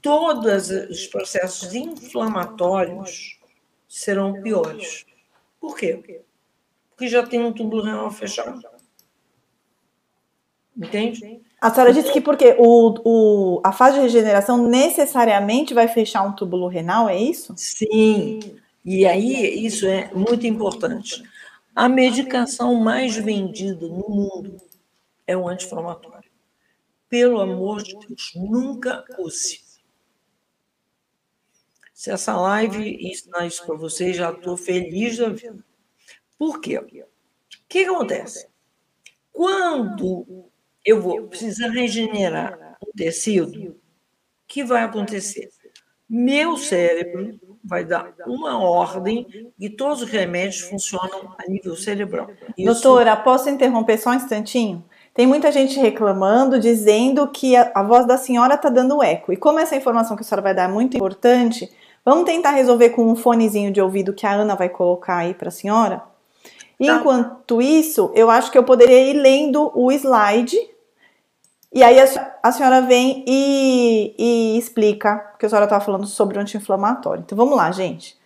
todos 0.00 0.70
os 0.70 1.06
processos 1.08 1.74
inflamatórios 1.74 3.40
serão 3.88 4.40
piores. 4.42 5.04
Por 5.58 5.76
quê? 5.76 6.22
Porque 6.90 7.08
já 7.08 7.26
tem 7.26 7.42
um 7.42 7.52
túbulo 7.52 7.82
renal 7.82 8.10
fechado. 8.10 8.62
Entende? 10.76 11.40
A 11.60 11.70
senhora 11.70 11.92
disse 11.92 12.12
que 12.12 12.20
porque 12.20 12.54
o, 12.58 12.94
o, 13.04 13.60
a 13.64 13.72
fase 13.72 13.96
de 13.96 14.02
regeneração 14.02 14.68
necessariamente 14.68 15.72
vai 15.72 15.88
fechar 15.88 16.22
um 16.22 16.32
túbulo 16.32 16.68
renal, 16.68 17.08
é 17.08 17.18
isso? 17.18 17.54
Sim. 17.56 18.40
E 18.84 19.06
aí 19.06 19.64
isso 19.66 19.86
é 19.86 20.12
muito 20.14 20.46
importante. 20.46 21.22
A 21.74 21.88
medicação 21.88 22.74
mais 22.74 23.16
vendida 23.16 23.86
no 23.88 24.08
mundo 24.08 24.56
é 25.26 25.36
o 25.36 25.48
anti-inflamatório. 25.48 26.30
Pelo 27.08 27.40
amor 27.40 27.82
de 27.82 27.96
Deus, 27.98 28.32
nunca 28.34 29.04
use. 29.18 29.60
Se 31.92 32.10
essa 32.10 32.36
live 32.36 32.98
ensinar 33.00 33.46
isso 33.46 33.64
para 33.64 33.74
vocês, 33.74 34.16
já 34.16 34.30
estou 34.30 34.56
feliz 34.56 35.16
da 35.16 35.30
vida. 35.30 35.64
Por 36.38 36.60
quê? 36.60 36.78
O 36.78 36.88
que 37.68 37.84
acontece? 37.84 38.48
Quando 39.32 40.50
eu 40.86 41.02
vou 41.02 41.22
precisar 41.22 41.68
regenerar 41.68 42.56
o 42.80 42.96
tecido, 42.96 43.70
o 43.70 43.76
que 44.46 44.62
vai 44.62 44.84
acontecer? 44.84 45.48
Meu 46.08 46.56
cérebro 46.56 47.40
vai 47.64 47.84
dar 47.84 48.14
uma 48.24 48.60
ordem 48.60 49.26
e 49.58 49.68
todos 49.68 50.02
os 50.02 50.08
remédios 50.08 50.60
funcionam 50.60 51.34
a 51.36 51.50
nível 51.50 51.74
cerebral. 51.74 52.30
Isso... 52.56 52.72
Doutora, 52.72 53.16
posso 53.16 53.50
interromper 53.50 53.98
só 53.98 54.10
um 54.10 54.14
instantinho? 54.14 54.84
Tem 55.12 55.26
muita 55.26 55.50
gente 55.50 55.80
reclamando, 55.80 56.60
dizendo 56.60 57.26
que 57.26 57.56
a, 57.56 57.72
a 57.74 57.82
voz 57.82 58.06
da 58.06 58.16
senhora 58.16 58.54
está 58.54 58.68
dando 58.68 59.02
eco. 59.02 59.32
E 59.32 59.36
como 59.36 59.58
essa 59.58 59.74
informação 59.74 60.14
que 60.14 60.22
a 60.22 60.24
senhora 60.24 60.42
vai 60.42 60.54
dar 60.54 60.68
é 60.68 60.72
muito 60.72 60.96
importante, 60.96 61.68
vamos 62.04 62.24
tentar 62.24 62.52
resolver 62.52 62.90
com 62.90 63.10
um 63.10 63.16
fonezinho 63.16 63.72
de 63.72 63.80
ouvido 63.80 64.12
que 64.12 64.26
a 64.26 64.32
Ana 64.32 64.54
vai 64.54 64.68
colocar 64.68 65.16
aí 65.16 65.34
para 65.34 65.48
a 65.48 65.50
senhora? 65.50 65.96
Tá. 65.98 66.06
Enquanto 66.78 67.60
isso, 67.60 68.12
eu 68.14 68.30
acho 68.30 68.52
que 68.52 68.58
eu 68.58 68.62
poderia 68.62 69.10
ir 69.10 69.14
lendo 69.14 69.72
o 69.74 69.90
slide 69.90 70.56
e 71.72 71.82
aí 71.82 71.98
a, 72.42 72.52
senhora 72.52 72.80
vem 72.82 73.24
e, 73.26 74.14
e 74.18 74.58
explica, 74.58 75.16
porque 75.32 75.46
a 75.46 75.48
senhora 75.48 75.66
estava 75.66 75.84
falando 75.84 76.06
sobre 76.06 76.38
o 76.38 76.40
anti-inflamatório. 76.40 77.22
Então 77.24 77.36
vamos 77.36 77.56
lá, 77.56 77.70
gente. 77.70 78.16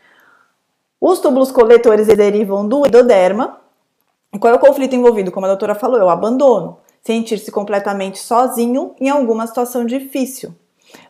Os 1.01 1.19
túbulos 1.19 1.51
coletores 1.51 2.07
derivam 2.07 2.69
do 2.69 2.87
endoderma. 2.87 3.59
Qual 4.39 4.53
é 4.53 4.57
o 4.57 4.61
conflito 4.61 4.95
envolvido? 4.95 5.33
Como 5.33 5.47
a 5.47 5.49
doutora 5.49 5.75
falou, 5.75 5.99
é 5.99 6.05
o 6.05 6.11
abandono. 6.11 6.79
Sentir-se 7.03 7.51
completamente 7.51 8.19
sozinho 8.19 8.95
em 9.01 9.09
alguma 9.09 9.47
situação 9.47 9.85
difícil. 9.87 10.55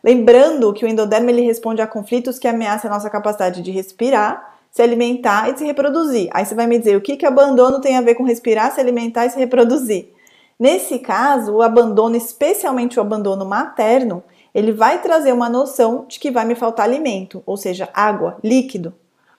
Lembrando 0.02 0.72
que 0.72 0.84
o 0.84 0.88
endoderma 0.88 1.30
ele 1.30 1.42
responde 1.42 1.82
a 1.82 1.86
conflitos 1.86 2.38
que 2.38 2.46
ameaçam 2.46 2.90
a 2.90 2.94
nossa 2.94 3.10
capacidade 3.10 3.60
de 3.60 3.70
respirar, 3.70 4.58
se 4.70 4.80
alimentar 4.80 5.50
e 5.50 5.58
se 5.58 5.64
reproduzir. 5.64 6.28
Aí 6.32 6.46
você 6.46 6.54
vai 6.54 6.66
me 6.66 6.78
dizer 6.78 6.96
o 6.96 7.00
que, 7.00 7.16
que 7.16 7.26
abandono 7.26 7.80
tem 7.80 7.96
a 7.96 8.00
ver 8.00 8.14
com 8.14 8.22
respirar, 8.22 8.72
se 8.72 8.80
alimentar 8.80 9.26
e 9.26 9.30
se 9.30 9.38
reproduzir. 9.38 10.12
Nesse 10.61 10.99
caso, 10.99 11.55
o 11.55 11.62
abandono, 11.62 12.14
especialmente 12.16 12.99
o 12.99 13.01
abandono 13.01 13.46
materno, 13.46 14.23
ele 14.55 14.73
vai 14.73 15.01
trazer 15.01 15.33
uma 15.33 15.49
noção 15.49 16.05
de 16.07 16.20
que 16.20 16.31
vai 16.31 16.44
me 16.44 16.55
faltar 16.55 16.85
alimento, 16.85 17.42
ou 17.46 17.57
seja, 17.57 17.88
água, 17.94 18.37
líquido, 18.44 18.92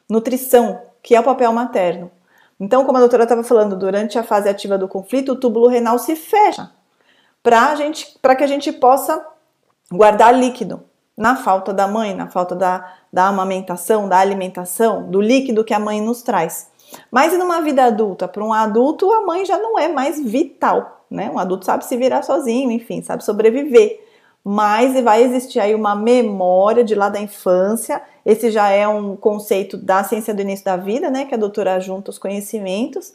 nutrição, 0.10 0.82
que 1.04 1.16
é 1.16 1.20
o 1.20 1.24
papel 1.24 1.54
materno. 1.54 2.10
Então, 2.60 2.86
como 2.86 2.98
a 2.98 3.02
doutora 3.02 3.24
estava 3.24 3.44
falando, 3.44 3.76
durante 3.76 4.18
a 4.18 4.24
fase 4.24 4.50
ativa 4.50 4.80
do 4.80 4.88
conflito, 4.88 5.34
o 5.34 5.36
túbulo 5.36 5.68
renal 5.68 6.00
se 6.00 6.16
fecha 6.16 6.72
para 7.44 8.36
que 8.36 8.44
a 8.44 8.48
gente 8.48 8.72
possa 8.72 9.24
guardar 9.92 10.34
líquido 10.34 10.84
na 11.16 11.36
falta 11.36 11.72
da 11.72 11.88
mãe, 11.88 12.16
na 12.16 12.30
falta 12.30 12.56
da, 12.56 12.94
da 13.14 13.28
amamentação, 13.28 14.10
da 14.10 14.18
alimentação, 14.18 15.08
do 15.10 15.22
líquido 15.22 15.64
que 15.64 15.74
a 15.74 15.80
mãe 15.80 16.02
nos 16.02 16.24
traz. 16.24 16.72
Mas 17.12 17.38
numa 17.38 17.62
vida 17.62 17.84
adulta? 17.84 18.28
Para 18.28 18.44
um 18.44 18.52
adulto, 18.52 19.12
a 19.12 19.22
mãe 19.22 19.46
já 19.46 19.58
não 19.58 19.78
é 19.78 19.88
mais 19.88 20.20
vital, 20.20 21.01
né? 21.12 21.30
Um 21.30 21.38
adulto 21.38 21.66
sabe 21.66 21.86
se 21.86 21.98
virar 21.98 22.22
sozinho, 22.24 22.72
enfim, 22.72 23.02
sabe 23.02 23.24
sobreviver. 23.24 24.00
Mas 24.44 25.00
vai 25.04 25.22
existir 25.22 25.60
aí 25.60 25.76
uma 25.76 25.96
memória 25.96 26.84
de 26.84 26.96
lá 26.96 27.10
da 27.10 27.20
infância. 27.20 28.02
Esse 28.26 28.50
já 28.50 28.70
é 28.70 28.88
um 28.88 29.16
conceito 29.16 29.78
da 29.78 30.04
ciência 30.04 30.34
do 30.34 30.42
início 30.42 30.66
da 30.66 30.78
vida, 30.78 31.12
né? 31.12 31.26
Que 31.26 31.36
a 31.36 31.38
doutora 31.38 31.80
junta 31.80 32.10
os 32.10 32.18
conhecimentos. 32.18 33.14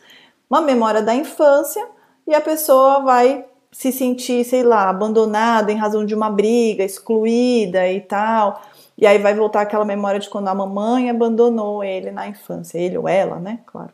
Uma 0.49 0.61
memória 0.61 1.03
da 1.03 1.15
infância 1.15 1.85
e 2.27 2.35
a 2.35 2.41
pessoa 2.41 3.01
vai 3.01 3.45
se 3.73 3.91
sentir, 3.91 4.45
sei 4.45 4.63
lá, 4.63 4.89
abandonada 4.89 5.73
em 5.73 5.77
razão 5.77 6.07
de 6.07 6.15
uma 6.15 6.31
briga, 6.31 6.85
excluída 6.85 7.91
e 7.91 8.01
tal. 8.01 8.63
E 8.97 9.07
aí 9.07 9.19
vai 9.19 9.35
voltar 9.35 9.63
aquela 9.63 9.85
memória 9.85 10.21
de 10.21 10.31
quando 10.31 10.49
a 10.49 10.55
mamãe 10.55 11.11
abandonou 11.11 11.85
ele 11.85 12.11
na 12.11 12.29
infância, 12.29 12.79
ele 12.79 12.97
ou 12.97 13.09
ela, 13.09 13.39
né? 13.39 13.61
Claro. 13.67 13.91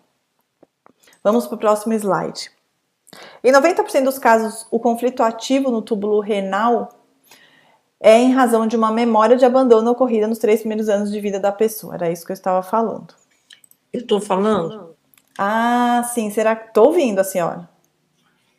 Vamos 1.25 1.47
para 1.47 1.57
o 1.57 1.59
próximo 1.59 1.95
slide. 1.95 2.51
Em 3.45 3.53
90% 3.53 4.05
dos 4.05 4.19
casos, 4.19 4.67
o 4.71 4.79
conflito 4.79 5.23
ativo 5.23 5.71
no 5.71 5.83
túbulo 5.83 6.21
renal 6.21 6.89
é 8.01 8.19
em 8.19 8.33
razão 8.33 8.67
de 8.67 8.77
uma 8.77 8.91
memória 8.91 9.37
de 9.37 9.45
abandono 9.45 9.91
ocorrida 9.91 10.27
nos 10.27 10.39
três 10.39 10.61
primeiros 10.61 10.89
anos 10.89 11.11
de 11.11 11.21
vida 11.21 11.39
da 11.39 11.53
pessoa. 11.53 11.95
Era 11.95 12.11
isso 12.11 12.25
que 12.25 12.33
eu 12.33 12.35
estava 12.35 12.63
falando. 12.63 13.15
Eu 13.93 14.01
estou 14.01 14.21
falando? 14.21 14.97
Ah, 15.39 16.03
sim. 16.13 16.31
Será 16.31 16.57
que 16.57 16.69
estou 16.69 16.87
ouvindo 16.87 17.21
a 17.21 17.25
senhora? 17.25 17.69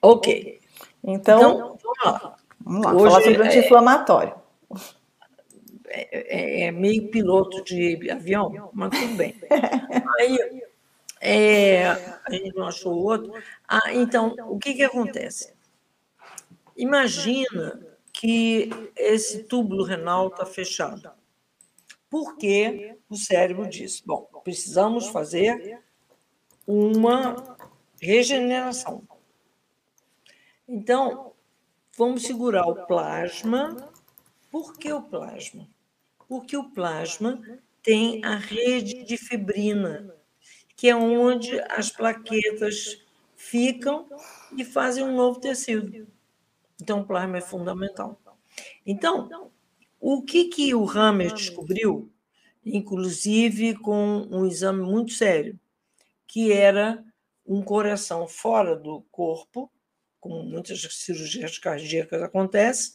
Ok. 0.01 0.59
Então, 1.03 1.39
então 1.39 1.57
vamos 1.57 1.81
lá. 2.05 2.35
Vamos 2.61 2.85
lá, 2.85 2.93
Hoje, 2.93 3.03
falar 3.05 3.21
sobre 3.21 3.41
o 3.41 3.45
anti-inflamatório. 3.45 4.33
É, 5.87 6.63
é, 6.63 6.67
é, 6.67 6.71
meio 6.71 7.09
piloto 7.09 7.63
de 7.63 8.09
avião, 8.09 8.69
mas 8.73 8.89
tudo 8.97 9.15
bem. 9.15 9.35
Aí, 10.19 10.63
é, 11.25 11.87
a 11.87 12.29
gente 12.29 12.53
não 12.53 12.67
achou 12.67 12.93
outro. 12.93 13.31
Ah, 13.65 13.93
então, 13.93 14.35
o 14.49 14.59
que, 14.59 14.73
que 14.73 14.83
acontece? 14.83 15.53
Imagina 16.75 17.81
que 18.11 18.69
esse 18.93 19.43
túbulo 19.43 19.85
renal 19.85 20.27
está 20.27 20.45
fechado. 20.45 21.09
Porque 22.09 22.97
o 23.09 23.15
cérebro 23.15 23.69
diz: 23.69 24.01
bom, 24.01 24.27
precisamos 24.43 25.07
fazer 25.07 25.81
uma 26.67 27.57
regeneração. 28.01 29.07
Então, 30.67 31.31
vamos 31.97 32.23
segurar 32.23 32.67
o 32.67 32.85
plasma. 32.85 33.89
Por 34.51 34.77
que 34.77 34.91
o 34.91 35.01
plasma? 35.01 35.65
Porque 36.27 36.57
o 36.57 36.69
plasma 36.69 37.41
tem 37.81 38.23
a 38.25 38.35
rede 38.35 39.03
de 39.03 39.17
fibrina, 39.17 40.12
que 40.83 40.89
é 40.89 40.95
onde 40.97 41.61
as 41.69 41.89
plaquetas 41.89 43.01
ficam 43.37 44.05
e 44.57 44.65
fazem 44.65 45.01
um 45.01 45.15
novo 45.15 45.39
tecido. 45.39 46.05
Então, 46.81 46.99
o 46.99 47.05
plasma 47.05 47.37
é 47.37 47.41
fundamental. 47.41 48.19
Então, 48.85 49.49
o 49.97 50.21
que, 50.21 50.49
que 50.49 50.75
o 50.75 50.83
Hammer 50.85 51.33
descobriu, 51.33 52.11
inclusive 52.65 53.75
com 53.75 54.27
um 54.29 54.45
exame 54.45 54.81
muito 54.83 55.13
sério, 55.13 55.57
que 56.27 56.51
era 56.51 57.01
um 57.47 57.61
coração 57.61 58.27
fora 58.27 58.75
do 58.75 59.03
corpo 59.09 59.71
como 60.19 60.43
muitas 60.43 60.81
cirurgias 60.81 61.57
cardíacas 61.59 62.21
acontece, 62.21 62.93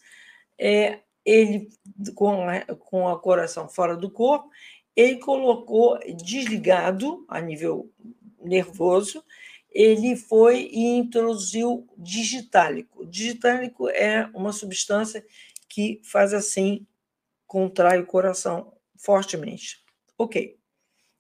é, 0.59 1.01
ele, 1.25 1.71
com 2.15 2.37
com 2.81 3.09
a 3.09 3.19
coração 3.19 3.67
fora 3.67 3.97
do 3.97 4.11
corpo, 4.11 4.51
ele 5.01 5.19
colocou 5.19 5.99
desligado 6.17 7.25
a 7.29 7.41
nível 7.41 7.91
nervoso, 8.43 9.25
ele 9.71 10.17
foi 10.17 10.69
e 10.73 10.97
introduziu 10.97 11.87
digitálico. 11.97 13.07
Digitálico 13.07 13.89
é 13.89 14.29
uma 14.35 14.53
substância 14.53 15.25
que 15.69 16.01
faz 16.03 16.33
assim, 16.33 16.87
contrai 17.47 18.01
o 18.01 18.07
coração 18.07 18.73
fortemente. 18.97 19.85
Ok. 20.17 20.57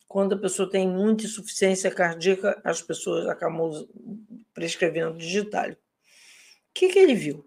Quando 0.06 0.34
a 0.34 0.38
pessoa 0.38 0.70
tem 0.70 0.88
muita 0.88 1.24
insuficiência 1.24 1.90
cardíaca, 1.90 2.60
as 2.64 2.80
pessoas 2.80 3.26
acabam 3.26 3.86
prescrevendo 4.54 5.18
digitálico 5.18 5.88
que, 6.78 6.88
que 6.90 6.98
ele 7.00 7.14
viu? 7.14 7.44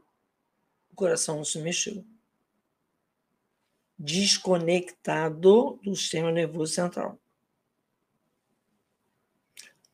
O 0.92 0.96
coração 0.96 1.38
não 1.38 1.46
se 1.46 1.58
mexeu. 1.60 2.04
Desconectado 4.04 5.80
do 5.84 5.96
sistema 5.96 6.32
nervoso 6.32 6.74
central. 6.74 7.20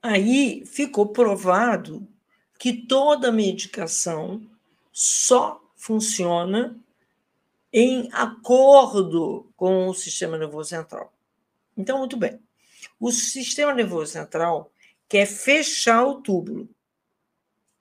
Aí 0.01 0.65
ficou 0.65 1.09
provado 1.09 2.07
que 2.57 2.71
toda 2.71 3.33
medicação 3.33 4.41
só 4.93 5.61
funciona 5.75 6.79
em 7.73 8.09
acordo 8.13 9.51
com 9.57 9.89
o 9.89 9.93
sistema 9.93 10.37
nervoso 10.37 10.69
central. 10.69 11.13
Então, 11.75 11.97
muito 11.97 12.15
bem. 12.15 12.39
O 12.97 13.11
sistema 13.11 13.73
nervoso 13.73 14.13
central 14.13 14.71
quer 15.09 15.25
fechar 15.25 16.05
o 16.05 16.21
túbulo. 16.21 16.69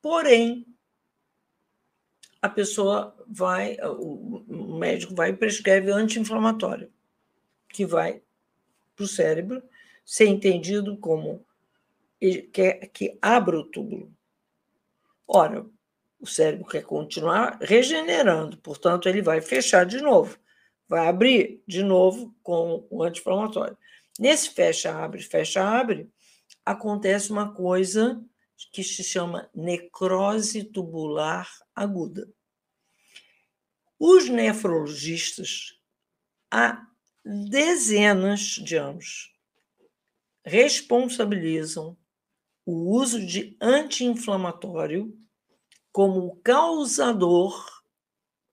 Porém, 0.02 0.66
a 2.42 2.48
pessoa 2.48 3.15
vai, 3.28 3.76
o 3.82 4.76
médico 4.78 5.14
vai 5.14 5.30
e 5.30 5.36
prescreve 5.36 5.90
anti-inflamatório, 5.90 6.90
que 7.68 7.84
vai 7.84 8.22
para 8.94 9.04
o 9.04 9.08
cérebro, 9.08 9.62
ser 10.04 10.26
entendido 10.26 10.96
como 10.98 11.44
que, 12.20 12.72
que 12.92 13.18
abra 13.20 13.58
o 13.58 13.64
túbulo. 13.64 14.12
Ora, 15.26 15.66
o 16.20 16.26
cérebro 16.26 16.66
quer 16.66 16.82
continuar 16.82 17.58
regenerando, 17.60 18.56
portanto, 18.58 19.08
ele 19.08 19.20
vai 19.20 19.40
fechar 19.40 19.84
de 19.84 20.00
novo, 20.00 20.38
vai 20.88 21.08
abrir 21.08 21.62
de 21.66 21.82
novo 21.82 22.34
com 22.42 22.86
o 22.88 23.02
anti-inflamatório. 23.02 23.76
Nesse 24.18 24.50
fecha-abre, 24.50 25.22
fecha-abre, 25.22 26.10
acontece 26.64 27.30
uma 27.30 27.52
coisa 27.52 28.22
que 28.72 28.82
se 28.82 29.04
chama 29.04 29.50
necrose 29.54 30.64
tubular 30.64 31.48
aguda. 31.74 32.28
Os 33.98 34.28
nefrologistas, 34.28 35.78
há 36.50 36.86
dezenas 37.24 38.40
de 38.40 38.76
anos, 38.76 39.34
responsabilizam 40.44 41.96
o 42.64 42.90
uso 42.90 43.24
de 43.24 43.56
anti-inflamatório 43.60 45.16
como 45.92 46.36
causador 46.36 47.82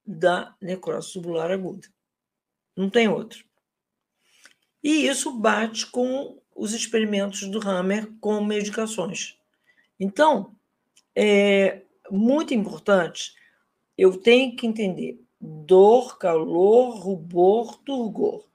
da 0.06 0.56
necrose 0.62 1.14
tubular 1.14 1.52
aguda. 1.52 1.88
Não 2.76 2.90
tem 2.90 3.08
outro. 3.08 3.46
E 4.84 5.08
isso 5.08 5.32
bate 5.32 5.86
com 5.88 6.42
os 6.56 6.74
experimentos 6.74 7.48
do 7.48 7.60
Hammer 7.68 8.12
com 8.20 8.44
medicações. 8.44 9.38
Então, 10.00 10.56
é 11.16 11.82
muito 12.10 12.54
importante, 12.54 13.34
eu 13.98 14.18
tenho 14.18 14.56
que 14.56 14.68
entender 14.68 15.23
dor, 15.44 16.18
calor, 16.18 16.96
rubor, 17.00 17.78
turgor. 17.80 18.46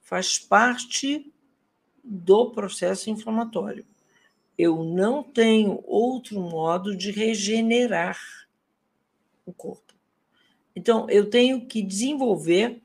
Faz 0.00 0.38
parte 0.38 1.30
do 2.02 2.50
processo 2.50 3.10
inflamatório. 3.10 3.84
Eu 4.56 4.82
não 4.82 5.22
tenho 5.22 5.84
outro 5.84 6.40
modo 6.40 6.96
de 6.96 7.10
regenerar 7.10 8.18
o 9.44 9.52
corpo. 9.52 9.92
Então, 10.74 11.08
eu 11.10 11.28
tenho 11.28 11.66
que 11.66 11.82
desenvolver 11.82 12.80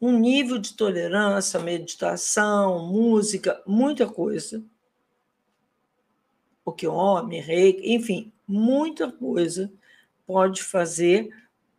um 0.00 0.18
nível 0.18 0.58
de 0.58 0.74
tolerância, 0.74 1.60
meditação, 1.60 2.88
música, 2.88 3.62
muita 3.64 4.08
coisa. 4.08 4.64
O 6.64 6.72
que 6.72 6.86
homem, 6.86 7.40
rei, 7.40 7.80
enfim, 7.84 8.32
muita 8.46 9.10
coisa 9.12 9.72
pode 10.26 10.62
fazer 10.62 11.30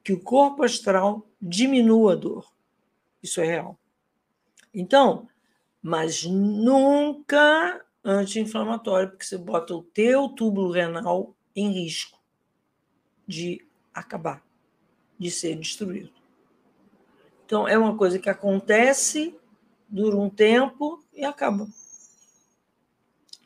que 0.05 0.13
o 0.13 0.21
corpo 0.21 0.63
astral 0.63 1.27
diminua 1.41 2.13
a 2.13 2.15
dor. 2.15 2.53
Isso 3.23 3.41
é 3.41 3.45
real. 3.45 3.77
Então, 4.71 5.27
mas 5.81 6.23
nunca 6.23 7.83
anti-inflamatório, 8.03 9.09
porque 9.09 9.25
você 9.25 9.35
bota 9.35 9.73
o 9.75 9.81
teu 9.81 10.29
túbulo 10.29 10.71
renal 10.71 11.35
em 11.55 11.71
risco. 11.71 12.15
de 13.27 13.65
acabar, 13.91 14.45
de 15.17 15.31
ser 15.31 15.55
destruído. 15.55 16.11
Então, 17.43 17.67
é 17.67 17.75
uma 17.75 17.97
coisa 17.97 18.19
que 18.19 18.29
acontece, 18.29 19.35
dura 19.89 20.15
um 20.15 20.29
tempo 20.29 21.03
e 21.11 21.23
acaba. 21.23 21.67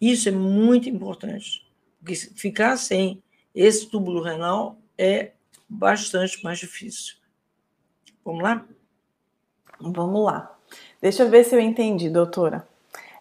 Isso 0.01 0.27
é 0.27 0.31
muito 0.33 0.89
importante, 0.89 1.65
porque 1.97 2.15
ficar 2.15 2.75
sem 2.75 3.23
esse 3.55 3.89
túbulo 3.89 4.21
renal 4.21 4.77
é 4.97 5.31
bastante 5.69 6.43
mais 6.43 6.57
difícil. 6.57 7.15
Vamos 8.25 8.43
lá? 8.43 8.65
Vamos 9.79 10.25
lá. 10.25 10.55
Deixa 11.01 11.23
eu 11.23 11.29
ver 11.29 11.43
se 11.45 11.55
eu 11.55 11.59
entendi, 11.59 12.09
doutora. 12.09 12.67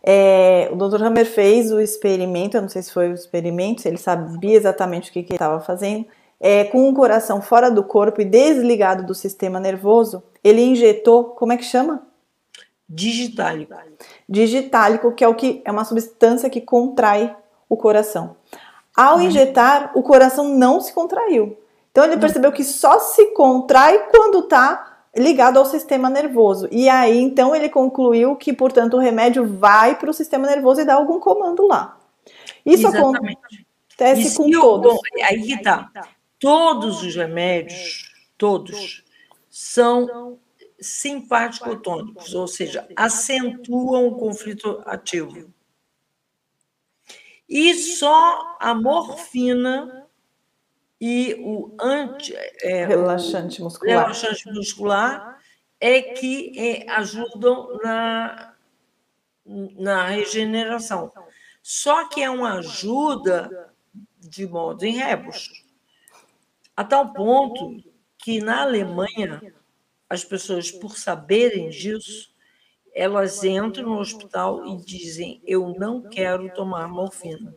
É, 0.02 0.68
o 0.72 0.76
doutor 0.76 1.02
Hammer 1.02 1.26
fez 1.26 1.70
o 1.70 1.80
experimento, 1.80 2.56
eu 2.56 2.62
não 2.62 2.68
sei 2.68 2.82
se 2.82 2.92
foi 2.92 3.10
o 3.10 3.14
experimento, 3.14 3.82
se 3.82 3.88
ele 3.88 3.98
sabia 3.98 4.56
exatamente 4.56 5.10
o 5.10 5.12
que, 5.12 5.22
que 5.22 5.32
ele 5.32 5.36
estava 5.36 5.60
fazendo, 5.60 6.06
é, 6.40 6.64
com 6.64 6.88
o 6.88 6.94
coração 6.94 7.42
fora 7.42 7.70
do 7.70 7.82
corpo 7.82 8.20
e 8.20 8.24
desligado 8.24 9.04
do 9.04 9.14
sistema 9.14 9.58
nervoso, 9.58 10.22
ele 10.42 10.62
injetou, 10.62 11.24
como 11.24 11.52
é 11.52 11.56
que 11.56 11.64
chama? 11.64 12.06
Digitálico. 12.88 13.74
Digitálico, 14.28 15.12
que 15.12 15.24
é 15.24 15.28
o 15.28 15.34
que 15.34 15.60
é 15.64 15.70
uma 15.70 15.84
substância 15.84 16.48
que 16.48 16.60
contrai 16.60 17.36
o 17.68 17.76
coração. 17.76 18.36
Ao 18.96 19.16
uhum. 19.16 19.22
injetar, 19.22 19.92
o 19.94 20.02
coração 20.02 20.56
não 20.56 20.80
se 20.80 20.92
contraiu. 20.92 21.58
Então 21.98 22.06
ele 22.06 22.20
percebeu 22.20 22.52
que 22.52 22.62
só 22.62 23.00
se 23.00 23.32
contrai 23.32 24.06
quando 24.10 24.38
está 24.38 25.02
ligado 25.16 25.58
ao 25.58 25.66
sistema 25.66 26.08
nervoso. 26.08 26.68
E 26.70 26.88
aí, 26.88 27.18
então, 27.18 27.56
ele 27.56 27.68
concluiu 27.68 28.36
que, 28.36 28.52
portanto, 28.52 28.94
o 28.94 29.00
remédio 29.00 29.44
vai 29.44 29.98
para 29.98 30.08
o 30.08 30.14
sistema 30.14 30.46
nervoso 30.46 30.80
e 30.80 30.84
dá 30.84 30.94
algum 30.94 31.18
comando 31.18 31.66
lá. 31.66 31.98
Isso 32.64 32.86
Exatamente. 32.86 33.66
acontece 33.96 34.36
com 34.36 34.48
todos. 34.48 34.94
Bom, 34.94 35.00
aí 35.24 35.42
que 35.42 35.60
tá. 35.60 35.90
Todos 36.38 37.02
os 37.02 37.16
remédios, 37.16 38.12
todos, 38.38 39.02
são 39.50 40.38
simpático-tônicos, 40.80 42.32
ou 42.32 42.46
seja, 42.46 42.86
acentuam 42.94 44.06
o 44.06 44.14
conflito 44.14 44.80
ativo. 44.86 45.52
E 47.48 47.74
só 47.74 48.56
a 48.60 48.72
morfina 48.72 50.07
e 51.00 51.36
o 51.40 51.76
anti 51.80 52.34
é, 52.62 52.84
relaxante 52.84 53.62
muscular, 53.62 54.00
relaxante 54.00 54.50
muscular 54.52 55.40
é 55.80 56.02
que 56.02 56.52
é, 56.58 56.90
ajudam 56.90 57.78
na, 57.82 58.54
na 59.76 60.06
regeneração. 60.08 61.12
Só 61.62 62.08
que 62.08 62.22
é 62.22 62.28
uma 62.28 62.54
ajuda 62.58 63.72
de 64.18 64.46
modo 64.46 64.84
em 64.84 64.96
rebus, 64.96 65.64
a 66.76 66.82
tal 66.84 67.12
ponto 67.12 67.82
que 68.18 68.40
na 68.40 68.62
Alemanha 68.62 69.40
as 70.10 70.24
pessoas, 70.24 70.70
por 70.70 70.96
saberem 70.96 71.68
disso, 71.68 72.34
elas 72.94 73.44
entram 73.44 73.84
no 73.84 73.98
hospital 73.98 74.66
e 74.66 74.76
dizem: 74.78 75.40
Eu 75.46 75.74
não 75.78 76.02
quero 76.02 76.52
tomar 76.54 76.88
morfina. 76.88 77.54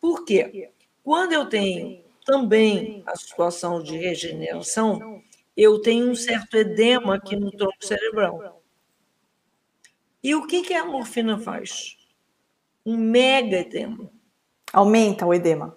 Por 0.00 0.24
quê? 0.24 0.71
Quando 1.02 1.32
eu 1.32 1.48
tenho 1.48 2.02
também 2.24 3.02
a 3.06 3.16
situação 3.16 3.82
de 3.82 3.96
regeneração, 3.96 5.22
eu 5.56 5.80
tenho 5.80 6.10
um 6.10 6.14
certo 6.14 6.56
edema 6.56 7.16
aqui 7.16 7.36
no 7.36 7.50
tronco 7.50 7.84
cerebral. 7.84 8.62
E 10.22 10.34
o 10.34 10.46
que, 10.46 10.62
que 10.62 10.74
a 10.74 10.84
morfina 10.84 11.38
faz? 11.38 11.96
Um 12.86 12.96
mega 12.96 13.58
edema. 13.58 14.10
Aumenta 14.72 15.26
o 15.26 15.34
edema. 15.34 15.76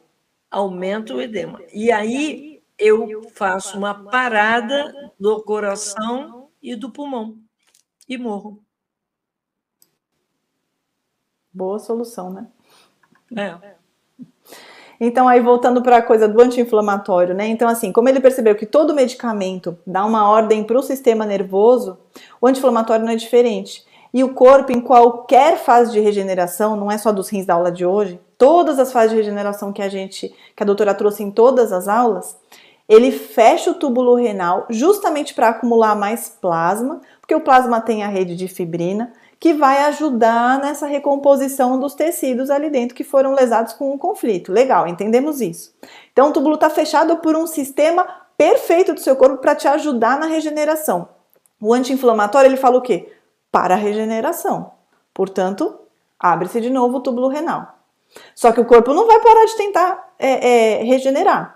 Aumenta 0.49 1.13
o 1.15 1.21
edema. 1.21 1.61
E 1.73 1.91
aí 1.91 2.63
eu 2.77 3.29
faço 3.29 3.77
uma 3.77 3.93
parada 4.09 5.11
do 5.19 5.43
coração 5.43 6.49
e 6.61 6.75
do 6.75 6.91
pulmão 6.91 7.39
e 8.07 8.17
morro. 8.17 8.63
Boa 11.51 11.79
solução, 11.79 12.31
né? 12.31 12.51
É. 13.35 13.74
Então, 14.99 15.27
aí 15.27 15.41
voltando 15.41 15.81
para 15.81 15.97
a 15.97 16.01
coisa 16.01 16.27
do 16.27 16.41
anti-inflamatório, 16.41 17.35
né? 17.35 17.47
Então, 17.47 17.67
assim, 17.67 17.91
como 17.91 18.07
ele 18.07 18.19
percebeu 18.19 18.55
que 18.55 18.65
todo 18.65 18.93
medicamento 18.93 19.77
dá 19.85 20.05
uma 20.05 20.29
ordem 20.29 20.63
para 20.63 20.77
o 20.77 20.83
sistema 20.83 21.25
nervoso, 21.25 21.97
o 22.39 22.47
anti-inflamatório 22.47 23.05
não 23.05 23.11
é 23.11 23.15
diferente. 23.15 23.83
E 24.13 24.23
o 24.23 24.33
corpo, 24.33 24.71
em 24.71 24.79
qualquer 24.79 25.57
fase 25.57 25.91
de 25.91 25.99
regeneração, 25.99 26.77
não 26.77 26.89
é 26.89 26.97
só 26.97 27.11
dos 27.11 27.27
rins 27.27 27.45
da 27.45 27.53
aula 27.53 27.71
de 27.71 27.85
hoje, 27.85 28.19
todas 28.37 28.79
as 28.79 28.91
fases 28.91 29.11
de 29.11 29.17
regeneração 29.17 29.73
que 29.73 29.81
a 29.81 29.89
gente, 29.89 30.33
que 30.55 30.63
a 30.63 30.65
doutora 30.65 30.93
trouxe 30.93 31.21
em 31.21 31.29
todas 31.29 31.73
as 31.73 31.87
aulas, 31.87 32.37
ele 32.87 33.11
fecha 33.11 33.71
o 33.71 33.73
túbulo 33.73 34.15
renal 34.15 34.67
justamente 34.69 35.33
para 35.33 35.49
acumular 35.49 35.95
mais 35.95 36.29
plasma, 36.29 37.01
porque 37.19 37.35
o 37.35 37.41
plasma 37.41 37.81
tem 37.81 38.03
a 38.03 38.07
rede 38.07 38.35
de 38.35 38.47
fibrina, 38.47 39.11
que 39.45 39.53
vai 39.53 39.83
ajudar 39.83 40.57
nessa 40.57 40.87
recomposição 40.87 41.79
dos 41.79 41.93
tecidos 41.93 42.49
ali 42.49 42.67
dentro 42.67 42.95
que 42.95 43.03
foram 43.03 43.35
lesados 43.35 43.73
com 43.73 43.93
o 43.93 43.99
conflito. 43.99 44.51
Legal, 44.51 44.87
entendemos 44.87 45.39
isso. 45.39 45.71
Então, 46.11 46.29
o 46.29 46.33
túbulo 46.33 46.55
está 46.55 46.67
fechado 46.67 47.17
por 47.17 47.35
um 47.35 47.45
sistema 47.45 48.07
perfeito 48.35 48.95
do 48.95 48.99
seu 48.99 49.15
corpo 49.15 49.37
para 49.37 49.53
te 49.53 49.67
ajudar 49.67 50.17
na 50.17 50.25
regeneração. 50.25 51.09
O 51.61 51.75
anti-inflamatório, 51.75 52.47
ele 52.47 52.57
fala 52.57 52.79
o 52.79 52.81
quê? 52.81 53.13
Para 53.51 53.75
a 53.75 53.77
regeneração. 53.77 54.71
Portanto, 55.13 55.79
abre-se 56.19 56.59
de 56.59 56.71
novo 56.71 56.97
o 56.97 57.01
túbulo 57.01 57.27
renal. 57.27 57.77
Só 58.33 58.51
que 58.51 58.61
o 58.61 58.65
corpo 58.65 58.95
não 58.95 59.05
vai 59.05 59.19
parar 59.19 59.45
de 59.45 59.57
tentar 59.57 60.11
é, 60.17 60.79
é, 60.79 60.83
regenerar. 60.85 61.54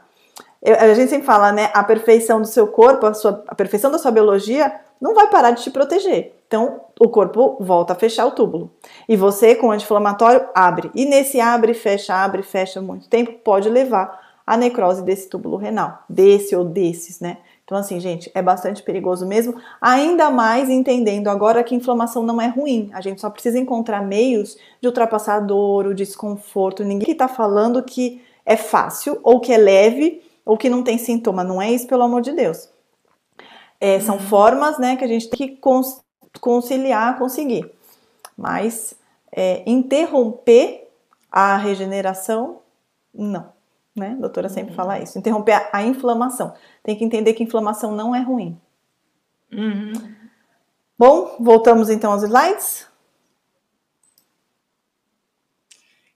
Eu, 0.62 0.76
a 0.76 0.94
gente 0.94 1.10
sempre 1.10 1.26
fala, 1.26 1.52
né? 1.52 1.70
A 1.74 1.84
perfeição 1.84 2.42
do 2.42 2.48
seu 2.48 2.68
corpo, 2.68 3.06
a, 3.06 3.14
sua, 3.14 3.44
a 3.48 3.56
perfeição 3.56 3.90
da 3.90 3.98
sua 3.98 4.12
biologia 4.12 4.74
não 5.00 5.14
vai 5.14 5.28
parar 5.28 5.52
de 5.52 5.64
te 5.64 5.72
proteger. 5.72 6.34
Então, 6.48 6.82
o 7.00 7.08
corpo 7.08 7.58
volta 7.60 7.94
a 7.94 7.96
fechar 7.96 8.26
o 8.26 8.32
túbulo. 8.32 8.72
E 9.08 9.16
você, 9.16 9.56
com 9.56 9.72
anti-inflamatório, 9.72 10.48
abre. 10.54 10.92
E 10.94 11.06
nesse 11.06 11.40
abre, 11.40 11.74
fecha, 11.74 12.14
abre, 12.14 12.44
fecha 12.44 12.82
muito 12.82 13.08
tempo, 13.08 13.34
pode 13.44 13.70
levar 13.70 14.20
à 14.46 14.58
necrose 14.58 15.04
desse 15.04 15.30
túbulo 15.30 15.58
renal. 15.58 16.04
Desse 16.10 16.56
ou 16.56 16.66
desses, 16.66 17.20
né? 17.20 17.38
Então, 17.64 17.78
assim, 17.78 18.00
gente, 18.00 18.32
é 18.34 18.42
bastante 18.42 18.82
perigoso 18.82 19.28
mesmo. 19.28 19.54
Ainda 19.80 20.32
mais 20.32 20.70
entendendo 20.70 21.28
agora 21.28 21.64
que 21.64 21.76
inflamação 21.76 22.24
não 22.24 22.42
é 22.42 22.48
ruim. 22.48 22.90
A 22.94 23.00
gente 23.00 23.22
só 23.22 23.30
precisa 23.30 23.60
encontrar 23.60 24.02
meios 24.02 24.58
de 24.82 24.88
ultrapassar 24.88 25.36
a 25.36 25.40
dor, 25.40 25.86
o 25.86 25.94
desconforto. 25.94 26.84
Ninguém 26.84 27.12
está 27.12 27.28
falando 27.28 27.84
que 27.84 28.24
é 28.44 28.58
fácil 28.58 29.20
ou 29.22 29.40
que 29.40 29.54
é 29.54 29.58
leve 29.58 30.20
ou 30.50 30.58
que 30.58 30.68
não 30.68 30.82
tem 30.82 30.98
sintoma. 30.98 31.44
Não 31.44 31.62
é 31.62 31.72
isso, 31.72 31.86
pelo 31.86 32.02
amor 32.02 32.24
de 32.24 32.32
Deus. 32.32 32.68
É, 33.80 34.00
são 34.00 34.16
uhum. 34.16 34.22
formas 34.22 34.80
né, 34.80 34.96
que 34.96 35.06
a 35.06 35.08
gente 35.08 35.30
tem 35.30 35.48
que 35.48 35.62
conciliar, 36.42 37.20
conseguir. 37.20 37.72
Mas 38.36 38.96
é, 39.32 39.62
interromper 39.70 40.90
a 41.32 41.56
regeneração, 41.56 42.62
não. 43.14 43.54
Né? 43.96 44.16
A 44.18 44.22
doutora 44.22 44.50
sempre 44.50 44.72
uhum. 44.72 44.76
fala 44.76 44.98
isso. 44.98 45.20
Interromper 45.20 45.54
a, 45.54 45.70
a, 45.72 45.84
inflamação. 45.84 46.56
Tem 46.82 46.98
que 46.98 47.06
entender 47.06 47.34
que 47.34 47.44
inflamação 47.44 47.92
não 47.92 48.16
é 48.16 48.20
ruim. 48.20 48.60
Uhum. 49.54 49.94
Bom, 50.98 51.36
voltamos 51.40 51.92
então 51.92 52.12
aos 52.12 52.24
slides. 52.24 52.88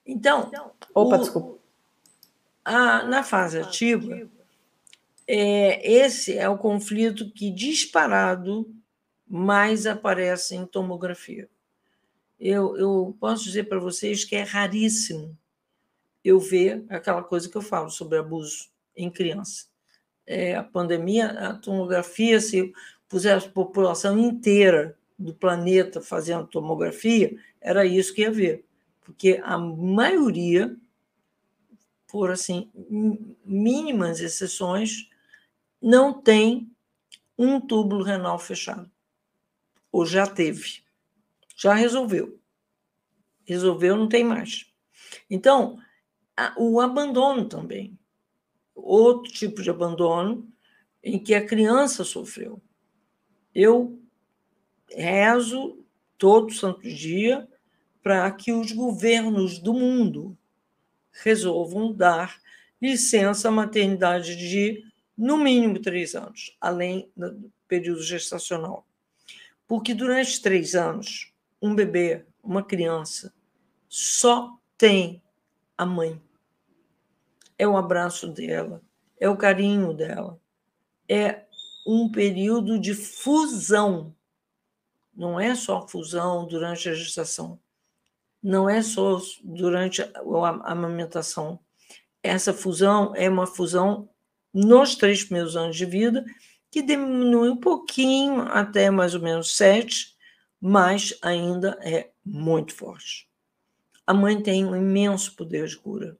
Então, 0.03 0.49
opa, 0.95 1.17
o, 1.17 1.19
desculpa. 1.19 1.62
A, 2.63 3.03
na 3.03 3.23
fase 3.23 3.59
ativa, 3.59 4.29
é, 5.27 5.91
esse 5.91 6.37
é 6.37 6.47
o 6.47 6.57
conflito 6.57 7.31
que 7.31 7.51
disparado 7.51 8.73
mais 9.27 9.85
aparece 9.85 10.55
em 10.55 10.65
tomografia. 10.65 11.49
Eu, 12.39 12.77
eu 12.77 13.17
posso 13.19 13.43
dizer 13.43 13.63
para 13.65 13.79
vocês 13.79 14.23
que 14.23 14.35
é 14.35 14.43
raríssimo 14.43 15.37
eu 16.23 16.39
ver 16.39 16.85
aquela 16.89 17.23
coisa 17.23 17.49
que 17.49 17.55
eu 17.55 17.61
falo 17.61 17.89
sobre 17.89 18.17
abuso 18.17 18.69
em 18.95 19.09
criança. 19.09 19.65
É, 20.25 20.55
a 20.55 20.63
pandemia, 20.63 21.27
a 21.31 21.53
tomografia, 21.53 22.39
se 22.39 22.71
pusesse 23.09 23.47
a 23.47 23.51
população 23.51 24.17
inteira 24.17 24.97
do 25.19 25.33
planeta 25.33 26.01
fazendo 26.01 26.47
tomografia, 26.47 27.35
era 27.61 27.85
isso 27.85 28.13
que 28.13 28.21
ia 28.21 28.31
ver. 28.31 28.65
Porque 29.01 29.41
a 29.43 29.57
maioria, 29.57 30.75
por 32.13 32.29
assim, 32.29 32.69
mínimas 33.43 34.19
exceções, 34.19 35.09
não 35.81 36.13
tem 36.13 36.71
um 37.35 37.59
túbulo 37.59 38.03
renal 38.03 38.37
fechado 38.37 38.87
ou 39.91 40.05
já 40.05 40.27
teve. 40.27 40.83
Já 41.55 41.73
resolveu. 41.73 42.39
Resolveu, 43.43 43.97
não 43.97 44.07
tem 44.07 44.23
mais. 44.23 44.71
Então, 45.27 45.79
o 46.55 46.79
abandono 46.79 47.49
também. 47.49 47.97
Outro 48.75 49.33
tipo 49.33 49.63
de 49.63 49.71
abandono 49.71 50.47
em 51.03 51.17
que 51.17 51.33
a 51.33 51.43
criança 51.43 52.03
sofreu. 52.03 52.61
Eu 53.55 53.99
rezo 54.87 55.83
todo 56.15 56.53
santo 56.53 56.87
dia 56.87 57.49
para 58.03 58.29
que 58.31 58.51
os 58.51 58.71
governos 58.71 59.57
do 59.57 59.73
mundo 59.73 60.37
resolvam 61.21 61.93
dar 61.93 62.41
licença 62.81 63.51
maternidade 63.51 64.35
de 64.35 64.83
no 65.17 65.37
mínimo 65.37 65.79
três 65.79 66.15
anos, 66.15 66.57
além 66.59 67.09
do 67.15 67.51
período 67.67 68.01
gestacional. 68.01 68.85
Porque 69.67 69.93
durante 69.93 70.41
três 70.41 70.75
anos, 70.75 71.33
um 71.61 71.73
bebê, 71.73 72.25
uma 72.43 72.63
criança, 72.63 73.33
só 73.87 74.59
tem 74.77 75.21
a 75.77 75.85
mãe. 75.85 76.21
É 77.57 77.67
o 77.67 77.77
abraço 77.77 78.27
dela, 78.27 78.81
é 79.19 79.29
o 79.29 79.37
carinho 79.37 79.93
dela, 79.93 80.39
é 81.07 81.45
um 81.85 82.11
período 82.11 82.79
de 82.79 82.93
fusão. 82.93 84.13
Não 85.15 85.39
é 85.39 85.53
só 85.55 85.87
fusão 85.87 86.47
durante 86.47 86.89
a 86.89 86.93
gestação, 86.93 87.59
não 88.43 88.69
é 88.69 88.81
só 88.81 89.21
durante 89.41 90.01
a 90.01 90.71
amamentação. 90.71 91.57
Essa 92.21 92.53
fusão 92.53 93.13
é 93.15 93.29
uma 93.29 93.47
fusão 93.47 94.09
nos 94.53 94.95
três 94.95 95.23
primeiros 95.23 95.55
anos 95.55 95.77
de 95.77 95.85
vida, 95.85 96.25
que 96.69 96.81
diminui 96.81 97.49
um 97.49 97.57
pouquinho 97.57 98.41
até 98.41 98.89
mais 98.89 99.15
ou 99.15 99.21
menos 99.21 99.55
sete, 99.55 100.15
mas 100.59 101.17
ainda 101.21 101.77
é 101.81 102.11
muito 102.25 102.73
forte. 102.75 103.29
A 104.05 104.13
mãe 104.13 104.41
tem 104.41 104.65
um 104.65 104.75
imenso 104.75 105.35
poder 105.35 105.67
de 105.67 105.77
cura. 105.77 106.17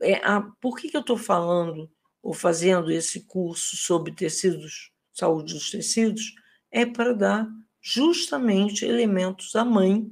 É 0.00 0.14
a, 0.26 0.40
por 0.60 0.78
que, 0.78 0.88
que 0.88 0.96
eu 0.96 1.02
estou 1.02 1.16
falando 1.16 1.90
ou 2.22 2.32
fazendo 2.32 2.90
esse 2.90 3.24
curso 3.26 3.76
sobre 3.76 4.12
tecidos, 4.12 4.90
saúde 5.12 5.54
dos 5.54 5.70
tecidos? 5.70 6.34
É 6.70 6.86
para 6.86 7.12
dar 7.12 7.48
justamente 7.80 8.84
elementos 8.84 9.54
à 9.54 9.64
mãe 9.64 10.10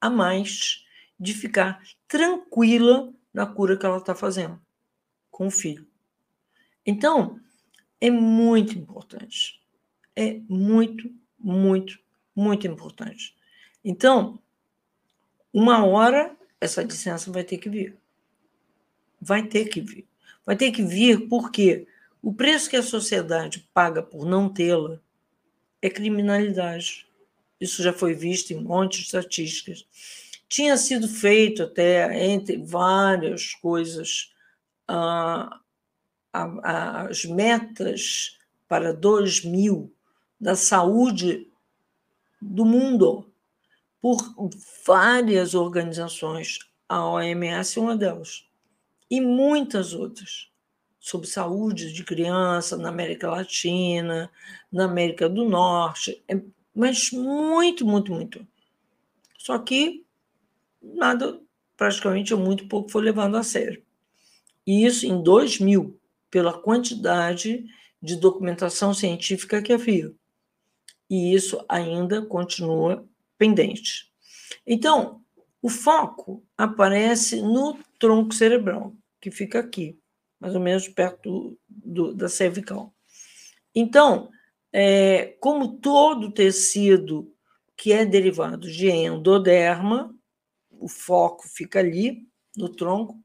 a 0.00 0.08
mais 0.08 0.84
de 1.18 1.34
ficar 1.34 1.82
tranquila 2.06 3.12
na 3.32 3.46
cura 3.46 3.76
que 3.76 3.84
ela 3.84 3.98
está 3.98 4.14
fazendo 4.14 4.60
com 5.30 5.46
o 5.46 5.50
filho. 5.50 5.86
Então, 6.84 7.40
é 8.00 8.10
muito 8.10 8.76
importante. 8.78 9.60
É 10.14 10.40
muito, 10.48 11.12
muito, 11.38 11.98
muito 12.34 12.66
importante. 12.66 13.36
Então, 13.84 14.38
uma 15.52 15.84
hora 15.84 16.36
essa 16.60 16.82
licença 16.82 17.30
vai 17.30 17.44
ter 17.44 17.58
que 17.58 17.68
vir. 17.68 17.96
Vai 19.20 19.46
ter 19.46 19.66
que 19.66 19.80
vir. 19.80 20.06
Vai 20.44 20.56
ter 20.56 20.70
que 20.72 20.82
vir 20.82 21.28
porque 21.28 21.86
o 22.22 22.32
preço 22.32 22.70
que 22.70 22.76
a 22.76 22.82
sociedade 22.82 23.68
paga 23.72 24.02
por 24.02 24.26
não 24.26 24.48
tê-la 24.48 25.00
é 25.80 25.88
criminalidade. 25.88 27.07
Isso 27.60 27.82
já 27.82 27.92
foi 27.92 28.14
visto 28.14 28.52
em 28.52 28.56
um 28.56 28.62
monte 28.62 28.98
de 28.98 29.04
estatísticas. 29.04 29.86
Tinha 30.48 30.76
sido 30.76 31.08
feito 31.08 31.62
até, 31.62 32.26
entre 32.26 32.56
várias 32.56 33.54
coisas, 33.54 34.32
uh, 34.90 35.54
as 36.32 37.24
metas 37.24 38.38
para 38.66 38.92
2000 38.92 39.92
da 40.40 40.54
saúde 40.54 41.50
do 42.40 42.64
mundo 42.64 43.28
por 44.00 44.18
várias 44.86 45.54
organizações, 45.54 46.58
a 46.88 47.04
OMS 47.04 47.78
é 47.78 47.82
uma 47.82 47.96
delas, 47.96 48.46
e 49.10 49.20
muitas 49.20 49.92
outras, 49.92 50.48
sobre 51.00 51.26
saúde 51.26 51.92
de 51.92 52.04
criança 52.04 52.76
na 52.76 52.90
América 52.90 53.30
Latina, 53.30 54.30
na 54.70 54.84
América 54.84 55.28
do 55.28 55.44
Norte, 55.44 56.22
é, 56.28 56.40
mas 56.78 57.10
muito, 57.10 57.84
muito, 57.84 58.12
muito. 58.12 58.46
Só 59.36 59.58
que 59.58 60.06
nada, 60.80 61.40
praticamente 61.76 62.32
muito 62.36 62.68
pouco 62.68 62.88
foi 62.88 63.02
levado 63.02 63.36
a 63.36 63.42
sério. 63.42 63.82
E 64.64 64.86
isso 64.86 65.04
em 65.04 65.20
2000 65.20 65.98
pela 66.30 66.56
quantidade 66.56 67.64
de 68.00 68.14
documentação 68.14 68.94
científica 68.94 69.60
que 69.60 69.72
havia. 69.72 70.14
E 71.10 71.34
isso 71.34 71.64
ainda 71.68 72.24
continua 72.24 73.04
pendente. 73.36 74.12
Então, 74.64 75.20
o 75.60 75.68
foco 75.68 76.44
aparece 76.56 77.42
no 77.42 77.76
tronco 77.98 78.32
cerebral, 78.32 78.94
que 79.20 79.32
fica 79.32 79.58
aqui, 79.58 79.98
mais 80.38 80.54
ou 80.54 80.60
menos 80.60 80.86
perto 80.86 81.58
do, 81.68 82.14
da 82.14 82.28
cervical. 82.28 82.94
Então, 83.74 84.30
é, 84.72 85.36
como 85.40 85.78
todo 85.78 86.32
tecido 86.32 87.32
que 87.76 87.92
é 87.92 88.04
derivado 88.04 88.70
de 88.70 88.90
endoderma, 88.90 90.14
o 90.70 90.88
foco 90.88 91.48
fica 91.48 91.78
ali 91.78 92.26
no 92.56 92.68
tronco, 92.68 93.16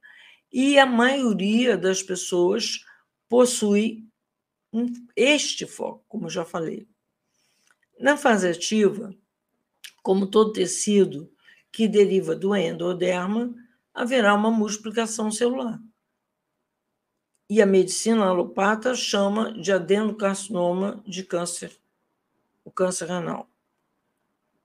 e 0.52 0.78
a 0.78 0.86
maioria 0.86 1.76
das 1.76 2.04
pessoas 2.04 2.80
possui 3.28 4.08
este 5.16 5.66
foco, 5.66 6.04
como 6.08 6.30
já 6.30 6.46
falei. 6.46 6.88
Na 8.00 8.18
fase 8.18 8.48
ativa, 8.50 9.16
como 10.04 10.28
todo 10.28 10.54
tecido 10.54 11.32
que 11.72 11.88
deriva 11.88 12.36
do 12.36 12.56
endoderma, 12.56 13.54
haverá 13.94 14.34
uma 14.36 14.52
multiplicação 14.52 15.32
celular. 15.32 15.80
E 17.50 17.62
a 17.62 17.66
medicina 17.66 18.26
alopata 18.26 18.96
chama 18.96 19.54
de 19.54 19.72
adenocarcinoma 19.72 21.04
de 21.06 21.24
câncer, 21.24 21.78
o 22.64 22.72
câncer 22.72 23.08
renal. 23.08 23.50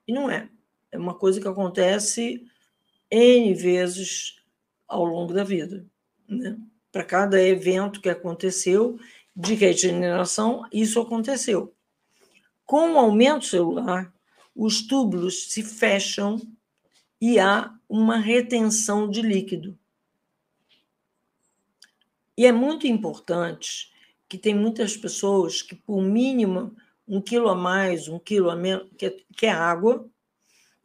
E 0.06 0.12
não 0.12 0.30
é. 0.30 0.48
É 0.90 0.98
uma 0.98 1.14
coisa 1.14 1.40
que 1.40 1.48
acontece 1.48 2.46
N 3.10 3.54
vezes 3.54 4.42
ao 4.86 5.04
longo 5.04 5.34
da 5.34 5.44
vida. 5.44 5.84
Né? 6.26 6.56
para 6.90 7.04
cada 7.04 7.42
evento 7.42 8.00
que 8.00 8.08
aconteceu 8.08 8.98
de 9.34 9.54
regeneração, 9.54 10.64
isso 10.72 11.00
aconteceu. 11.00 11.72
Com 12.64 12.94
o 12.94 12.98
aumento 12.98 13.44
celular, 13.44 14.12
os 14.54 14.86
túbulos 14.86 15.52
se 15.52 15.62
fecham 15.62 16.40
e 17.20 17.38
há 17.38 17.72
uma 17.88 18.16
retenção 18.16 19.08
de 19.08 19.22
líquido. 19.22 19.78
E 22.38 22.46
é 22.46 22.52
muito 22.52 22.86
importante 22.86 23.92
que 24.28 24.38
tem 24.38 24.54
muitas 24.54 24.96
pessoas 24.96 25.60
que, 25.60 25.74
por 25.74 26.00
mínimo 26.00 26.72
um 27.08 27.20
quilo 27.20 27.48
a 27.48 27.54
mais, 27.56 28.06
um 28.06 28.16
quilo 28.16 28.48
a 28.48 28.54
menos, 28.54 28.86
que 28.96 29.06
é, 29.06 29.16
que 29.36 29.46
é 29.46 29.50
água, 29.50 30.08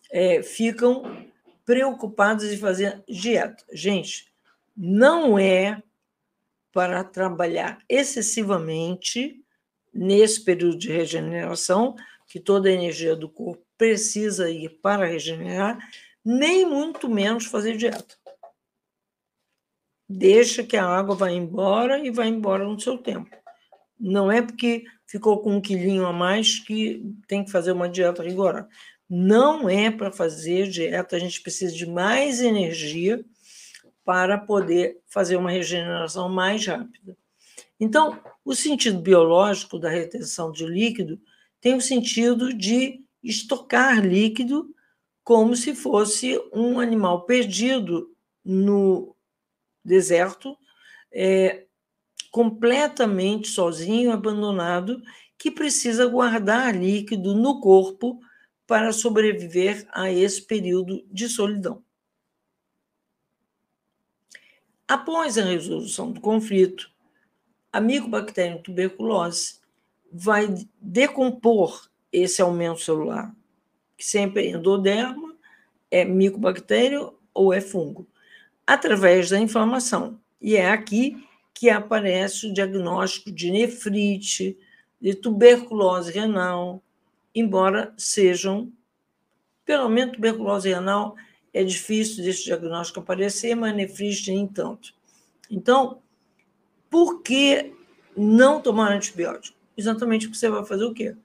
é, 0.10 0.42
ficam 0.42 1.24
preocupadas 1.64 2.52
em 2.52 2.58
fazer 2.58 3.04
dieta. 3.08 3.64
Gente, 3.72 4.34
não 4.76 5.38
é 5.38 5.84
para 6.72 7.04
trabalhar 7.04 7.78
excessivamente 7.88 9.40
nesse 9.94 10.44
período 10.44 10.80
de 10.80 10.92
regeneração, 10.92 11.96
que 12.26 12.40
toda 12.40 12.68
a 12.68 12.74
energia 12.74 13.16
do 13.16 13.30
corpo 13.30 13.64
precisa 13.78 14.50
ir 14.50 14.70
para 14.82 15.06
regenerar, 15.06 15.78
nem 16.26 16.66
muito 16.66 17.08
menos 17.08 17.46
fazer 17.46 17.78
dieta. 17.78 18.23
Deixa 20.16 20.64
que 20.64 20.78
a 20.78 20.86
água 20.86 21.16
vá 21.16 21.32
embora 21.32 21.98
e 22.06 22.12
vai 22.12 22.28
embora 22.28 22.64
no 22.64 22.80
seu 22.80 23.00
tempo. 23.00 23.36
Não 24.00 24.32
é 24.32 24.42
porque 24.42 24.84
ficou 25.08 25.42
com 25.42 25.56
um 25.56 25.62
quilinho 25.62 26.06
a 26.06 26.14
mais 26.14 26.60
que 26.60 27.04
tem 27.28 27.44
que 27.44 27.52
fazer 27.52 27.72
uma 27.72 27.90
dieta 27.90 28.22
rigorosa. 28.22 28.68
Não 29.10 29.68
é 29.68 29.90
para 29.90 30.12
fazer 30.12 30.70
dieta, 30.70 31.16
a 31.16 31.20
gente 31.20 31.42
precisa 31.42 31.76
de 31.76 31.88
mais 31.88 32.42
energia 32.42 33.26
para 34.06 34.38
poder 34.38 35.00
fazer 35.08 35.36
uma 35.36 35.50
regeneração 35.50 36.30
mais 36.30 36.66
rápida. 36.66 37.18
Então, 37.80 38.20
o 38.46 38.54
sentido 38.54 39.00
biológico 39.00 39.80
da 39.80 39.90
retenção 39.90 40.52
de 40.52 40.66
líquido 40.66 41.20
tem 41.60 41.76
o 41.76 41.82
sentido 41.82 42.54
de 42.54 43.04
estocar 43.24 44.06
líquido 44.06 44.74
como 45.24 45.56
se 45.56 45.74
fosse 45.74 46.40
um 46.54 46.80
animal 46.80 47.26
perdido 47.26 48.12
no 48.46 49.16
deserto, 49.84 50.58
é, 51.12 51.66
completamente 52.32 53.48
sozinho, 53.48 54.12
abandonado, 54.12 55.02
que 55.38 55.52
precisa 55.52 56.06
guardar 56.08 56.76
líquido 56.76 57.36
no 57.36 57.60
corpo 57.60 58.20
para 58.66 58.94
sobreviver 58.94 59.86
a 59.92 60.12
esse 60.12 60.42
período 60.42 61.06
de 61.12 61.28
solidão. 61.28 61.84
Após 64.88 65.38
a 65.38 65.44
resolução 65.44 66.12
do 66.12 66.22
conflito, 66.22 66.90
a 67.72 67.82
micobactéria 67.82 68.60
tuberculose 68.60 69.60
vai 70.12 70.48
decompor 70.80 71.90
esse 72.12 72.42
aumento 72.42 72.82
celular, 72.82 73.36
que 73.98 74.06
sempre 74.06 74.46
é 74.46 74.52
endoderma, 74.52 75.36
é 75.90 76.06
micobactéria 76.06 77.10
ou 77.34 77.52
é 77.52 77.60
fungo, 77.60 78.08
através 78.66 79.30
da 79.30 79.40
inflamação. 79.40 80.20
E 80.42 80.56
é 80.56 80.70
aqui 80.70 81.28
que 81.54 81.70
aparece 81.70 82.48
o 82.48 82.54
diagnóstico 82.54 83.32
de 83.32 83.52
nefrite, 83.52 84.58
de 85.00 85.14
tuberculose 85.14 86.12
renal, 86.12 86.82
embora 87.34 87.94
sejam, 87.98 88.72
pelo 89.66 89.90
menos 89.90 90.16
tuberculose 90.16 90.70
renal 90.70 91.16
é 91.54 91.64
difícil 91.64 92.24
desse 92.24 92.46
diagnóstico 92.46 93.00
aparecer, 93.00 93.56
mas 93.56 93.76
nefrite 93.76 94.32
nem 94.32 94.48
tanto. 94.48 94.94
Então, 95.50 96.02
Por 96.94 97.24
que 97.24 97.74
não 98.16 98.62
tomar 98.62 98.92
antibiótico? 98.92 99.58
Exatamente 99.76 100.28
porque 100.28 100.38
você 100.38 100.48
vai 100.48 100.64
fazer 100.64 100.84
o 100.84 100.94
quê? 100.94 101.16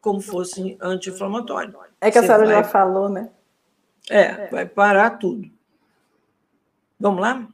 Como 0.00 0.22
fosse 0.22 0.74
anti-inflamatório. 0.80 1.74
É 2.00 2.10
que 2.10 2.16
a 2.16 2.22
senhora 2.22 2.46
vai... 2.46 2.54
já 2.54 2.64
falou, 2.64 3.10
né? 3.10 3.28
É, 4.08 4.46
vai 4.46 4.64
parar 4.64 5.18
tudo. 5.18 5.50
Vamos 6.98 7.20
lá? 7.20 7.48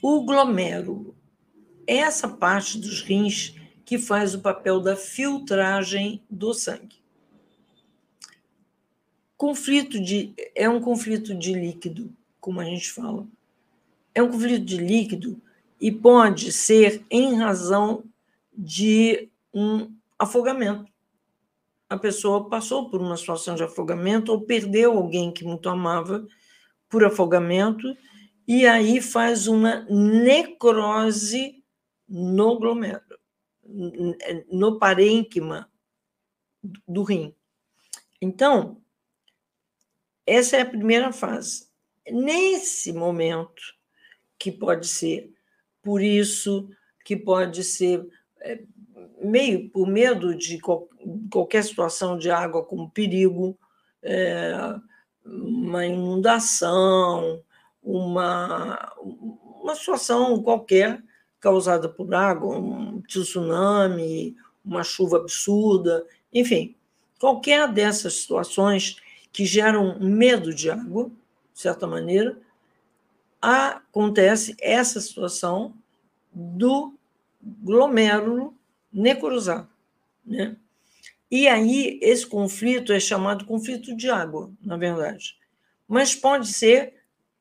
O 0.00 0.24
glomérulo 0.24 1.16
é 1.86 1.96
essa 1.96 2.28
parte 2.28 2.78
dos 2.78 3.02
rins 3.02 3.56
que 3.84 3.98
faz 3.98 4.34
o 4.34 4.40
papel 4.40 4.80
da 4.80 4.94
filtragem 4.94 6.22
do 6.30 6.54
sangue. 6.54 7.02
Conflito 9.36 10.00
de 10.00 10.32
é 10.54 10.68
um 10.68 10.80
conflito 10.80 11.34
de 11.34 11.52
líquido, 11.52 12.14
como 12.40 12.60
a 12.60 12.64
gente 12.64 12.90
fala. 12.90 13.26
É 14.14 14.22
um 14.22 14.30
conflito 14.30 14.64
de 14.64 14.76
líquido 14.76 15.42
e 15.80 15.90
pode 15.90 16.52
ser 16.52 17.04
em 17.10 17.34
razão 17.34 18.04
de 18.56 19.28
um 19.52 19.92
afogamento. 20.18 20.90
A 21.88 21.98
pessoa 21.98 22.48
passou 22.48 22.88
por 22.88 23.00
uma 23.00 23.16
situação 23.16 23.54
de 23.54 23.64
afogamento 23.64 24.30
ou 24.32 24.40
perdeu 24.40 24.96
alguém 24.96 25.32
que 25.32 25.44
muito 25.44 25.68
amava 25.68 26.26
por 26.94 27.04
afogamento 27.04 27.96
e 28.46 28.68
aí 28.68 29.00
faz 29.00 29.48
uma 29.48 29.84
necrose 29.90 31.60
no 32.08 32.56
glomérulo, 32.56 33.18
no 34.48 34.78
parênquima 34.78 35.68
do 36.86 37.02
rim. 37.02 37.34
Então, 38.22 38.80
essa 40.24 40.56
é 40.56 40.60
a 40.60 40.66
primeira 40.66 41.12
fase. 41.12 41.68
Nesse 42.08 42.92
momento, 42.92 43.74
que 44.38 44.52
pode 44.52 44.86
ser 44.86 45.34
por 45.82 46.00
isso, 46.00 46.68
que 47.04 47.16
pode 47.16 47.64
ser 47.64 48.06
é, 48.40 48.62
meio 49.20 49.68
por 49.70 49.88
medo 49.88 50.32
de 50.32 50.60
qualquer 51.28 51.64
situação 51.64 52.16
de 52.16 52.30
água 52.30 52.64
como 52.64 52.88
perigo, 52.88 53.58
é, 54.00 54.54
uma 55.24 55.86
inundação, 55.86 57.42
uma, 57.82 58.92
uma 59.62 59.74
situação 59.74 60.42
qualquer 60.42 61.02
causada 61.40 61.88
por 61.88 62.14
água, 62.14 62.56
um 62.56 63.00
tsunami, 63.02 64.36
uma 64.64 64.82
chuva 64.82 65.18
absurda, 65.18 66.06
enfim, 66.32 66.74
qualquer 67.18 67.70
dessas 67.72 68.14
situações 68.14 68.96
que 69.32 69.44
geram 69.44 69.98
medo 69.98 70.54
de 70.54 70.70
água, 70.70 71.10
de 71.52 71.60
certa 71.60 71.86
maneira, 71.86 72.38
acontece 73.40 74.56
essa 74.58 75.00
situação 75.00 75.74
do 76.32 76.94
glomérulo 77.42 78.54
necrosado. 78.92 79.68
Né? 80.24 80.56
E 81.36 81.48
aí, 81.48 81.98
esse 82.00 82.24
conflito 82.24 82.92
é 82.92 83.00
chamado 83.00 83.44
conflito 83.44 83.96
de 83.96 84.08
água, 84.08 84.52
na 84.62 84.76
verdade. 84.76 85.36
Mas 85.88 86.14
pode 86.14 86.46
ser 86.46 86.94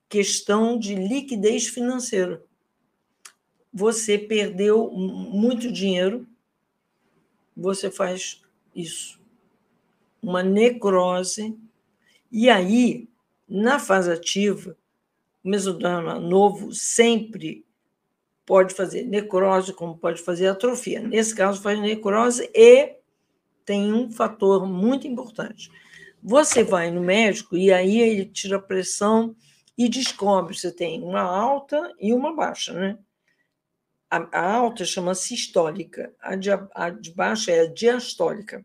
questão 0.10 0.80
de 0.80 0.96
liquidez 0.96 1.68
financeira. 1.68 2.44
Você 3.72 4.18
perdeu 4.18 4.90
muito 4.90 5.72
dinheiro, 5.72 6.28
você 7.56 7.92
faz 7.92 8.42
isso. 8.76 9.22
Uma 10.20 10.42
necrose 10.42 11.56
e 12.32 12.50
aí, 12.50 13.08
na 13.48 13.78
fase 13.78 14.12
ativa, 14.12 14.76
o 15.44 15.50
mesoderma 15.50 16.20
novo 16.20 16.74
sempre 16.74 17.64
pode 18.44 18.74
fazer 18.74 19.04
necrose, 19.04 19.72
como 19.72 20.00
pode 20.00 20.20
fazer 20.20 20.48
atrofia. 20.48 21.00
Nesse 21.00 21.36
caso, 21.36 21.62
faz 21.62 21.80
necrose 21.80 22.50
e 22.56 23.03
tem 23.66 23.94
um 23.94 24.12
fator 24.12 24.68
muito 24.68 25.08
importante. 25.08 25.72
Você 26.22 26.64
vai 26.64 26.90
no 26.90 27.02
médico 27.02 27.58
e 27.58 27.72
aí 27.72 28.00
ele 28.00 28.26
tira 28.26 28.58
a 28.58 28.62
pressão 28.62 29.36
e 29.78 29.90
descobre 29.90 30.58
se 30.58 30.72
tem 30.72 31.04
uma 31.04 31.22
alta 31.22 31.94
e 32.00 32.14
uma 32.14 32.34
baixa, 32.36 32.74
né? 32.74 32.98
A, 34.10 34.28
a 34.32 34.54
alta 34.56 34.86
chama 34.86 35.16
sistólica, 35.16 36.14
a 36.22 36.36
de, 36.36 36.50
a 36.52 36.90
de 36.90 37.12
baixa 37.12 37.52
é 37.52 37.62
a 37.62 37.74
diastólica. 37.74 38.64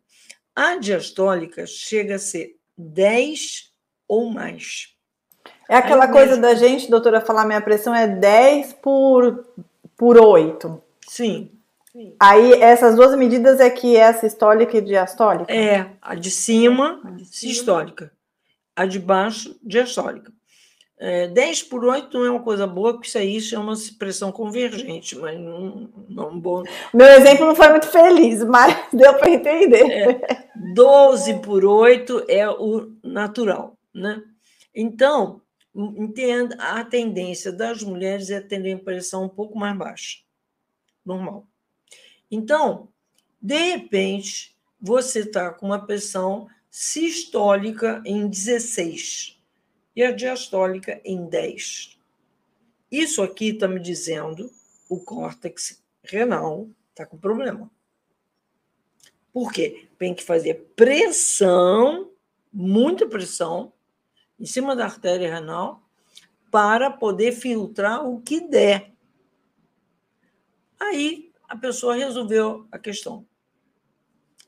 A 0.55 0.76
diastólica 0.76 1.66
chega 1.66 2.16
a 2.16 2.18
ser 2.18 2.57
10 2.76 3.72
ou 4.07 4.30
mais. 4.30 4.94
É 5.68 5.76
aquela 5.76 6.05
Aí 6.05 6.12
coisa 6.12 6.36
da 6.36 6.55
gente, 6.55 6.90
doutora, 6.90 7.20
falar 7.20 7.44
minha 7.44 7.61
pressão 7.61 7.94
é 7.94 8.07
10 8.07 8.74
por, 8.74 9.46
por 9.96 10.18
8. 10.18 10.82
Sim. 11.07 11.57
Aí 12.20 12.53
essas 12.55 12.96
duas 12.96 13.16
medidas 13.16 13.61
é 13.61 13.70
que 13.70 13.96
é 13.96 14.12
sistólica 14.12 14.76
e 14.76 14.80
diastólica? 14.80 15.53
É, 15.53 15.90
a 16.01 16.14
de 16.14 16.30
cima, 16.30 17.01
a 17.05 17.11
de 17.11 17.24
sistólica. 17.24 18.12
A 18.76 18.86
de 18.86 18.99
baixo, 18.99 19.59
diastólica. 19.62 20.32
É, 21.01 21.28
10 21.28 21.62
por 21.64 21.84
8 21.84 22.18
não 22.18 22.26
é 22.26 22.30
uma 22.30 22.42
coisa 22.42 22.66
boa, 22.66 22.92
porque 22.92 23.07
isso 23.07 23.18
aí 23.18 23.40
chama-se 23.40 23.96
pressão 23.96 24.32
convergente, 24.32 25.16
mas 25.16 25.38
não, 25.38 25.88
não 26.09 26.40
bom. 26.40 26.64
Meu 26.92 27.07
exemplo 27.07 27.46
não 27.46 27.55
foi 27.55 27.68
muito 27.68 27.86
feliz, 27.86 28.42
mas 28.42 28.76
deu 28.92 29.14
para 29.14 29.30
entender. 29.30 29.88
É, 29.90 30.49
12 30.74 31.40
por 31.40 31.64
8 31.64 32.24
é 32.28 32.49
o 32.51 32.92
natural, 33.03 33.78
né? 33.94 34.20
Então, 34.74 35.40
entenda, 35.74 36.57
a 36.59 36.84
tendência 36.84 37.53
das 37.53 37.82
mulheres 37.82 38.28
é 38.30 38.40
ter 38.40 38.72
a 38.72 38.78
pressão 38.78 39.24
um 39.24 39.28
pouco 39.28 39.57
mais 39.57 39.76
baixa, 39.78 40.18
normal. 41.07 41.46
Então, 42.30 42.88
de 43.40 43.56
repente, 43.56 44.56
você 44.80 45.20
está 45.20 45.50
com 45.52 45.66
uma 45.66 45.84
pressão 45.84 46.48
sistólica 46.70 48.02
em 48.04 48.28
16 48.28 49.40
e 49.96 50.02
a 50.02 50.12
diastólica 50.12 51.00
em 51.04 51.26
10. 51.26 51.98
Isso 52.90 53.22
aqui 53.22 53.50
está 53.50 53.66
me 53.66 53.80
dizendo 53.80 54.50
o 54.88 55.00
córtex 55.00 55.82
renal 56.02 56.68
está 56.90 57.04
com 57.04 57.18
problema. 57.18 57.70
Por 59.32 59.52
quê? 59.52 59.88
Tem 59.98 60.14
que 60.14 60.24
fazer 60.24 60.72
pressão, 60.74 62.10
muita 62.52 63.06
pressão, 63.06 63.72
em 64.38 64.46
cima 64.46 64.74
da 64.74 64.84
artéria 64.84 65.32
renal, 65.32 65.82
para 66.50 66.90
poder 66.90 67.32
filtrar 67.32 68.06
o 68.06 68.20
que 68.20 68.40
der. 68.40 68.92
Aí 70.80 71.27
a 71.49 71.57
pessoa 71.57 71.96
resolveu 71.96 72.68
a 72.70 72.78
questão 72.78 73.26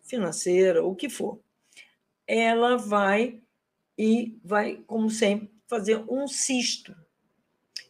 financeira, 0.04 0.84
o 0.84 0.94
que 0.94 1.08
for. 1.08 1.40
Ela 2.26 2.76
vai 2.76 3.40
e 3.96 4.38
vai, 4.44 4.76
como 4.86 5.08
sempre, 5.08 5.50
fazer 5.66 6.04
um 6.08 6.28
cisto. 6.28 6.94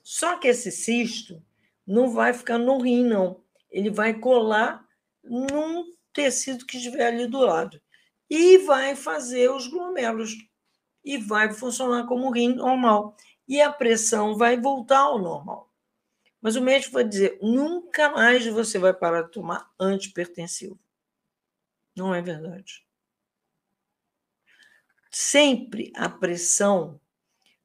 Só 0.03 0.39
que 0.39 0.49
esse 0.49 0.71
cisto 0.71 1.43
não 1.87 2.11
vai 2.11 2.33
ficar 2.33 2.59
no 2.59 2.79
rim, 2.79 3.05
não. 3.05 3.43
Ele 3.71 3.91
vai 3.91 4.15
colar 4.15 4.87
num 5.23 5.93
tecido 6.13 6.67
que 6.67 6.77
estiver 6.77 7.07
ali 7.07 7.27
do 7.27 7.39
lado. 7.39 7.81
E 8.29 8.59
vai 8.59 8.95
fazer 8.95 9.51
os 9.51 9.67
glomérulos. 9.67 10.37
E 11.05 11.17
vai 11.17 11.53
funcionar 11.53 12.07
como 12.07 12.31
rim 12.31 12.55
normal. 12.55 13.17
E 13.49 13.61
a 13.61 13.73
pressão 13.73 14.37
vai 14.37 14.61
voltar 14.61 15.01
ao 15.01 15.19
normal. 15.19 15.70
Mas 16.41 16.57
o 16.57 16.63
médico 16.63 16.95
vai 16.95 17.05
dizer: 17.05 17.39
nunca 17.43 18.11
mais 18.11 18.47
você 18.47 18.79
vai 18.79 18.95
parar 18.95 19.23
de 19.23 19.33
tomar 19.33 19.71
antipertensivo. 19.79 20.79
Não 21.97 22.15
é 22.15 22.23
verdade 22.23 22.85
sempre 25.11 25.93
a 25.97 26.09
pressão, 26.09 27.01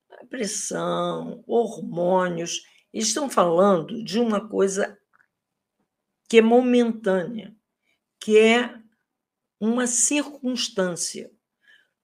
a 0.10 0.26
pressão, 0.26 1.44
hormônios, 1.46 2.66
estão 2.92 3.30
falando 3.30 4.04
de 4.04 4.20
uma 4.20 4.50
coisa 4.50 4.98
que 6.28 6.40
é 6.40 6.42
momentânea, 6.42 7.56
que 8.20 8.38
é 8.38 8.76
uma 9.60 9.86
circunstância. 9.86 11.32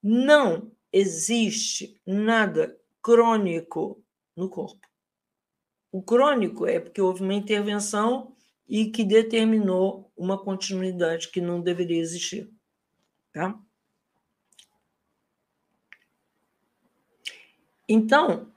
Não 0.01 0.71
existe 0.93 1.99
nada 2.05 2.77
crônico 3.01 4.03
no 4.35 4.49
corpo. 4.49 4.87
O 5.91 6.01
crônico 6.01 6.65
é 6.65 6.79
porque 6.79 7.01
houve 7.01 7.21
uma 7.21 7.33
intervenção 7.33 8.33
e 8.67 8.85
que 8.85 9.03
determinou 9.03 10.09
uma 10.15 10.37
continuidade 10.37 11.27
que 11.27 11.41
não 11.41 11.59
deveria 11.59 11.99
existir. 11.99 12.49
Tá? 13.33 13.59
Então, 17.87 18.47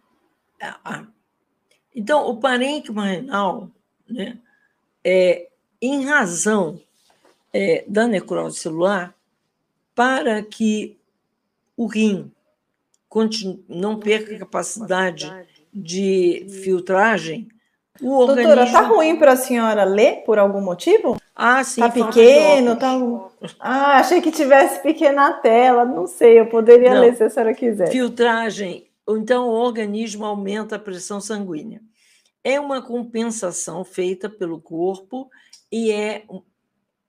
então 1.92 2.28
o 2.28 2.38
parênquima 2.38 3.06
renal, 3.06 3.68
né, 4.08 4.40
é, 5.02 5.50
em 5.82 6.04
razão 6.04 6.80
é, 7.52 7.84
da 7.88 8.06
necrose 8.06 8.60
celular, 8.60 9.12
para 9.92 10.40
que 10.42 10.96
o 11.76 11.86
rim 11.86 12.32
continue, 13.08 13.64
não 13.68 13.98
perca 13.98 14.38
capacidade 14.38 15.26
de 15.74 16.46
filtragem, 16.62 17.48
O 18.00 18.10
organismo... 18.10 18.54
Doutora, 18.54 18.72
tá 18.72 18.80
ruim 18.82 19.16
para 19.16 19.32
a 19.32 19.36
senhora 19.36 19.84
ler 19.84 20.22
por 20.24 20.38
algum 20.38 20.60
motivo? 20.60 21.20
Ah, 21.34 21.64
sim. 21.64 21.80
Tá 21.80 21.88
pequeno, 21.88 22.76
tá. 22.76 22.92
Ah, 23.58 23.98
achei 23.98 24.20
que 24.20 24.30
tivesse 24.30 24.80
pequena 24.82 25.28
a 25.28 25.32
tela. 25.32 25.84
Não 25.84 26.06
sei, 26.06 26.38
eu 26.38 26.46
poderia 26.46 26.94
não. 26.94 27.00
ler 27.00 27.16
se 27.16 27.24
a 27.24 27.30
senhora 27.30 27.52
quiser. 27.54 27.90
Filtragem. 27.90 28.88
Então, 29.08 29.48
o 29.48 29.52
organismo 29.52 30.24
aumenta 30.24 30.76
a 30.76 30.78
pressão 30.78 31.20
sanguínea. 31.20 31.80
É 32.42 32.60
uma 32.60 32.80
compensação 32.80 33.84
feita 33.84 34.28
pelo 34.28 34.60
corpo 34.60 35.28
e 35.72 35.90
é, 35.90 36.24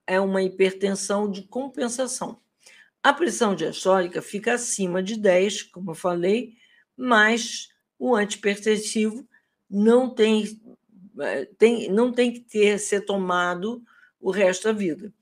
é 0.06 0.20
uma 0.20 0.42
hipertensão 0.42 1.30
de 1.30 1.42
compensação. 1.42 2.38
A 3.02 3.12
pressão 3.12 3.54
diastólica 3.54 4.20
fica 4.20 4.54
acima 4.54 5.00
de 5.02 5.16
10, 5.16 5.62
como 5.64 5.92
eu 5.92 5.94
falei, 5.94 6.54
mas 6.96 7.68
o 7.98 8.14
antipertensivo 8.14 9.26
não 9.68 10.08
tem, 10.14 10.60
eh, 11.20 11.46
tem, 11.58 11.90
não 11.90 12.12
tem 12.12 12.32
que 12.32 12.40
ter, 12.40 12.78
ser 12.78 13.02
tomado 13.02 13.82
o 14.20 14.30
resto 14.30 14.64
da 14.64 14.72
vida. 14.72 15.12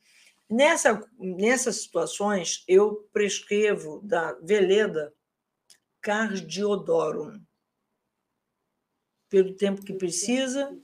Nessa, 0.49 1.01
nessas 1.19 1.83
situações, 1.83 2.65
eu 2.69 3.09
prescrevo 3.13 4.01
da 4.03 4.33
Veleda 4.43 5.13
Cardiodorum. 6.01 7.41
Pelo 9.29 9.55
tempo 9.55 9.83
que 9.83 9.95
precisa, 9.95 10.77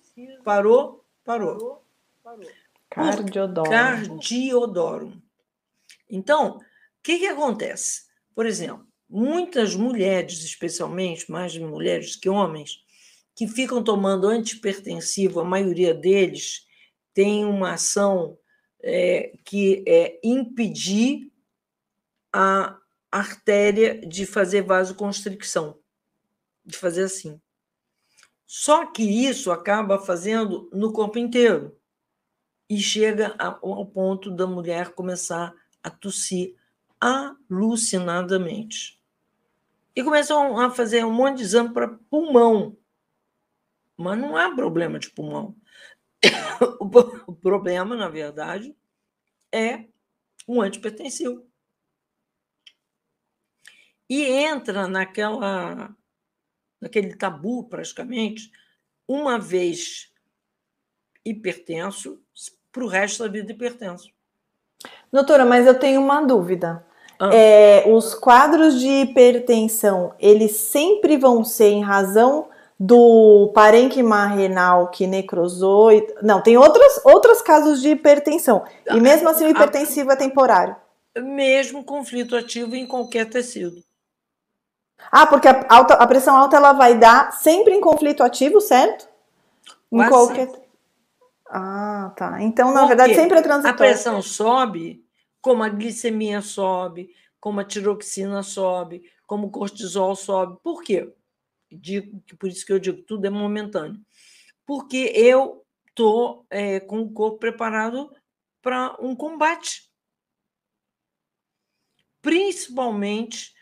parou, 0.43 1.05
parou. 1.24 1.86
Cardiodorum. 2.88 3.70
Cardiodorum. 3.70 5.22
Então, 6.09 6.57
o 6.57 6.61
que, 7.03 7.18
que 7.18 7.26
acontece? 7.26 8.09
Por 8.34 8.47
exemplo, 8.47 8.89
muitas 9.11 9.75
mulheres, 9.75 10.45
especialmente, 10.45 11.31
mais 11.31 11.57
mulheres 11.59 12.15
que 12.15 12.29
homens, 12.29 12.83
que 13.35 13.49
ficam 13.49 13.83
tomando 13.83 14.29
antipertensivo, 14.29 15.41
a 15.41 15.45
maioria 15.45 15.93
deles 15.93 16.67
tem 17.13 17.45
uma 17.45 17.73
ação 17.73 18.39
é, 18.83 19.37
que 19.45 19.83
é 19.87 20.19
impedir 20.23 21.31
a 22.33 22.79
artéria 23.11 24.01
de 24.07 24.25
fazer 24.25 24.63
vasoconstricção, 24.63 25.77
de 26.65 26.77
fazer 26.77 27.05
assim. 27.05 27.41
Só 28.47 28.87
que 28.87 29.03
isso 29.03 29.51
acaba 29.51 29.99
fazendo 29.99 30.71
no 30.73 30.93
corpo 30.93 31.19
inteiro 31.19 31.77
e 32.69 32.79
chega 32.79 33.35
ao 33.39 33.87
ponto 33.87 34.31
da 34.31 34.47
mulher 34.47 34.91
começar 34.91 35.53
a 35.83 35.91
tossir 35.91 36.55
alucinadamente. 37.01 38.99
E 39.95 40.03
começam 40.03 40.59
a 40.59 40.70
fazer 40.70 41.05
um 41.05 41.12
monte 41.12 41.38
de 41.38 41.43
exame 41.43 41.72
para 41.72 41.88
pulmão, 41.88 42.76
mas 43.97 44.18
não 44.18 44.36
há 44.36 44.55
problema 44.55 44.99
de 44.99 45.11
pulmão. 45.11 45.57
O 47.26 47.34
problema, 47.34 47.97
na 47.97 48.09
verdade, 48.09 48.76
é 49.53 49.86
um 50.47 50.61
antipertensivo. 50.61 51.49
E 54.09 54.24
entra 54.24 54.88
naquela, 54.88 55.97
naquele 56.80 57.16
tabu, 57.16 57.68
praticamente, 57.68 58.51
uma 59.07 59.38
vez 59.38 60.12
hipertenso, 61.24 62.22
para 62.72 62.84
o 62.84 62.88
resto 62.88 63.22
da 63.22 63.28
vida 63.28 63.53
hipertenso. 63.53 64.12
Doutora, 65.12 65.45
mas 65.45 65.66
eu 65.66 65.78
tenho 65.78 66.01
uma 66.01 66.20
dúvida. 66.24 66.86
Ah. 67.21 67.29
É, 67.35 67.85
os 67.87 68.14
quadros 68.14 68.81
de 68.81 68.89
hipertensão, 68.89 70.14
eles 70.18 70.57
sempre 70.57 71.18
vão 71.18 71.45
ser 71.45 71.68
em 71.68 71.83
razão 71.83 72.49
do 72.79 73.53
parênquima 73.55 74.27
renal 74.27 74.89
que 74.89 75.07
necrosou. 75.07 75.93
E... 75.93 76.14
Não, 76.23 76.43
tem 76.43 76.57
outros, 76.57 77.05
outros 77.05 77.43
casos 77.43 77.83
de 77.83 77.91
hipertensão. 77.91 78.64
E 78.87 78.91
ah, 78.93 78.97
mesmo 78.97 79.29
assim 79.29 79.45
o 79.45 79.51
hipertensivo 79.51 80.11
é 80.11 80.16
temporário. 80.16 80.75
Mesmo 81.14 81.85
conflito 81.85 82.35
ativo 82.35 82.75
em 82.75 82.87
qualquer 82.87 83.29
tecido. 83.29 83.85
Ah, 85.12 85.27
porque 85.27 85.47
a, 85.47 85.66
alta, 85.68 85.95
a 85.95 86.07
pressão 86.07 86.35
alta 86.35 86.57
ela 86.57 86.73
vai 86.73 86.97
dar 86.97 87.33
sempre 87.35 87.75
em 87.75 87.81
conflito 87.83 88.23
ativo, 88.23 88.62
certo? 88.62 89.07
Em 89.93 90.09
qualquer. 90.09 90.51
Ah, 91.51 92.12
tá. 92.16 92.41
Então, 92.41 92.73
na 92.73 92.87
verdade, 92.87 93.14
sempre 93.14 93.39
é 93.39 93.43
transitório. 93.43 93.75
A 93.75 93.77
pressão 93.77 94.23
sobe, 94.23 95.05
como 95.41 95.62
a 95.62 95.68
glicemia 95.68 96.43
sobe, 96.43 97.14
como 97.38 97.61
a 97.61 97.64
tiroxina 97.64 98.43
sobe, 98.43 99.03
como 99.26 99.47
o 99.47 99.51
cortisol 99.51 100.14
sobe. 100.14 100.59
Por 100.62 100.82
quê? 100.82 101.12
digo, 101.70 102.20
por 102.38 102.49
isso 102.49 102.66
que 102.66 102.72
eu 102.72 102.78
digo, 102.78 103.03
tudo 103.03 103.26
é 103.26 103.30
momentâneo. 103.30 104.01
Porque 104.66 105.12
eu 105.14 105.64
estou 105.88 106.47
é, 106.51 106.80
com 106.80 107.01
o 107.01 107.12
corpo 107.12 107.38
preparado 107.38 108.11
para 108.62 108.97
um 109.01 109.14
combate. 109.14 109.91
Principalmente 112.20 113.55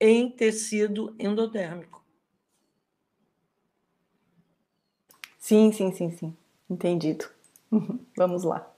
em 0.00 0.30
tecido 0.30 1.14
endodérmico. 1.18 2.04
Sim, 5.38 5.72
sim, 5.72 5.92
sim, 5.92 6.10
sim. 6.10 6.36
Entendido. 6.68 7.28
Vamos 8.16 8.44
lá. 8.44 8.72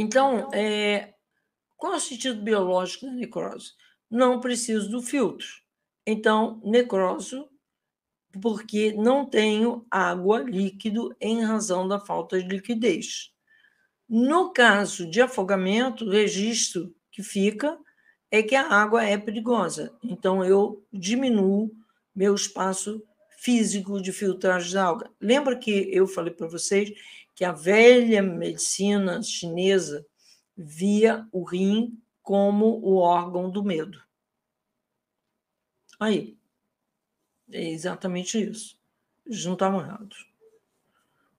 Então, 0.00 0.48
é, 0.54 1.12
qual 1.76 1.94
é 1.94 1.96
o 1.96 2.00
sentido 2.00 2.40
biológico 2.40 3.06
da 3.06 3.12
necrose? 3.12 3.72
Não 4.08 4.38
preciso 4.38 4.88
do 4.88 5.02
filtro. 5.02 5.48
Então, 6.06 6.62
necroso, 6.64 7.48
porque 8.40 8.92
não 8.92 9.26
tenho 9.26 9.84
água, 9.90 10.38
líquido, 10.38 11.12
em 11.20 11.42
razão 11.42 11.88
da 11.88 11.98
falta 11.98 12.40
de 12.40 12.48
liquidez. 12.48 13.32
No 14.08 14.52
caso 14.52 15.10
de 15.10 15.20
afogamento, 15.20 16.04
o 16.04 16.10
registro 16.10 16.94
que 17.10 17.24
fica 17.24 17.76
é 18.30 18.40
que 18.40 18.54
a 18.54 18.68
água 18.68 19.02
é 19.04 19.18
perigosa. 19.18 19.98
Então, 20.00 20.44
eu 20.44 20.86
diminuo 20.92 21.72
meu 22.14 22.36
espaço 22.36 23.02
físico 23.36 24.00
de 24.00 24.12
filtragem 24.12 24.74
da 24.74 24.86
água. 24.86 25.10
Lembra 25.20 25.56
que 25.56 25.88
eu 25.92 26.06
falei 26.06 26.32
para 26.32 26.46
vocês 26.46 26.92
que 27.38 27.44
a 27.44 27.52
velha 27.52 28.20
medicina 28.20 29.22
chinesa 29.22 30.04
via 30.56 31.24
o 31.30 31.44
rim 31.44 31.96
como 32.20 32.80
o 32.82 32.96
órgão 32.96 33.48
do 33.48 33.62
medo. 33.62 34.02
Aí. 36.00 36.36
É 37.52 37.62
exatamente 37.70 38.42
isso. 38.42 38.76
Eles 39.24 39.44
não 39.44 39.52
estavam 39.52 39.80
errados. 39.80 40.26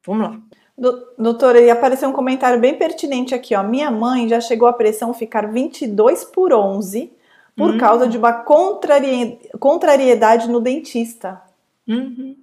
Vamos 0.06 0.30
lá. 0.30 0.42
Doutora, 1.18 1.60
e 1.60 1.70
apareceu 1.70 2.08
um 2.08 2.14
comentário 2.14 2.62
bem 2.62 2.78
pertinente 2.78 3.36
aqui, 3.36 3.54
ó. 3.54 3.62
Minha 3.62 3.92
mãe 3.92 4.30
já 4.30 4.40
chegou 4.40 4.70
a 4.70 4.74
pressão 4.74 5.14
ficar 5.14 5.52
22 5.52 6.24
por 6.24 6.54
11 6.54 7.12
por 7.58 7.72
hum. 7.72 7.78
causa 7.78 8.08
de 8.08 8.18
uma 8.18 8.32
contrariedade 9.60 10.48
no 10.48 10.62
dentista. 10.62 11.42
Uhum. 11.86 12.38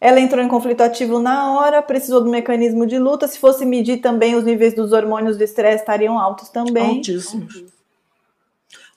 Ela 0.00 0.20
entrou 0.20 0.44
em 0.44 0.48
conflito 0.48 0.82
ativo 0.82 1.18
na 1.18 1.58
hora, 1.58 1.82
precisou 1.82 2.22
do 2.22 2.30
mecanismo 2.30 2.86
de 2.86 2.96
luta. 2.98 3.26
Se 3.26 3.36
fosse 3.38 3.66
medir 3.66 4.00
também, 4.00 4.36
os 4.36 4.44
níveis 4.44 4.74
dos 4.74 4.92
hormônios 4.92 5.36
do 5.36 5.42
estresse 5.42 5.80
estariam 5.80 6.16
altos 6.18 6.50
também. 6.50 6.98
Altíssimos. 6.98 7.64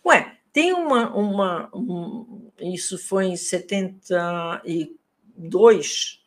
Ué, 0.06 0.38
tem 0.54 0.74
uma. 0.74 1.12
uma 1.16 1.70
um, 1.74 2.52
isso 2.60 3.00
foi 3.00 3.26
em 3.26 3.36
72, 3.36 6.22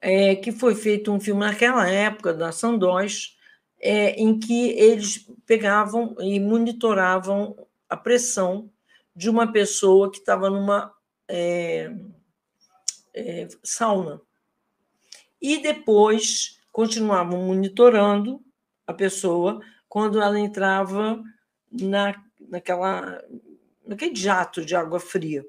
é, 0.00 0.34
que 0.36 0.50
foi 0.50 0.74
feito 0.74 1.12
um 1.12 1.20
filme 1.20 1.40
naquela 1.40 1.86
época, 1.86 2.32
da 2.32 2.50
Sandóis, 2.52 3.36
é, 3.78 4.12
em 4.12 4.38
que 4.38 4.70
eles 4.70 5.28
pegavam 5.44 6.16
e 6.20 6.40
monitoravam 6.40 7.54
a 7.88 7.96
pressão 7.96 8.70
de 9.14 9.28
uma 9.28 9.52
pessoa 9.52 10.10
que 10.10 10.16
estava 10.18 10.48
numa 10.48 10.90
é, 11.28 11.92
é, 13.16 13.48
sauna. 13.62 14.20
E 15.40 15.62
depois 15.62 16.60
continuavam 16.70 17.42
monitorando 17.42 18.44
a 18.86 18.92
pessoa 18.92 19.60
quando 19.88 20.20
ela 20.20 20.38
entrava 20.38 21.22
na, 21.70 22.22
naquela 22.48 23.22
naquele 23.86 24.14
jato 24.14 24.64
de 24.64 24.74
água 24.74 24.98
fria. 24.98 25.46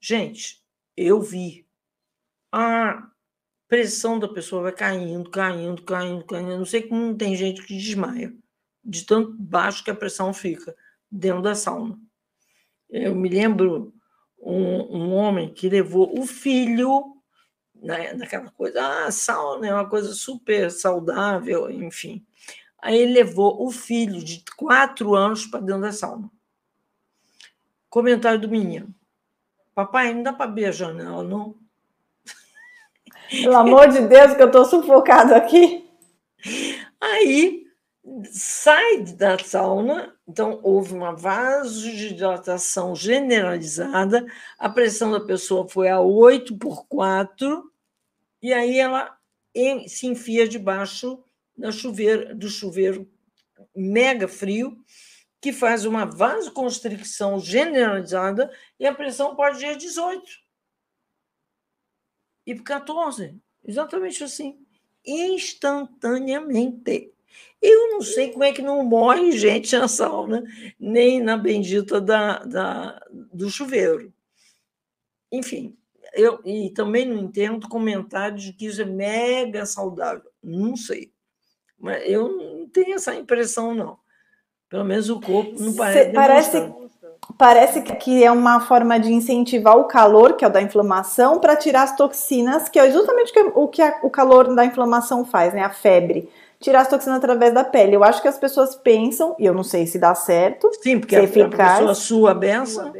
Gente, 0.00 0.62
eu 0.96 1.20
vi. 1.20 1.66
A 2.50 3.10
pressão 3.66 4.18
da 4.18 4.28
pessoa 4.28 4.64
vai 4.64 4.72
caindo, 4.72 5.30
caindo, 5.30 5.82
caindo, 5.82 6.24
caindo. 6.26 6.58
não 6.58 6.66
sei 6.66 6.82
como 6.82 7.16
tem 7.16 7.34
gente 7.34 7.62
que 7.62 7.74
desmaia, 7.74 8.34
de 8.84 9.06
tanto 9.06 9.32
baixo 9.32 9.82
que 9.82 9.90
a 9.90 9.96
pressão 9.96 10.34
fica 10.34 10.76
dentro 11.10 11.40
da 11.40 11.54
sauna. 11.54 11.98
Eu 12.90 13.14
me 13.14 13.30
lembro 13.30 13.94
um, 14.42 14.98
um 14.98 15.14
homem 15.14 15.54
que 15.54 15.68
levou 15.68 16.18
o 16.18 16.26
filho 16.26 17.16
né, 17.82 18.12
naquela 18.12 18.50
coisa, 18.50 19.06
ah, 19.06 19.10
sauna 19.10 19.66
é 19.66 19.74
uma 19.74 19.88
coisa 19.88 20.12
super 20.14 20.70
saudável, 20.70 21.70
enfim. 21.70 22.24
Aí 22.80 22.98
ele 22.98 23.12
levou 23.12 23.64
o 23.64 23.70
filho 23.70 24.22
de 24.22 24.44
quatro 24.56 25.14
anos 25.14 25.46
para 25.46 25.60
dentro 25.60 25.82
da 25.82 25.92
sauna. 25.92 26.30
Comentário 27.88 28.40
do 28.40 28.48
menino. 28.48 28.92
Papai, 29.74 30.12
não 30.12 30.22
dá 30.22 30.32
para 30.32 30.46
abrir 30.46 30.66
a 30.66 30.72
janela, 30.72 31.22
não? 31.22 31.56
Pelo 33.30 33.56
amor 33.56 33.88
de 33.88 34.00
Deus, 34.00 34.34
que 34.34 34.42
eu 34.42 34.46
estou 34.46 34.64
sufocado 34.64 35.34
aqui. 35.34 35.88
Aí 37.00 37.66
sai 38.30 39.02
da 39.02 39.38
sauna, 39.38 40.14
então 40.28 40.60
houve 40.62 40.94
uma 40.94 41.14
vasodilatação 41.14 42.94
generalizada, 42.94 44.26
a 44.58 44.68
pressão 44.68 45.10
da 45.10 45.20
pessoa 45.20 45.66
foi 45.68 45.88
a 45.88 46.00
8 46.00 46.56
por 46.58 46.86
4, 46.86 47.70
e 48.42 48.52
aí 48.52 48.78
ela 48.78 49.16
se 49.86 50.06
enfia 50.06 50.48
debaixo 50.48 51.22
da 51.56 51.68
do 52.34 52.48
chuveiro 52.48 53.10
mega 53.74 54.28
frio, 54.28 54.78
que 55.40 55.52
faz 55.52 55.84
uma 55.84 56.04
vasoconstricção 56.04 57.40
generalizada 57.40 58.48
e 58.78 58.86
a 58.86 58.94
pressão 58.94 59.34
pode 59.34 59.64
ir 59.64 59.70
a 59.70 59.74
18. 59.74 60.22
E 62.46 62.54
14. 62.54 63.36
Exatamente 63.64 64.22
assim. 64.22 64.64
Instantaneamente. 65.04 67.12
Eu 67.60 67.90
não 67.90 68.00
sei 68.00 68.30
como 68.30 68.44
é 68.44 68.52
que 68.52 68.62
não 68.62 68.84
morre 68.84 69.32
gente 69.32 69.76
na 69.76 69.86
sauna, 69.86 70.42
nem 70.78 71.20
na 71.20 71.36
bendita 71.36 72.00
da, 72.00 72.38
da, 72.38 73.00
do 73.32 73.48
chuveiro. 73.48 74.12
Enfim, 75.30 75.76
eu 76.12 76.40
e 76.44 76.70
também 76.70 77.06
não 77.06 77.18
entendo 77.18 77.68
comentários 77.68 78.42
de 78.42 78.52
que 78.52 78.66
isso 78.66 78.82
é 78.82 78.84
mega 78.84 79.64
saudável. 79.64 80.30
Não 80.42 80.76
sei. 80.76 81.12
Mas 81.78 82.02
eu 82.06 82.28
não 82.28 82.68
tenho 82.68 82.94
essa 82.94 83.14
impressão, 83.14 83.74
não. 83.74 83.98
Pelo 84.68 84.84
menos 84.84 85.10
o 85.10 85.20
corpo 85.20 85.60
não 85.60 85.74
parece. 85.74 86.12
Parece, 86.12 86.74
parece 87.36 87.82
que 87.82 88.22
é 88.24 88.30
uma 88.30 88.60
forma 88.60 88.98
de 88.98 89.12
incentivar 89.12 89.76
o 89.76 89.84
calor, 89.84 90.34
que 90.34 90.44
é 90.44 90.48
o 90.48 90.52
da 90.52 90.62
inflamação, 90.62 91.38
para 91.38 91.56
tirar 91.56 91.82
as 91.82 91.96
toxinas, 91.96 92.68
que 92.68 92.78
é 92.78 92.90
justamente 92.90 93.32
o 93.54 93.68
que 93.68 93.82
o 94.02 94.10
calor 94.10 94.54
da 94.54 94.64
inflamação 94.64 95.24
faz, 95.24 95.52
né? 95.52 95.62
A 95.62 95.70
febre. 95.70 96.28
Tirar 96.62 96.82
as 96.82 96.88
toxinas 96.88 97.18
através 97.18 97.52
da 97.52 97.64
pele. 97.64 97.96
Eu 97.96 98.04
acho 98.04 98.22
que 98.22 98.28
as 98.28 98.38
pessoas 98.38 98.74
pensam, 98.76 99.34
e 99.38 99.44
eu 99.44 99.52
não 99.52 99.64
sei 99.64 99.86
se 99.86 99.98
dá 99.98 100.14
certo. 100.14 100.70
Sim, 100.80 101.00
porque 101.00 101.14
se 101.26 101.40
é 101.40 101.42
a, 101.42 101.46
a 101.46 101.50
pessoa 101.50 101.94
sua 101.94 102.30
a 102.30 102.34
benção. 102.34 102.92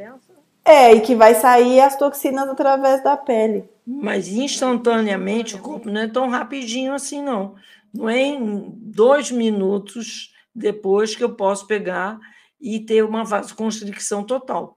É, 0.64 0.92
e 0.92 1.00
que 1.00 1.14
vai 1.14 1.34
sair 1.34 1.80
as 1.80 1.96
toxinas 1.96 2.48
através 2.48 3.02
da 3.02 3.16
pele. 3.16 3.64
Mas 3.86 4.28
instantaneamente 4.28 5.54
o 5.54 5.60
corpo 5.60 5.88
não 5.88 6.00
é 6.00 6.08
tão 6.08 6.28
rapidinho 6.28 6.92
assim, 6.92 7.22
não. 7.22 7.54
Não 7.94 8.08
é 8.08 8.18
em 8.18 8.72
dois 8.76 9.30
minutos 9.30 10.32
depois 10.54 11.14
que 11.14 11.22
eu 11.22 11.34
posso 11.34 11.66
pegar 11.66 12.18
e 12.60 12.80
ter 12.80 13.04
uma 13.04 13.24
vasoconstricção 13.24 14.24
total. 14.24 14.76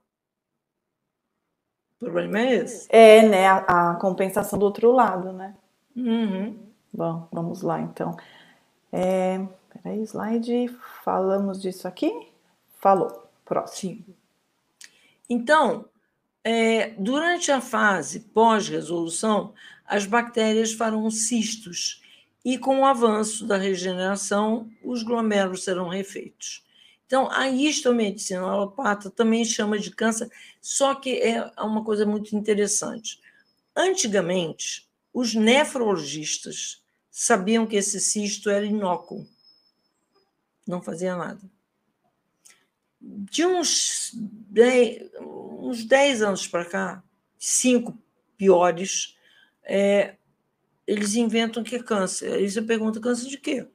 O 1.99 2.05
problema 2.05 2.39
é 2.39 2.55
esse. 2.55 2.87
É, 2.89 3.27
né? 3.27 3.47
A, 3.47 3.91
a 3.91 3.95
compensação 3.95 4.59
do 4.59 4.65
outro 4.65 4.91
lado, 4.91 5.33
né? 5.33 5.55
Uhum. 5.95 6.57
Bom, 6.93 7.27
vamos 7.31 7.61
lá 7.61 7.81
então. 7.81 8.15
É, 8.97 9.45
peraí, 9.73 10.01
slide. 10.03 10.73
Falamos 11.03 11.61
disso 11.61 11.85
aqui? 11.85 12.29
Falou. 12.79 13.29
Próximo. 13.43 14.05
Sim. 14.05 14.15
Então, 15.29 15.85
é, 16.41 16.91
durante 16.91 17.51
a 17.51 17.59
fase 17.59 18.21
pós-resolução, 18.21 19.53
as 19.85 20.05
bactérias 20.05 20.71
farão 20.71 21.11
cistos 21.11 22.01
e, 22.43 22.57
com 22.57 22.79
o 22.79 22.85
avanço 22.85 23.45
da 23.45 23.57
regeneração, 23.57 24.71
os 24.81 25.03
glomérulos 25.03 25.65
serão 25.65 25.89
refeitos. 25.89 26.63
Então, 27.05 27.29
a 27.29 27.49
histomedicina 27.49 28.41
alopata 28.43 29.09
também 29.09 29.43
chama 29.43 29.77
de 29.77 29.91
câncer, 29.91 30.31
só 30.61 30.95
que 30.95 31.19
é 31.19 31.51
uma 31.59 31.83
coisa 31.83 32.05
muito 32.05 32.33
interessante. 32.33 33.19
Antigamente, 33.75 34.87
os 35.13 35.35
nefrologistas 35.35 36.84
sabiam 37.17 37.65
que 37.65 37.77
esse 37.77 38.01
cisto 38.01 38.49
era 38.49 38.65
inócuo, 38.65 39.25
não 40.67 40.81
fazia 40.81 41.15
nada. 41.15 41.39
De 42.99 43.45
uns 43.45 44.11
10, 44.13 45.11
uns 45.21 45.85
10 45.85 46.21
anos 46.21 46.45
para 46.45 46.65
cá, 46.65 47.03
cinco 47.39 47.97
piores, 48.35 49.17
é, 49.63 50.17
eles 50.85 51.15
inventam 51.15 51.63
que 51.63 51.77
é 51.77 51.81
câncer. 51.81 52.33
Aí 52.33 52.51
você 52.51 52.61
pergunta, 52.61 52.99
câncer 52.99 53.29
de 53.29 53.37
quê? 53.37 53.65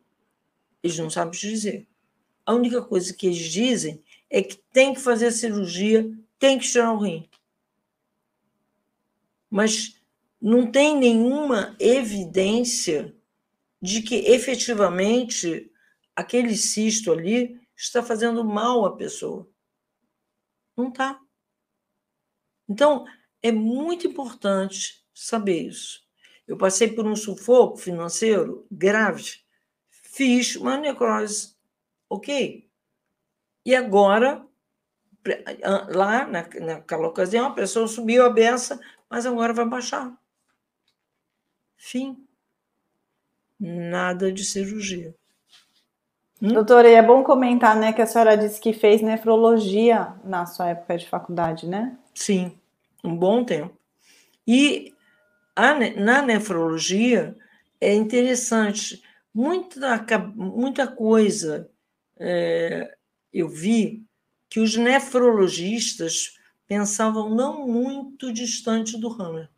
Eles 0.82 0.98
não 0.98 1.08
sabem 1.08 1.32
te 1.32 1.48
dizer. 1.48 1.88
A 2.44 2.52
única 2.52 2.82
coisa 2.82 3.14
que 3.14 3.26
eles 3.26 3.38
dizem 3.38 4.04
é 4.28 4.42
que 4.42 4.56
tem 4.70 4.92
que 4.92 5.00
fazer 5.00 5.32
cirurgia, 5.32 6.12
tem 6.38 6.58
que 6.58 6.68
tirar 6.68 6.92
o 6.92 6.98
rim. 6.98 7.26
Mas 9.48 9.96
não 10.38 10.70
tem 10.70 10.94
nenhuma 10.94 11.74
evidência 11.80 13.14
de 13.80 14.02
que 14.02 14.16
efetivamente 14.16 15.70
aquele 16.14 16.56
cisto 16.56 17.12
ali 17.12 17.60
está 17.76 18.02
fazendo 18.02 18.44
mal 18.44 18.84
à 18.84 18.96
pessoa. 18.96 19.48
Não 20.76 20.88
está. 20.88 21.20
Então, 22.68 23.06
é 23.42 23.50
muito 23.50 24.06
importante 24.06 25.04
saber 25.14 25.68
isso. 25.68 26.02
Eu 26.46 26.56
passei 26.56 26.88
por 26.88 27.06
um 27.06 27.16
sufoco 27.16 27.76
financeiro 27.76 28.66
grave, 28.70 29.40
fiz 29.88 30.56
uma 30.56 30.76
necrose, 30.76 31.56
ok? 32.08 32.68
E 33.64 33.74
agora, 33.74 34.46
lá 35.88 36.26
naquela 36.26 37.08
ocasião, 37.08 37.46
a 37.46 37.54
pessoa 37.54 37.86
subiu 37.86 38.24
a 38.24 38.30
beça, 38.30 38.80
mas 39.08 39.26
agora 39.26 39.52
vai 39.52 39.68
baixar. 39.68 40.16
Fim. 41.76 42.26
Nada 43.60 44.32
de 44.32 44.44
cirurgia. 44.44 45.14
Hum? 46.42 46.54
Doutora, 46.54 46.88
e 46.88 46.94
é 46.94 47.02
bom 47.02 47.22
comentar, 47.22 47.76
né, 47.76 47.92
que 47.92 48.00
a 48.00 48.06
senhora 48.06 48.36
disse 48.36 48.58
que 48.58 48.72
fez 48.72 49.02
nefrologia 49.02 50.14
na 50.24 50.46
sua 50.46 50.70
época 50.70 50.96
de 50.96 51.06
faculdade, 51.06 51.66
né? 51.66 51.98
Sim, 52.14 52.58
um 53.04 53.14
bom 53.14 53.44
tempo. 53.44 53.76
E 54.46 54.94
a, 55.54 55.74
na 55.96 56.22
nefrologia 56.22 57.36
é 57.78 57.94
interessante, 57.94 59.02
muita, 59.34 60.18
muita 60.34 60.86
coisa 60.86 61.70
é, 62.18 62.96
eu 63.32 63.48
vi 63.48 64.04
que 64.48 64.60
os 64.60 64.76
nefrologistas 64.76 66.38
pensavam 66.66 67.28
não 67.28 67.66
muito 67.66 68.32
distante 68.32 68.98
do 68.98 69.08
Hammer. 69.08 69.48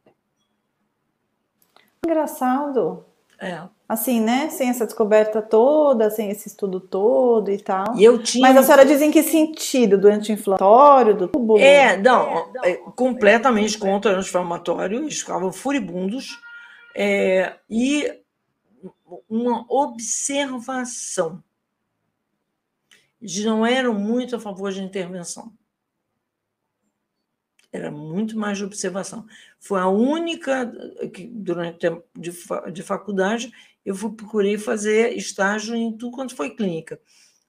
Engraçado. 2.04 3.11
É. 3.42 3.60
Assim, 3.88 4.20
né? 4.20 4.48
Sem 4.50 4.70
essa 4.70 4.86
descoberta 4.86 5.42
toda, 5.42 6.08
sem 6.08 6.30
esse 6.30 6.46
estudo 6.46 6.78
todo 6.78 7.50
e 7.50 7.58
tal. 7.58 7.96
E 7.96 8.04
eu 8.04 8.22
tinha... 8.22 8.40
Mas 8.40 8.56
a 8.56 8.62
senhora 8.62 8.86
diz 8.86 9.02
em 9.02 9.10
que 9.10 9.22
sentido? 9.22 9.98
Do 9.98 10.06
anti-inflamatório, 10.06 11.14
do 11.14 11.26
tubo? 11.28 11.58
É, 11.58 11.96
não, 11.96 12.52
é, 12.62 12.74
completamente 12.94 13.76
contra 13.76 14.12
o 14.12 14.14
anti-inflamatório, 14.14 15.00
eles 15.00 15.18
ficavam 15.18 15.52
furibundos. 15.52 16.40
É, 16.94 17.54
e 17.68 18.22
uma 19.28 19.66
observação. 19.68 21.42
Eles 23.20 23.44
não 23.44 23.66
eram 23.66 23.92
muito 23.92 24.36
a 24.36 24.40
favor 24.40 24.70
de 24.70 24.82
intervenção. 24.82 25.52
Era 27.72 27.90
muito 27.90 28.38
mais 28.38 28.58
de 28.58 28.64
observação. 28.64 29.26
Foi 29.58 29.80
a 29.80 29.88
única 29.88 30.70
que, 31.12 31.26
durante 31.26 31.76
o 31.76 31.78
tempo 31.78 32.04
de, 32.14 32.30
de 32.72 32.82
faculdade, 32.82 33.50
eu 33.84 33.94
fui, 33.94 34.12
procurei 34.12 34.58
fazer 34.58 35.16
estágio 35.16 35.74
em 35.74 35.96
tudo 35.96 36.14
quanto 36.14 36.36
foi 36.36 36.50
clínica. 36.50 37.00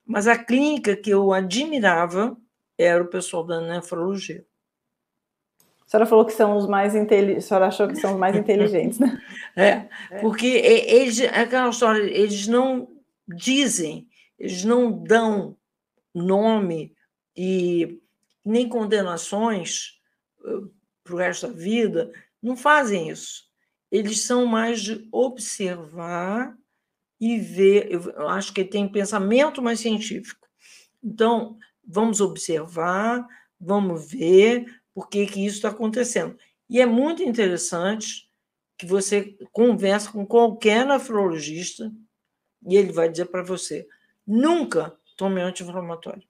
Mas 0.06 0.26
a 0.26 0.36
clínica 0.36 0.96
que 0.96 1.10
eu 1.10 1.32
admirava 1.32 2.36
era 2.78 3.02
o 3.02 3.08
pessoal 3.08 3.44
da 3.44 3.60
nefrologia. 3.60 4.44
A 5.86 5.90
senhora 5.90 6.06
falou 6.06 6.24
que 6.24 6.32
são 6.32 6.56
os 6.56 6.66
mais 6.66 6.94
inteligentes, 6.94 7.44
a 7.44 7.48
senhora 7.48 7.66
achou 7.66 7.86
que 7.86 7.96
são 7.96 8.14
os 8.14 8.18
mais 8.18 8.34
inteligentes, 8.34 8.98
né? 8.98 9.20
É, 9.56 9.88
porque 10.20 10.46
eles, 10.46 11.20
aquela 11.20 11.68
história, 11.68 12.02
eles 12.02 12.48
não 12.48 12.88
dizem, 13.28 14.08
eles 14.36 14.64
não 14.64 14.90
dão 14.90 15.56
nome 16.12 16.92
e 17.36 18.00
nem 18.44 18.68
condenações 18.68 19.92
eh, 19.92 19.93
para 21.02 21.14
o 21.14 21.18
resto 21.18 21.46
da 21.46 21.52
vida, 21.52 22.12
não 22.42 22.56
fazem 22.56 23.08
isso 23.08 23.44
eles 23.94 24.22
são 24.22 24.44
mais 24.44 24.82
de 24.82 25.08
observar 25.12 26.58
e 27.20 27.38
ver. 27.38 27.92
Eu 27.92 28.28
acho 28.28 28.52
que 28.52 28.64
tem 28.64 28.90
pensamento 28.90 29.62
mais 29.62 29.78
científico. 29.78 30.48
Então, 31.00 31.56
vamos 31.86 32.20
observar, 32.20 33.24
vamos 33.60 34.10
ver 34.10 34.82
por 34.92 35.08
que, 35.08 35.24
que 35.26 35.46
isso 35.46 35.58
está 35.58 35.68
acontecendo. 35.68 36.36
E 36.68 36.80
é 36.80 36.86
muito 36.86 37.22
interessante 37.22 38.28
que 38.76 38.84
você 38.84 39.38
converse 39.52 40.10
com 40.10 40.26
qualquer 40.26 40.84
nefrologista 40.84 41.92
e 42.66 42.74
ele 42.74 42.90
vai 42.90 43.08
dizer 43.08 43.26
para 43.26 43.44
você: 43.44 43.86
nunca 44.26 44.98
tome 45.16 45.40
anti-inflamatório. 45.40 46.26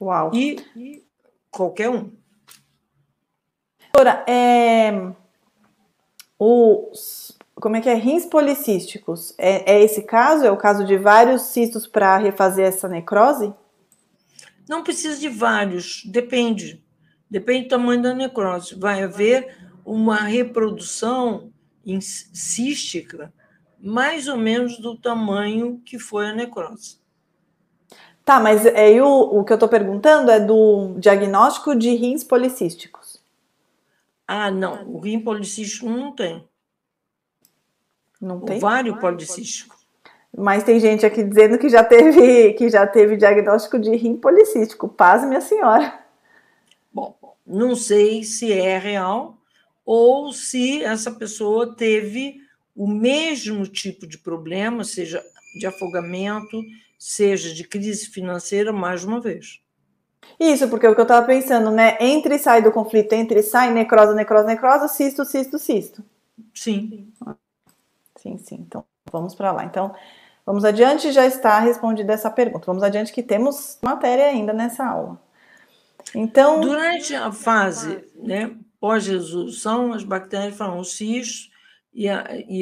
Uau! 0.00 0.34
E, 0.34 0.56
e 0.74 1.03
qualquer 1.54 1.88
um. 1.88 2.12
Doutora, 3.92 4.24
é, 4.28 5.12
os 6.38 7.38
como 7.54 7.76
é 7.76 7.80
que 7.80 7.88
é 7.88 7.94
rins 7.94 8.26
policísticos? 8.26 9.32
É, 9.38 9.76
é 9.76 9.82
esse 9.82 10.02
caso? 10.02 10.44
É 10.44 10.50
o 10.50 10.56
caso 10.56 10.84
de 10.84 10.98
vários 10.98 11.42
cistos 11.42 11.86
para 11.86 12.18
refazer 12.18 12.66
essa 12.66 12.88
necrose? 12.88 13.54
Não 14.68 14.82
precisa 14.82 15.18
de 15.18 15.28
vários, 15.28 16.02
depende. 16.04 16.84
Depende 17.30 17.64
do 17.64 17.70
tamanho 17.70 18.02
da 18.02 18.12
necrose. 18.12 18.74
Vai 18.74 19.02
haver 19.02 19.56
uma 19.84 20.16
reprodução 20.16 21.52
cística 22.00 23.32
mais 23.78 24.28
ou 24.28 24.36
menos 24.36 24.78
do 24.78 24.96
tamanho 24.96 25.80
que 25.84 25.98
foi 25.98 26.26
a 26.26 26.34
necrose. 26.34 26.98
Tá, 28.24 28.40
mas 28.40 28.64
aí 28.66 29.00
o, 29.00 29.06
o 29.06 29.44
que 29.44 29.52
eu 29.52 29.56
estou 29.56 29.68
perguntando 29.68 30.30
é 30.30 30.40
do 30.40 30.94
diagnóstico 30.98 31.76
de 31.76 31.94
rins 31.94 32.24
policísticos. 32.24 33.22
Ah, 34.26 34.50
não. 34.50 34.88
O 34.88 34.98
rim 34.98 35.20
policístico 35.20 35.88
não 35.88 36.12
tem. 36.12 36.48
Não 38.20 38.40
tem? 38.40 38.56
Ovário 38.56 38.98
policístico. 38.98 39.76
Mas 40.36 40.64
tem 40.64 40.80
gente 40.80 41.04
aqui 41.04 41.22
dizendo 41.22 41.58
que 41.58 41.68
já 41.68 41.84
teve, 41.84 42.54
que 42.54 42.68
já 42.70 42.86
teve 42.86 43.16
diagnóstico 43.16 43.78
de 43.78 43.94
rim 43.94 44.16
policístico. 44.16 44.88
Paz, 44.88 45.22
minha 45.24 45.42
senhora. 45.42 46.00
Bom, 46.92 47.14
não 47.46 47.76
sei 47.76 48.24
se 48.24 48.52
é 48.52 48.78
real 48.78 49.36
ou 49.84 50.32
se 50.32 50.82
essa 50.82 51.10
pessoa 51.10 51.76
teve 51.76 52.40
o 52.74 52.88
mesmo 52.88 53.66
tipo 53.66 54.06
de 54.06 54.16
problema, 54.16 54.82
seja 54.82 55.22
de 55.58 55.66
afogamento, 55.66 56.62
seja 57.06 57.52
de 57.52 57.64
crise 57.64 58.06
financeira, 58.06 58.72
mais 58.72 59.04
uma 59.04 59.20
vez. 59.20 59.60
Isso, 60.40 60.70
porque 60.70 60.86
é 60.86 60.88
o 60.88 60.94
que 60.94 61.00
eu 61.02 61.04
estava 61.04 61.26
pensando, 61.26 61.70
né? 61.70 61.98
Entre 62.00 62.36
e 62.36 62.38
sai 62.38 62.62
do 62.62 62.72
conflito, 62.72 63.12
entre 63.12 63.40
e 63.40 63.42
sai, 63.42 63.70
necrosa, 63.70 64.14
necrosa, 64.14 64.46
necrosa, 64.46 64.88
cisto, 64.88 65.22
cisto, 65.22 65.58
cisto. 65.58 66.02
Sim. 66.54 67.12
Sim, 68.16 68.38
sim. 68.38 68.54
Então, 68.66 68.86
vamos 69.12 69.34
para 69.34 69.52
lá. 69.52 69.66
Então, 69.66 69.94
vamos 70.46 70.64
adiante, 70.64 71.12
já 71.12 71.26
está 71.26 71.58
respondida 71.58 72.14
essa 72.14 72.30
pergunta. 72.30 72.64
Vamos 72.64 72.82
adiante 72.82 73.12
que 73.12 73.22
temos 73.22 73.76
matéria 73.82 74.24
ainda 74.24 74.54
nessa 74.54 74.86
aula. 74.86 75.20
Então, 76.14 76.58
durante 76.58 77.14
a 77.14 77.30
fase, 77.30 78.02
né, 78.16 78.50
pós-resolução, 78.80 79.92
as 79.92 80.04
bactérias 80.04 80.56
falam 80.56 80.82
cisto 80.82 81.50
e 81.92 82.08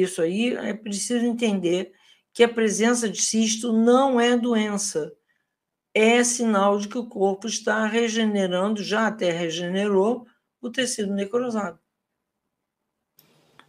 isso 0.01 0.21
aí 0.21 0.53
é 0.53 0.73
preciso 0.73 1.25
entender 1.25 1.93
que 2.33 2.43
a 2.43 2.49
presença 2.49 3.07
de 3.07 3.21
cisto 3.21 3.71
não 3.71 4.19
é 4.19 4.35
doença, 4.35 5.13
é 5.93 6.23
sinal 6.23 6.79
de 6.79 6.87
que 6.87 6.97
o 6.97 7.07
corpo 7.07 7.45
está 7.45 7.85
regenerando, 7.85 8.83
já 8.83 9.07
até 9.07 9.29
regenerou, 9.29 10.25
o 10.59 10.69
tecido 10.69 11.13
necrosado. 11.13 11.77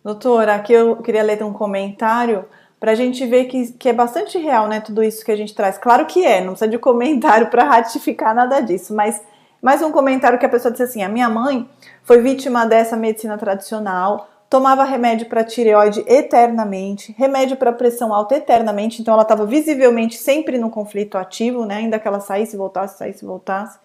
Doutora, 0.03 0.55
aqui 0.55 0.73
eu 0.73 0.97
queria 1.03 1.23
ler 1.23 1.43
um 1.43 1.53
comentário 1.53 2.47
para 2.79 2.93
a 2.93 2.95
gente 2.95 3.27
ver 3.27 3.47
que, 3.47 3.73
que 3.73 3.89
é 3.89 3.93
bastante 3.93 4.39
real, 4.39 4.69
né? 4.69 4.81
Tudo 4.81 5.03
isso 5.03 5.25
que 5.25 5.33
a 5.33 5.37
gente 5.37 5.55
traz. 5.55 5.79
Claro 5.79 6.07
que 6.07 6.25
é, 6.25 6.41
não 6.41 6.51
precisa 6.51 6.71
de 6.71 6.79
comentário 6.79 7.49
para 7.51 7.65
ratificar 7.65 8.35
nada 8.35 8.61
disso, 8.61 8.95
mas 8.95 9.23
mais 9.63 9.83
um 9.83 9.91
comentário 9.91 10.39
que 10.39 10.45
a 10.45 10.49
pessoa 10.49 10.71
disse 10.71 10.83
assim: 10.83 11.03
a 11.03 11.09
minha 11.09 11.29
mãe 11.29 11.69
foi 12.03 12.21
vítima 12.21 12.67
dessa 12.67 12.97
medicina 12.97 13.39
tradicional, 13.39 14.29
tomava 14.55 14.85
remédio 14.85 15.29
para 15.29 15.43
tireoide 15.43 16.05
eternamente, 16.07 17.11
remédio 17.19 17.57
para 17.57 17.73
pressão 17.73 18.15
alta 18.15 18.37
eternamente, 18.37 19.03
então 19.03 19.13
ela 19.13 19.25
estava 19.25 19.45
visivelmente 19.45 20.17
sempre 20.17 20.59
no 20.59 20.71
conflito 20.71 21.19
ativo, 21.19 21.67
né? 21.67 21.79
Ainda 21.79 21.99
que 21.99 22.07
ela 22.07 22.21
saísse, 22.21 22.57
voltasse, 22.57 22.97
saísse, 22.97 23.25
voltasse. 23.25 23.81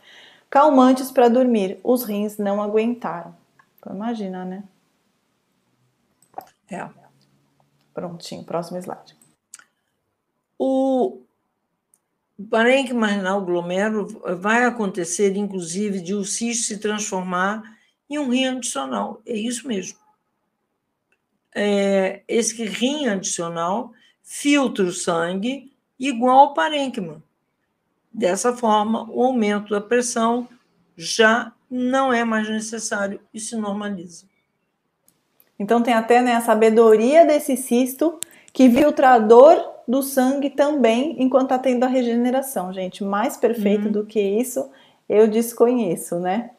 Calmantes 0.47 1.09
para 1.09 1.27
dormir, 1.27 1.79
os 1.83 2.03
rins 2.03 2.37
não 2.37 2.61
aguentaram. 2.61 3.35
Então, 3.79 3.95
imagina, 3.95 4.45
né? 4.45 4.63
É. 6.69 6.87
Prontinho, 7.91 8.43
próximo 8.43 8.77
slide. 8.77 9.17
O 10.55 11.17
parênquima 12.47 13.07
renal 13.07 13.41
glomero 13.41 14.05
vai 14.37 14.65
acontecer, 14.65 15.35
inclusive, 15.35 15.99
de 15.99 16.13
o 16.13 16.23
cisto 16.23 16.67
se 16.67 16.77
transformar 16.77 17.63
em 18.07 18.19
um 18.19 18.29
rim 18.29 18.45
adicional. 18.45 19.19
É 19.25 19.35
isso 19.35 19.67
mesmo. 19.67 19.97
É, 21.53 22.21
esse 22.27 22.63
rim 22.63 23.07
adicional 23.07 23.91
filtra 24.23 24.85
o 24.85 24.91
sangue 24.91 25.71
igual 25.99 26.39
ao 26.39 26.53
parênquima. 26.53 27.23
Dessa 28.11 28.55
forma, 28.55 29.09
o 29.11 29.23
aumento 29.23 29.69
da 29.69 29.81
pressão 29.81 30.47
já 30.95 31.51
não 31.69 32.11
é 32.11 32.23
mais 32.23 32.49
necessário 32.49 33.19
e 33.33 33.39
se 33.39 33.55
normaliza. 33.55 34.25
Então 35.57 35.83
tem 35.83 35.93
até 35.93 36.21
né, 36.21 36.35
a 36.35 36.41
sabedoria 36.41 37.25
desse 37.25 37.57
cisto 37.57 38.19
que 38.53 38.69
filtrador 38.69 39.63
do 39.87 40.01
sangue 40.01 40.49
também 40.49 41.15
enquanto 41.19 41.45
está 41.45 41.59
tendo 41.59 41.83
a 41.83 41.87
regeneração, 41.87 42.71
gente. 42.71 43.03
Mais 43.03 43.35
perfeito 43.37 43.85
uhum. 43.85 43.91
do 43.91 44.05
que 44.05 44.21
isso, 44.21 44.69
eu 45.07 45.27
desconheço, 45.27 46.19
né? 46.19 46.51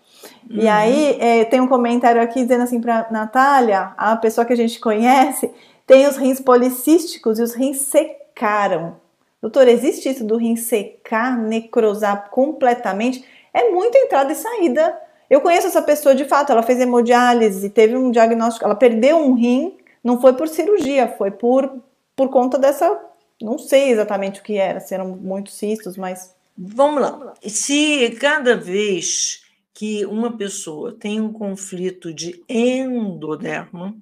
Uhum. 0.49 0.57
E 0.57 0.69
aí 0.69 1.17
é, 1.21 1.45
tem 1.45 1.61
um 1.61 1.69
comentário 1.69 2.21
aqui 2.21 2.43
dizendo 2.43 2.65
assim 2.65 2.81
para 2.81 3.07
Natália, 3.11 3.93
a 3.97 4.17
pessoa 4.17 4.45
que 4.45 4.53
a 4.53 4.57
gente 4.57 4.79
conhece, 4.81 5.51
tem 5.87 6.07
os 6.07 6.17
rins 6.17 6.41
policísticos 6.41 7.39
e 7.39 7.43
os 7.43 7.55
rins 7.55 7.79
secaram. 7.79 8.97
Doutor, 9.41 9.69
existe 9.69 10.09
isso 10.09 10.25
do 10.25 10.37
rim 10.37 10.57
secar, 10.57 11.37
necrosar 11.39 12.29
completamente? 12.31 13.25
É 13.55 13.71
muita 13.71 13.99
entrada 13.99 14.33
e 14.33 14.37
saída 14.37 14.97
eu 15.31 15.41
conheço 15.41 15.69
essa 15.69 15.81
pessoa 15.81 16.13
de 16.13 16.25
fato, 16.25 16.51
ela 16.51 16.63
fez 16.63 16.81
hemodiálise, 16.81 17.71
teve 17.71 17.97
um 17.97 18.11
diagnóstico, 18.11 18.65
ela 18.65 18.75
perdeu 18.75 19.17
um 19.17 19.35
rim, 19.35 19.79
não 20.03 20.21
foi 20.21 20.33
por 20.33 20.49
cirurgia, 20.49 21.15
foi 21.17 21.31
por, 21.31 21.73
por 22.17 22.29
conta 22.31 22.59
dessa. 22.59 23.01
Não 23.41 23.57
sei 23.57 23.91
exatamente 23.91 24.41
o 24.41 24.43
que 24.43 24.57
era, 24.57 24.81
se 24.81 24.93
eram 24.93 25.07
muitos 25.07 25.55
cistos, 25.55 25.97
mas. 25.97 26.35
Vamos 26.59 27.01
lá. 27.01 27.33
Se 27.47 28.11
cada 28.21 28.57
vez 28.57 29.43
que 29.73 30.05
uma 30.07 30.37
pessoa 30.37 30.93
tem 30.93 31.21
um 31.21 31.33
conflito 31.33 32.13
de 32.13 32.45
endoderma, 32.49 33.97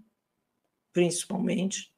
principalmente, 0.92 1.92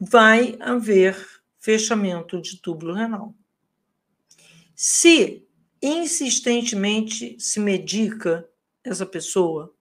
vai 0.00 0.56
haver 0.60 1.16
fechamento 1.58 2.40
de 2.40 2.60
túbulo 2.60 2.92
renal. 2.92 3.34
Se 4.74 5.46
insistentemente 5.80 7.38
se 7.38 7.60
medica 7.60 8.48
essa 8.82 9.06
pessoa, 9.06 9.74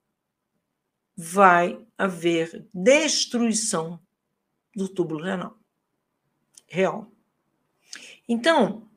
vai 1.15 1.85
haver 1.97 2.67
destruição 2.73 3.99
do 4.75 4.87
túbulo 4.87 5.23
renal. 5.23 5.57
Real. 6.67 7.11
Então, 8.27 8.89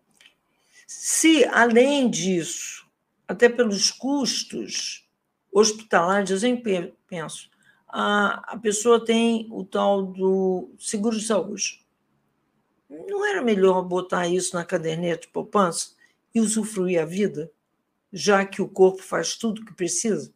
se 0.87 1.45
além 1.45 2.09
disso, 2.11 2.76
até 3.27 3.49
pelos 3.49 3.91
custos 3.91 5.09
hospitalares, 5.53 6.31
eu 6.31 6.39
sempre 6.39 6.95
penso, 7.09 7.51
a, 7.89 8.55
a 8.55 8.59
pessoa 8.59 9.05
tem 9.05 9.49
o 9.51 9.65
tal 9.65 10.03
do 10.03 10.71
seguro 10.79 11.19
de 11.19 11.25
saúde. 11.25 11.85
Não 12.89 13.25
era 13.25 13.43
melhor 13.43 13.83
botar 13.83 14.29
isso 14.29 14.55
na 14.55 14.65
caderneta 14.65 15.23
de 15.23 15.29
poupança? 15.29 15.97
e 16.37 16.41
usufruir 16.41 17.01
a 17.01 17.07
vida, 17.07 17.51
já 18.13 18.45
que 18.45 18.61
o 18.61 18.69
corpo 18.69 19.03
faz 19.03 19.37
tudo 19.37 19.63
o 19.63 19.65
que 19.65 19.73
precisa? 19.73 20.35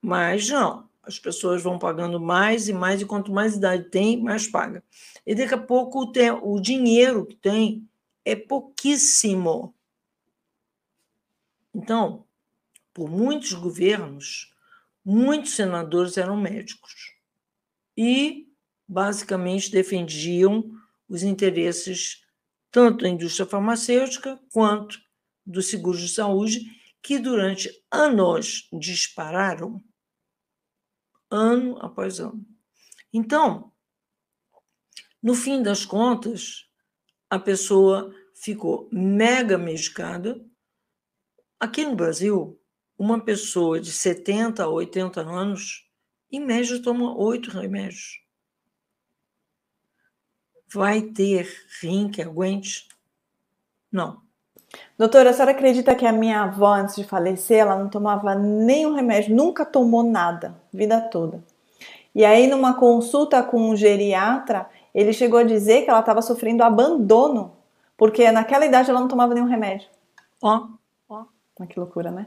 Mas 0.00 0.48
não, 0.48 0.88
as 1.02 1.18
pessoas 1.18 1.60
vão 1.60 1.80
pagando 1.80 2.20
mais 2.20 2.68
e 2.68 2.72
mais, 2.72 3.00
e 3.00 3.04
quanto 3.04 3.32
mais 3.32 3.56
idade 3.56 3.90
tem, 3.90 4.22
mais 4.22 4.46
paga. 4.46 4.84
E 5.26 5.34
daqui 5.34 5.52
a 5.52 5.58
pouco 5.58 6.04
o, 6.04 6.54
o 6.54 6.60
dinheiro 6.60 7.26
que 7.26 7.34
tem 7.34 7.88
é 8.24 8.36
pouquíssimo. 8.36 9.74
Então, 11.74 12.26
por 12.92 13.10
muitos 13.10 13.52
governos, 13.52 14.54
muitos 15.04 15.52
senadores 15.52 16.16
eram 16.16 16.36
médicos 16.36 17.14
e 17.96 18.48
basicamente 18.86 19.70
defendiam 19.70 20.70
os 21.08 21.22
interesses 21.22 22.24
tanto 22.70 23.02
da 23.02 23.08
indústria 23.08 23.46
farmacêutica 23.46 24.38
quanto 24.52 25.00
dos 25.44 25.70
seguros 25.70 26.00
de 26.00 26.08
saúde, 26.08 26.60
que 27.02 27.18
durante 27.18 27.70
anos 27.90 28.68
dispararam, 28.72 29.82
ano 31.30 31.78
após 31.80 32.20
ano. 32.20 32.44
Então, 33.12 33.72
no 35.22 35.34
fim 35.34 35.62
das 35.62 35.84
contas, 35.84 36.68
a 37.30 37.38
pessoa 37.38 38.14
ficou 38.34 38.88
mega 38.92 39.58
medicada. 39.58 40.44
Aqui 41.58 41.84
no 41.84 41.96
Brasil, 41.96 42.58
uma 42.98 43.20
pessoa 43.20 43.80
de 43.80 43.92
70 43.92 44.62
a 44.62 44.68
80 44.68 45.20
anos, 45.20 45.88
em 46.30 46.40
média, 46.40 46.80
toma 46.82 47.16
oito 47.16 47.50
remédios 47.50 48.28
vai 50.72 51.00
ter 51.00 51.48
rim 51.80 52.08
que 52.08 52.22
aguente? 52.22 52.88
Não. 53.90 54.18
Doutora, 54.98 55.30
a 55.30 55.32
senhora 55.32 55.52
acredita 55.52 55.94
que 55.94 56.04
a 56.04 56.12
minha 56.12 56.42
avó, 56.42 56.74
antes 56.74 56.96
de 56.96 57.04
falecer, 57.04 57.58
ela 57.58 57.76
não 57.76 57.88
tomava 57.88 58.34
nenhum 58.34 58.94
remédio, 58.94 59.34
nunca 59.34 59.64
tomou 59.64 60.02
nada, 60.02 60.54
vida 60.72 61.00
toda. 61.00 61.42
E 62.14 62.24
aí, 62.24 62.46
numa 62.46 62.74
consulta 62.74 63.42
com 63.42 63.70
um 63.70 63.76
geriatra, 63.76 64.68
ele 64.94 65.12
chegou 65.12 65.40
a 65.40 65.44
dizer 65.44 65.82
que 65.82 65.90
ela 65.90 66.00
estava 66.00 66.20
sofrendo 66.20 66.62
abandono, 66.62 67.56
porque 67.96 68.30
naquela 68.30 68.66
idade 68.66 68.90
ela 68.90 69.00
não 69.00 69.08
tomava 69.08 69.34
nenhum 69.34 69.46
remédio. 69.46 69.88
Ó, 70.42 70.68
ó. 71.58 71.66
Que 71.66 71.78
loucura, 71.78 72.10
né? 72.10 72.26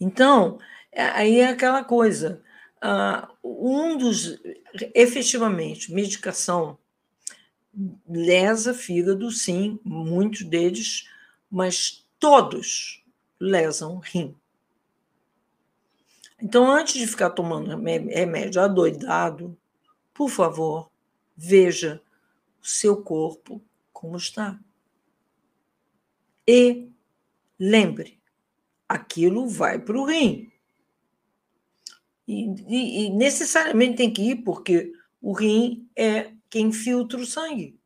Então, 0.00 0.58
é, 0.92 1.02
aí 1.02 1.40
é 1.40 1.48
aquela 1.48 1.84
coisa. 1.84 2.42
Uh, 2.82 3.62
um 3.64 3.96
dos. 3.96 4.40
Efetivamente, 4.94 5.92
medicação 5.92 6.78
lesa 8.08 8.72
fígado, 8.72 9.30
sim, 9.30 9.80
muitos 9.82 10.44
deles, 10.44 11.08
mas 11.50 12.06
todos 12.18 13.04
lesam 13.40 13.98
rim. 13.98 14.36
Então, 16.40 16.70
antes 16.70 16.94
de 16.94 17.06
ficar 17.06 17.30
tomando 17.30 17.76
remédio 17.76 18.60
adoidado, 18.60 19.56
por 20.12 20.28
favor, 20.28 20.90
veja 21.36 22.02
o 22.62 22.66
seu 22.66 23.02
corpo 23.02 23.62
como 23.92 24.16
está. 24.16 24.58
E 26.46 26.90
lembre, 27.70 28.20
aquilo 28.88 29.48
vai 29.48 29.78
para 29.78 29.98
o 29.98 30.04
rim. 30.04 30.52
E, 32.26 32.48
e, 32.68 33.06
e, 33.06 33.10
necessariamente 33.10 33.96
tem 33.96 34.12
que 34.12 34.22
ir, 34.22 34.36
porque 34.36 34.92
o 35.20 35.32
rim 35.32 35.88
é 35.96 36.32
quem 36.48 36.72
filtra 36.72 37.18
o 37.18 37.26
sangue. 37.26 37.78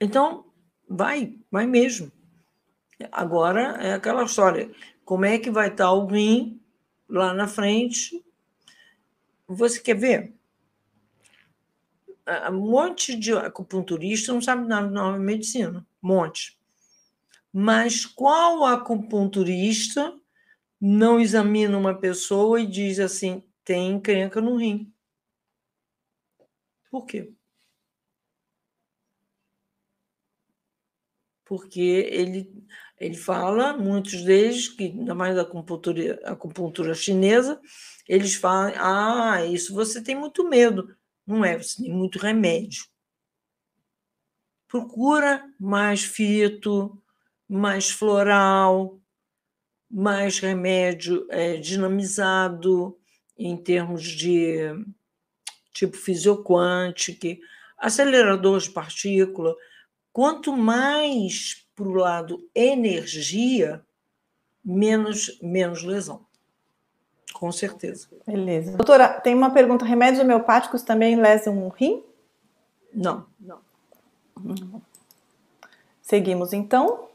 Então, 0.00 0.46
vai, 0.88 1.38
vai 1.50 1.66
mesmo. 1.66 2.10
Agora 3.10 3.76
é 3.82 3.94
aquela 3.94 4.24
história: 4.24 4.70
como 5.04 5.24
é 5.24 5.38
que 5.38 5.50
vai 5.50 5.68
estar 5.68 5.92
o 5.92 6.06
rim 6.06 6.60
lá 7.08 7.34
na 7.34 7.48
frente? 7.48 8.24
Você 9.46 9.80
quer 9.80 9.96
ver? 9.96 10.34
Um 12.50 12.70
monte 12.70 13.16
de 13.16 13.32
acupunturista 13.32 14.32
não 14.32 14.40
sabe 14.40 14.66
nada 14.66 14.86
de 14.86 14.94
nova 14.94 15.18
medicina, 15.18 15.84
um 16.02 16.08
monte. 16.08 16.61
Mas 17.52 18.06
qual 18.06 18.64
acupunturista 18.64 20.18
não 20.80 21.20
examina 21.20 21.76
uma 21.76 21.94
pessoa 21.94 22.60
e 22.60 22.66
diz 22.66 22.98
assim: 22.98 23.42
tem 23.64 23.92
encrenca 23.92 24.40
no 24.40 24.56
rim? 24.56 24.92
Por 26.90 27.06
quê? 27.06 27.32
Porque 31.44 31.80
ele, 31.80 32.50
ele 32.98 33.16
fala, 33.16 33.76
muitos 33.76 34.22
deles, 34.22 34.68
que 34.68 34.84
ainda 34.84 35.14
mais 35.14 35.36
da 35.36 35.42
acupuntura, 35.42 36.20
acupuntura 36.24 36.94
chinesa, 36.94 37.60
eles 38.08 38.34
falam: 38.34 38.72
ah, 38.76 39.44
isso 39.44 39.74
você 39.74 40.02
tem 40.02 40.14
muito 40.14 40.48
medo. 40.48 40.96
Não 41.26 41.44
é, 41.44 41.58
você 41.58 41.82
tem 41.82 41.92
muito 41.92 42.18
remédio. 42.18 42.84
Procura 44.68 45.46
mais 45.60 46.02
fito, 46.02 47.01
mais 47.52 47.90
floral, 47.90 48.98
mais 49.90 50.38
remédio 50.38 51.26
é, 51.28 51.58
dinamizado 51.58 52.98
em 53.36 53.54
termos 53.58 54.04
de 54.04 54.56
tipo 55.70 55.94
fisioquântico, 55.94 57.42
acelerador 57.76 58.58
de 58.58 58.70
partícula. 58.70 59.54
Quanto 60.14 60.56
mais 60.56 61.66
para 61.76 61.86
o 61.86 61.92
lado 61.92 62.48
energia, 62.54 63.84
menos, 64.64 65.38
menos 65.42 65.82
lesão. 65.82 66.24
Com 67.34 67.52
certeza. 67.52 68.08
Beleza. 68.26 68.78
Doutora, 68.78 69.20
tem 69.20 69.34
uma 69.34 69.50
pergunta: 69.50 69.84
remédios 69.84 70.22
homeopáticos 70.22 70.82
também 70.82 71.16
lesam 71.16 71.66
o 71.66 71.68
rim? 71.68 72.02
Não. 72.94 73.26
Não. 73.38 73.60
Seguimos 76.00 76.54
então. 76.54 77.11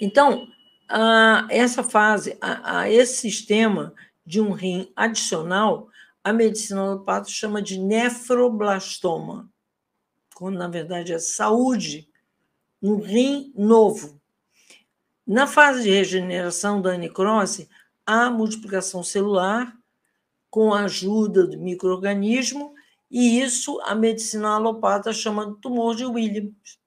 Então, 0.00 0.48
a 0.88 1.46
essa 1.50 1.82
fase, 1.82 2.36
a, 2.40 2.80
a, 2.80 2.90
esse 2.90 3.16
sistema 3.16 3.94
de 4.24 4.40
um 4.40 4.52
rim 4.52 4.90
adicional, 4.94 5.88
a 6.22 6.32
medicina 6.32 6.80
alopata 6.80 7.28
chama 7.28 7.60
de 7.60 7.78
nefroblastoma, 7.78 9.50
quando 10.34 10.58
na 10.58 10.68
verdade 10.68 11.12
é 11.12 11.18
saúde, 11.18 12.08
um 12.82 12.96
rim 13.00 13.52
novo. 13.56 14.20
Na 15.26 15.46
fase 15.46 15.84
de 15.84 15.90
regeneração 15.90 16.82
da 16.82 16.98
necrose, 16.98 17.68
há 18.06 18.30
multiplicação 18.30 19.02
celular 19.02 19.74
com 20.50 20.72
a 20.72 20.84
ajuda 20.84 21.46
do 21.46 21.58
microorganismo 21.58 22.74
e 23.10 23.40
isso 23.40 23.80
a 23.82 23.94
medicina 23.94 24.50
alopata 24.50 25.12
chama 25.12 25.50
de 25.50 25.60
tumor 25.60 25.94
de 25.94 26.04
Williams, 26.04 26.78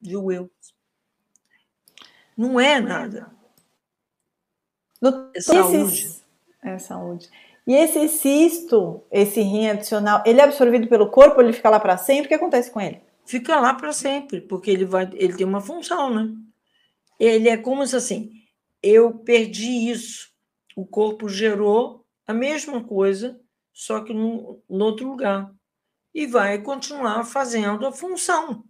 de 0.00 0.16
Wills. 0.16 0.53
Não 2.36 2.58
é 2.58 2.80
nada. 2.80 3.30
No, 5.00 5.30
é 5.34 5.40
saúde. 5.40 6.22
É 6.62 6.78
saúde. 6.78 7.30
E 7.66 7.74
esse 7.74 8.08
cisto, 8.08 9.02
esse 9.10 9.40
rim 9.40 9.68
adicional, 9.68 10.22
ele 10.26 10.40
é 10.40 10.44
absorvido 10.44 10.86
pelo 10.86 11.10
corpo, 11.10 11.40
ele 11.40 11.52
fica 11.52 11.70
lá 11.70 11.80
para 11.80 11.96
sempre? 11.96 12.26
O 12.26 12.28
que 12.28 12.34
acontece 12.34 12.70
com 12.70 12.80
ele? 12.80 13.00
Fica 13.24 13.58
lá 13.58 13.72
para 13.72 13.92
sempre, 13.92 14.40
porque 14.40 14.70
ele 14.70 14.84
vai, 14.84 15.08
ele 15.14 15.34
tem 15.34 15.46
uma 15.46 15.60
função, 15.60 16.12
né? 16.12 16.30
Ele 17.18 17.48
é 17.48 17.56
como 17.56 17.86
se 17.86 17.96
assim, 17.96 18.30
eu 18.82 19.14
perdi 19.18 19.90
isso, 19.90 20.28
o 20.76 20.84
corpo 20.84 21.28
gerou 21.28 22.04
a 22.26 22.34
mesma 22.34 22.84
coisa, 22.84 23.40
só 23.72 24.00
que 24.00 24.12
no, 24.12 24.62
no 24.68 24.84
outro 24.84 25.08
lugar, 25.08 25.50
e 26.14 26.26
vai 26.26 26.60
continuar 26.60 27.24
fazendo 27.24 27.86
a 27.86 27.92
função 27.92 28.64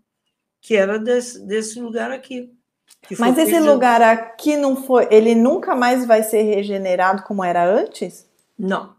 que 0.61 0.75
era 0.75 0.99
desse, 0.99 1.47
desse 1.47 1.79
lugar 1.79 2.11
aqui. 2.11 2.51
Mas 3.18 3.37
esse 3.37 3.61
lugar 3.61 4.01
aqui 4.01 4.57
não 4.57 4.76
foi, 4.76 5.07
ele 5.11 5.35
nunca 5.35 5.74
mais 5.74 6.07
vai 6.07 6.22
ser 6.22 6.43
regenerado 6.43 7.22
como 7.22 7.45
era 7.45 7.64
antes? 7.64 8.26
Não. 8.59 8.95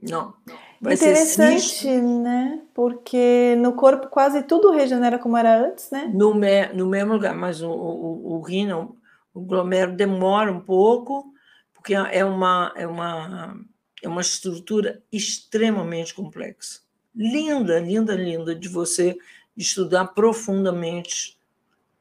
Não. 0.00 0.34
Vai 0.80 0.94
Interessante, 0.94 1.88
né? 1.88 2.60
Porque 2.74 3.54
no 3.58 3.74
corpo 3.74 4.08
quase 4.08 4.42
tudo 4.42 4.72
regenera 4.72 5.18
como 5.18 5.36
era 5.36 5.64
antes, 5.64 5.90
né? 5.90 6.10
No, 6.12 6.34
me, 6.34 6.66
no 6.72 6.86
mesmo 6.86 7.12
lugar, 7.12 7.34
mas 7.34 7.62
o, 7.62 7.70
o, 7.70 8.36
o 8.36 8.96
o 9.34 9.40
glomero 9.40 9.92
demora 9.92 10.52
um 10.52 10.60
pouco, 10.60 11.32
porque 11.72 11.94
é 11.94 12.24
uma, 12.24 12.72
é 12.76 12.86
uma, 12.86 13.56
é 14.02 14.08
uma 14.08 14.20
estrutura 14.20 15.02
extremamente 15.10 16.12
complexa. 16.12 16.80
Linda, 17.14 17.78
linda, 17.78 18.14
linda 18.14 18.54
de 18.54 18.68
você 18.68 19.16
estudar 19.56 20.06
profundamente 20.08 21.38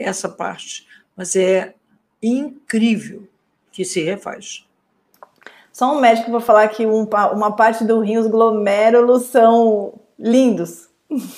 essa 0.01 0.29
parte, 0.29 0.87
mas 1.15 1.35
é 1.35 1.75
incrível 2.21 3.27
que 3.71 3.85
se 3.85 4.01
refaz. 4.01 4.65
Só 5.71 5.95
um 5.95 6.01
médico 6.01 6.29
para 6.29 6.41
falar 6.41 6.67
que 6.67 6.85
um, 6.85 7.07
uma 7.33 7.55
parte 7.55 7.83
do 7.83 8.01
rim, 8.01 8.17
os 8.17 8.27
glomérulos 8.27 9.23
são 9.23 9.93
lindos. 10.19 10.89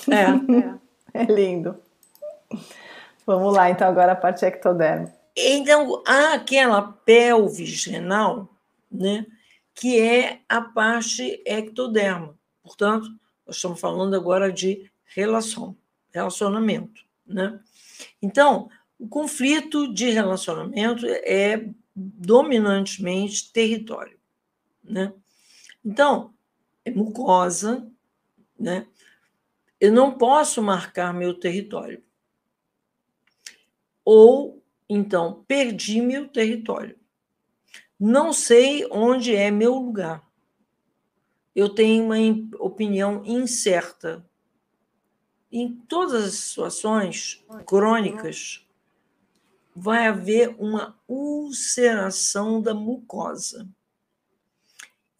É. 0.09 0.25
é 1.13 1.25
lindo. 1.25 1.77
Vamos 3.25 3.53
lá, 3.53 3.69
então, 3.69 3.87
agora 3.87 4.11
a 4.13 4.15
parte 4.15 4.43
ectoderma. 4.45 5.13
Então, 5.35 6.03
há 6.05 6.33
aquela 6.33 6.81
pelvis 6.81 7.85
renal, 7.85 8.49
né, 8.91 9.25
que 9.73 9.99
é 9.99 10.39
a 10.47 10.61
parte 10.61 11.41
ectoderma. 11.45 12.35
Portanto, 12.61 13.07
nós 13.45 13.55
estamos 13.55 13.79
falando 13.79 14.15
agora 14.15 14.51
de 14.51 14.89
relação, 15.05 15.75
relacionamento, 16.11 17.01
né? 17.25 17.59
Então, 18.21 18.69
o 18.97 19.07
conflito 19.07 19.93
de 19.93 20.09
relacionamento 20.09 21.05
é 21.05 21.69
dominantemente 21.95 23.51
território. 23.51 24.17
Né? 24.83 25.13
Então, 25.83 26.33
é 26.85 26.91
mucosa, 26.91 27.89
né? 28.59 28.87
eu 29.79 29.91
não 29.91 30.17
posso 30.17 30.61
marcar 30.61 31.13
meu 31.13 31.33
território. 31.33 32.01
Ou, 34.05 34.63
então, 34.87 35.43
perdi 35.47 36.01
meu 36.01 36.27
território. 36.27 36.97
Não 37.99 38.33
sei 38.33 38.85
onde 38.89 39.35
é 39.35 39.51
meu 39.51 39.75
lugar. 39.75 40.25
Eu 41.55 41.69
tenho 41.69 42.05
uma 42.05 42.15
opinião 42.59 43.23
incerta 43.25 44.25
em 45.53 45.71
todas 45.87 46.23
as 46.23 46.33
situações 46.33 47.45
crônicas, 47.67 48.67
vai 49.75 50.07
haver 50.07 50.55
uma 50.59 50.99
ulceração 51.07 52.59
da 52.59 52.73
mucosa. 52.73 53.69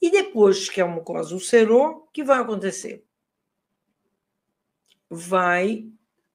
E 0.02 0.10
depois 0.10 0.68
que 0.70 0.82
a 0.82 0.88
mucosa 0.88 1.36
ulcerou, 1.36 1.88
o 1.88 2.08
que 2.08 2.24
vai 2.24 2.40
acontecer? 2.40 3.06
Vai 5.08 5.88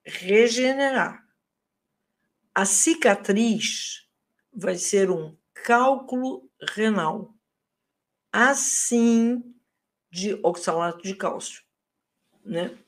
regenerar. 0.04 1.26
A 2.54 2.64
cicatriz 2.64 4.08
vai 4.52 4.76
ser 4.76 5.10
um 5.10 5.36
cálculo 5.52 6.48
renal. 6.74 7.34
assim 8.32 9.54
de 10.10 10.34
oxalato 10.42 11.02
de 11.02 11.14
cálcio, 11.14 11.62
né? 12.44 12.78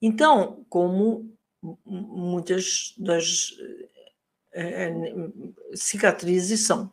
Então, 0.00 0.64
como 0.68 1.36
muitas 1.84 2.94
das 2.98 3.54
é, 4.52 4.92
cicatrizes 5.74 6.66
são. 6.66 6.92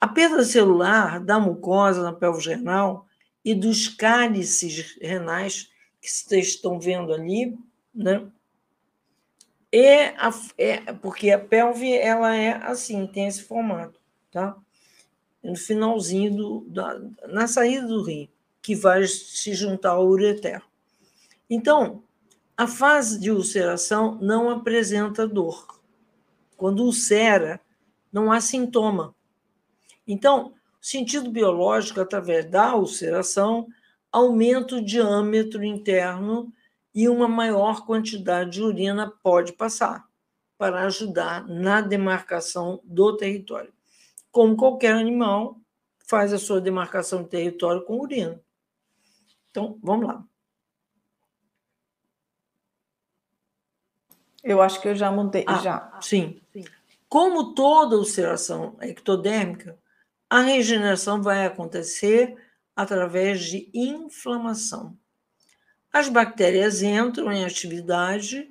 A 0.00 0.08
perda 0.08 0.42
celular 0.44 1.20
da 1.20 1.38
mucosa 1.38 2.02
na 2.02 2.12
pelve 2.12 2.48
renal 2.48 3.06
e 3.44 3.54
dos 3.54 3.88
cálices 3.88 4.96
renais 5.00 5.70
que 6.00 6.10
vocês 6.10 6.48
estão 6.48 6.80
vendo 6.80 7.12
ali, 7.12 7.58
né? 7.94 8.26
É, 9.72 10.08
a, 10.16 10.30
é 10.58 10.92
porque 10.94 11.30
a 11.30 11.38
pelve 11.38 11.92
ela 11.92 12.34
é 12.34 12.52
assim, 12.64 13.06
tem 13.06 13.28
esse 13.28 13.42
formato, 13.42 14.00
tá? 14.30 14.56
No 15.42 15.54
finalzinho 15.54 16.34
do, 16.34 16.60
da, 16.68 16.98
na 17.28 17.46
saída 17.46 17.86
do 17.86 18.02
rim, 18.02 18.28
que 18.62 18.74
vai 18.74 19.06
se 19.06 19.54
juntar 19.54 19.90
ao 19.90 20.08
ureter. 20.08 20.62
Então, 21.50 22.04
a 22.56 22.68
fase 22.68 23.18
de 23.18 23.32
ulceração 23.32 24.16
não 24.20 24.48
apresenta 24.48 25.26
dor. 25.26 25.80
Quando 26.56 26.84
ulcera, 26.84 27.60
não 28.12 28.30
há 28.30 28.40
sintoma. 28.40 29.14
Então, 30.06 30.54
o 30.80 30.86
sentido 30.86 31.28
biológico 31.28 32.00
através 32.00 32.48
da 32.48 32.76
ulceração 32.76 33.66
aumenta 34.12 34.76
o 34.76 34.84
diâmetro 34.84 35.64
interno 35.64 36.52
e 36.94 37.08
uma 37.08 37.26
maior 37.26 37.84
quantidade 37.84 38.50
de 38.50 38.62
urina 38.62 39.10
pode 39.22 39.52
passar 39.52 40.08
para 40.56 40.82
ajudar 40.82 41.48
na 41.48 41.80
demarcação 41.80 42.80
do 42.84 43.16
território. 43.16 43.72
Como 44.30 44.56
qualquer 44.56 44.92
animal 44.92 45.58
faz 46.06 46.32
a 46.32 46.38
sua 46.38 46.60
demarcação 46.60 47.22
de 47.22 47.30
território 47.30 47.84
com 47.84 47.98
urina. 47.98 48.40
Então, 49.50 49.78
vamos 49.82 50.06
lá. 50.06 50.24
Eu 54.42 54.60
acho 54.62 54.80
que 54.80 54.88
eu 54.88 54.94
já 54.94 55.10
mudei. 55.10 55.44
Ah, 55.46 55.58
já. 55.58 55.98
Sim. 56.00 56.40
Como 57.08 57.54
toda 57.54 57.96
ulceração 57.96 58.76
ectodérmica, 58.80 59.78
a 60.28 60.40
regeneração 60.40 61.22
vai 61.22 61.44
acontecer 61.44 62.36
através 62.74 63.44
de 63.44 63.68
inflamação. 63.74 64.96
As 65.92 66.08
bactérias 66.08 66.82
entram 66.82 67.32
em 67.32 67.44
atividade 67.44 68.48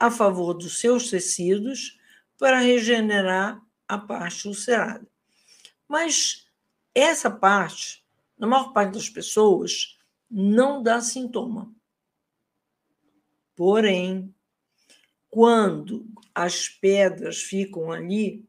a 0.00 0.10
favor 0.10 0.54
dos 0.54 0.80
seus 0.80 1.10
tecidos 1.10 1.98
para 2.38 2.58
regenerar 2.58 3.62
a 3.86 3.98
parte 3.98 4.48
ulcerada. 4.48 5.06
Mas 5.86 6.46
essa 6.94 7.30
parte, 7.30 8.04
na 8.38 8.46
maior 8.46 8.72
parte 8.72 8.94
das 8.94 9.08
pessoas, 9.08 9.98
não 10.30 10.82
dá 10.82 11.00
sintoma. 11.00 11.70
Porém, 13.54 14.34
quando 15.32 16.06
as 16.34 16.68
pedras 16.68 17.40
ficam 17.40 17.90
ali 17.90 18.46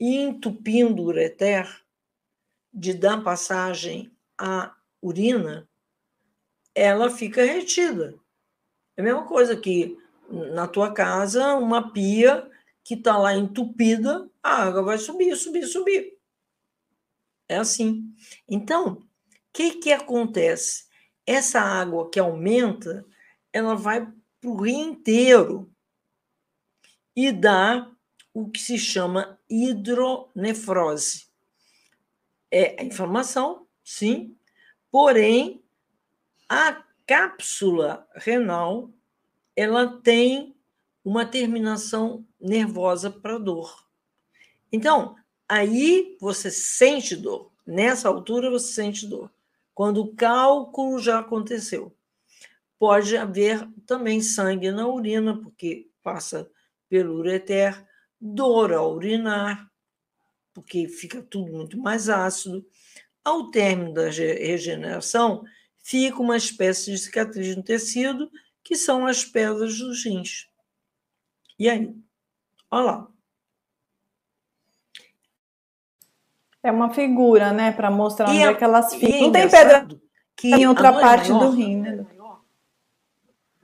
entupindo 0.00 1.02
o 1.02 1.06
ureter, 1.08 1.84
de 2.72 2.94
dar 2.94 3.22
passagem 3.22 4.10
à 4.38 4.74
urina, 5.02 5.68
ela 6.74 7.10
fica 7.10 7.44
retida. 7.44 8.18
É 8.96 9.02
a 9.02 9.04
mesma 9.04 9.26
coisa 9.26 9.54
que 9.54 9.98
na 10.54 10.66
tua 10.66 10.94
casa, 10.94 11.54
uma 11.56 11.92
pia 11.92 12.50
que 12.82 12.94
está 12.94 13.18
lá 13.18 13.34
entupida, 13.36 14.30
a 14.42 14.62
água 14.62 14.82
vai 14.82 14.96
subir, 14.96 15.36
subir, 15.36 15.66
subir. 15.66 16.16
É 17.46 17.58
assim. 17.58 18.14
Então, 18.48 18.92
o 18.92 19.02
que, 19.52 19.72
que 19.72 19.92
acontece? 19.92 20.86
Essa 21.26 21.60
água 21.60 22.08
que 22.08 22.18
aumenta, 22.18 23.04
ela 23.52 23.74
vai 23.74 24.10
para 24.40 24.50
o 24.50 24.62
rio 24.62 24.74
inteiro 24.74 25.70
e 27.18 27.32
dá 27.32 27.90
o 28.32 28.48
que 28.48 28.60
se 28.60 28.78
chama 28.78 29.40
hidronefrose. 29.50 31.26
É 32.48 32.80
a 32.80 32.84
inflamação, 32.84 33.66
sim, 33.82 34.36
porém 34.88 35.60
a 36.48 36.80
cápsula 37.04 38.06
renal 38.14 38.92
ela 39.56 40.00
tem 40.00 40.54
uma 41.04 41.26
terminação 41.26 42.24
nervosa 42.40 43.10
para 43.10 43.36
dor. 43.36 43.84
Então, 44.70 45.16
aí 45.48 46.16
você 46.20 46.52
sente 46.52 47.16
dor. 47.16 47.50
Nessa 47.66 48.08
altura 48.08 48.48
você 48.48 48.72
sente 48.74 49.08
dor. 49.08 49.28
Quando 49.74 50.02
o 50.02 50.14
cálculo 50.14 51.00
já 51.00 51.18
aconteceu. 51.18 51.92
Pode 52.78 53.16
haver 53.16 53.68
também 53.84 54.20
sangue 54.20 54.70
na 54.70 54.86
urina, 54.86 55.36
porque 55.36 55.90
passa 56.00 56.48
pelo 56.88 57.16
ureter, 57.16 57.86
dor 58.20 58.72
ao 58.72 58.94
urinar, 58.94 59.70
porque 60.52 60.88
fica 60.88 61.22
tudo 61.22 61.52
muito 61.52 61.78
mais 61.78 62.08
ácido. 62.08 62.66
Ao 63.24 63.50
término 63.50 63.92
da 63.92 64.08
regeneração, 64.08 65.44
fica 65.82 66.20
uma 66.20 66.36
espécie 66.36 66.90
de 66.90 66.98
cicatriz 66.98 67.54
no 67.56 67.62
tecido, 67.62 68.30
que 68.64 68.74
são 68.74 69.06
as 69.06 69.24
pedras 69.24 69.78
dos 69.78 70.04
rins. 70.04 70.48
E 71.58 71.68
aí? 71.68 71.94
Olha 72.70 72.84
lá. 72.84 73.08
É 76.62 76.70
uma 76.70 76.92
figura, 76.92 77.52
né, 77.52 77.72
para 77.72 77.90
mostrar 77.90 78.28
onde 78.28 78.38
é, 78.38 78.46
é 78.46 78.54
que 78.54 78.64
elas 78.64 78.94
ficam. 78.94 79.16
É 79.16 79.20
Não 79.20 79.32
tem 79.32 79.48
pedra 79.48 79.88
que 80.36 80.48
em 80.48 80.66
outra 80.66 80.92
parte 80.92 81.30
maior, 81.30 81.46
do 81.46 81.56
rim, 81.56 81.80
né? 81.80 82.06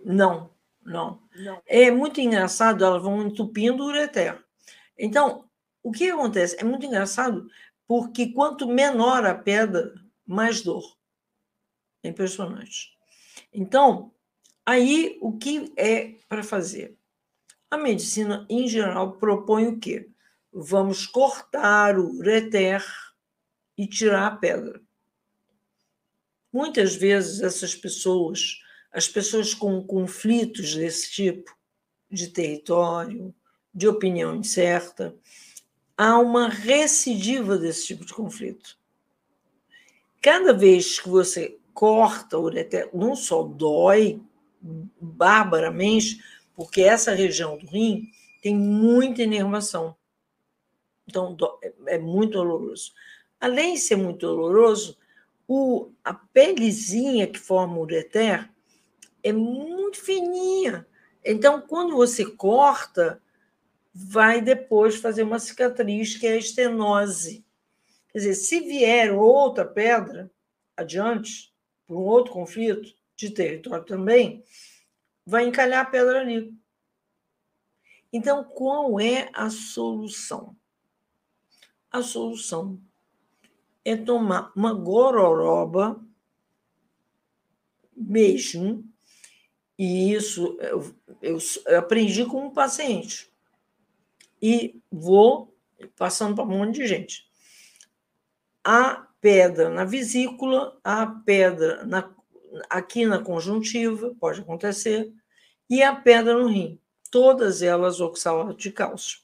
Não, 0.04 0.50
não. 0.84 1.22
Não. 1.36 1.62
É 1.66 1.90
muito 1.90 2.20
engraçado, 2.20 2.84
elas 2.84 3.02
vão 3.02 3.22
entupindo 3.22 3.82
o 3.82 3.86
ureter. 3.86 4.42
Então, 4.98 5.48
o 5.82 5.90
que 5.90 6.10
acontece? 6.10 6.56
É 6.58 6.64
muito 6.64 6.86
engraçado, 6.86 7.48
porque 7.86 8.32
quanto 8.32 8.68
menor 8.68 9.24
a 9.26 9.34
pedra, 9.34 9.94
mais 10.26 10.60
dor. 10.62 10.82
É 12.02 12.08
impressionante. 12.08 12.96
Então, 13.52 14.12
aí 14.64 15.18
o 15.20 15.36
que 15.36 15.72
é 15.76 16.16
para 16.28 16.42
fazer? 16.42 16.96
A 17.70 17.76
medicina, 17.76 18.46
em 18.48 18.68
geral, 18.68 19.12
propõe 19.12 19.66
o 19.66 19.78
quê? 19.78 20.08
Vamos 20.52 21.06
cortar 21.06 21.98
o 21.98 22.18
ureter 22.18 22.84
e 23.76 23.86
tirar 23.86 24.26
a 24.26 24.36
pedra. 24.36 24.80
Muitas 26.52 26.94
vezes 26.94 27.40
essas 27.40 27.74
pessoas 27.74 28.60
as 28.94 29.08
pessoas 29.08 29.52
com 29.52 29.82
conflitos 29.82 30.76
desse 30.76 31.10
tipo, 31.10 31.52
de 32.08 32.28
território, 32.28 33.34
de 33.74 33.88
opinião 33.88 34.36
incerta, 34.36 35.12
há 35.96 36.16
uma 36.20 36.48
recidiva 36.48 37.58
desse 37.58 37.88
tipo 37.88 38.04
de 38.04 38.14
conflito. 38.14 38.78
Cada 40.22 40.52
vez 40.52 41.00
que 41.00 41.08
você 41.08 41.58
corta 41.74 42.38
o 42.38 42.44
ureter, 42.44 42.88
não 42.94 43.16
só 43.16 43.42
dói 43.42 44.22
barbaramente, 44.62 46.22
porque 46.54 46.80
essa 46.82 47.12
região 47.12 47.58
do 47.58 47.66
rim 47.66 48.08
tem 48.40 48.54
muita 48.54 49.24
inervação. 49.24 49.96
Então, 51.04 51.36
é 51.88 51.98
muito 51.98 52.34
doloroso. 52.34 52.92
Além 53.40 53.74
de 53.74 53.80
ser 53.80 53.96
muito 53.96 54.24
doloroso, 54.24 54.96
o, 55.48 55.90
a 56.04 56.14
pelezinha 56.14 57.26
que 57.26 57.40
forma 57.40 57.76
o 57.76 57.80
ureter 57.80 58.53
é 59.24 59.32
muito 59.32 60.00
fininha. 60.00 60.86
Então, 61.24 61.62
quando 61.62 61.96
você 61.96 62.26
corta, 62.26 63.20
vai 63.92 64.42
depois 64.42 64.96
fazer 64.96 65.22
uma 65.22 65.38
cicatriz 65.38 66.16
que 66.16 66.26
é 66.26 66.34
a 66.34 66.36
estenose. 66.36 67.44
Quer 68.10 68.18
dizer, 68.18 68.34
se 68.34 68.60
vier 68.60 69.12
outra 69.12 69.64
pedra 69.64 70.30
adiante, 70.76 71.52
por 71.86 71.96
um 71.96 72.02
outro 72.02 72.32
conflito 72.32 72.94
de 73.16 73.30
território 73.30 73.84
também, 73.84 74.44
vai 75.24 75.46
encalhar 75.46 75.86
a 75.86 75.90
pedra 75.90 76.20
ali. 76.20 76.54
Então, 78.12 78.44
qual 78.44 79.00
é 79.00 79.30
a 79.32 79.48
solução? 79.48 80.54
A 81.90 82.02
solução 82.02 82.80
é 83.84 83.96
tomar 83.96 84.52
uma 84.54 84.74
gororoba 84.74 86.04
mesmo, 87.96 88.84
e 89.78 90.12
isso 90.12 90.56
eu, 90.60 90.94
eu, 91.20 91.38
aprendi 91.76 92.24
com 92.24 92.46
um 92.46 92.50
paciente. 92.50 93.32
E 94.40 94.80
vou 94.90 95.54
passando 95.96 96.34
para 96.34 96.44
um 96.44 96.58
monte 96.58 96.76
de 96.76 96.86
gente. 96.86 97.26
A 98.62 99.06
pedra 99.20 99.68
na 99.70 99.84
vesícula, 99.84 100.78
a 100.84 101.06
pedra 101.06 101.84
na, 101.84 102.10
aqui 102.70 103.04
na 103.06 103.18
conjuntiva, 103.18 104.14
pode 104.20 104.40
acontecer, 104.40 105.12
e 105.68 105.82
a 105.82 105.94
pedra 105.94 106.34
no 106.34 106.46
rim. 106.46 106.78
Todas 107.10 107.62
elas 107.62 108.00
oxalato 108.00 108.56
de 108.56 108.70
cálcio. 108.70 109.20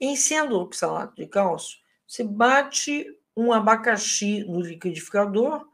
Em 0.00 0.16
sendo 0.16 0.58
oxalato 0.58 1.16
de 1.16 1.26
cálcio, 1.26 1.78
você 2.06 2.22
bate 2.22 3.06
um 3.36 3.52
abacaxi 3.52 4.44
no 4.44 4.60
liquidificador, 4.60 5.66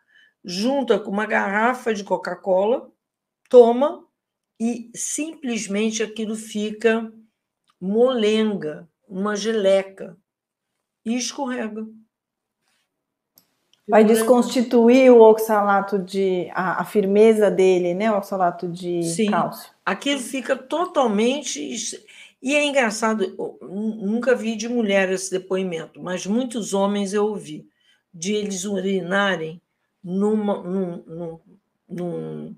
junta 0.45 0.99
com 0.99 1.11
uma 1.11 1.27
garrafa 1.27 1.95
de 1.95 2.03
Coca-Cola, 2.03 2.91
toma 3.53 4.03
e 4.59 4.91
simplesmente 4.95 6.03
aquilo 6.03 6.35
fica 6.35 7.13
molenga, 7.79 8.89
uma 9.07 9.37
geleca 9.37 10.17
e 11.05 11.19
escorrega. 11.19 11.87
Vai 13.87 14.05
desconstituir 14.05 15.13
o 15.13 15.21
oxalato 15.21 15.99
de. 15.99 16.49
A, 16.55 16.81
a, 16.81 16.85
firmeza 16.87 17.51
dele, 17.51 17.93
né? 17.93 18.11
O 18.11 18.17
oxalato 18.17 18.67
de 18.67 19.03
Sim, 19.03 19.31
cálcio. 19.31 19.71
Aquilo 19.85 20.21
fica 20.21 20.57
totalmente. 20.57 21.61
E 22.41 22.55
é 22.55 22.65
engraçado, 22.65 23.37
nunca 23.61 24.35
vi 24.35 24.57
de 24.57 24.69
mulher 24.69 25.11
esse 25.13 25.31
depoimento, 25.31 26.03
mas 26.03 26.27
muitos 26.27 26.73
homens 26.73 27.13
eu 27.13 27.27
ouvi, 27.27 27.69
de 28.13 28.33
eles 28.33 28.65
urinarem 28.65 29.61
numa, 30.03 30.63
num, 30.63 31.03
num, 31.07 31.41
num 31.89 32.57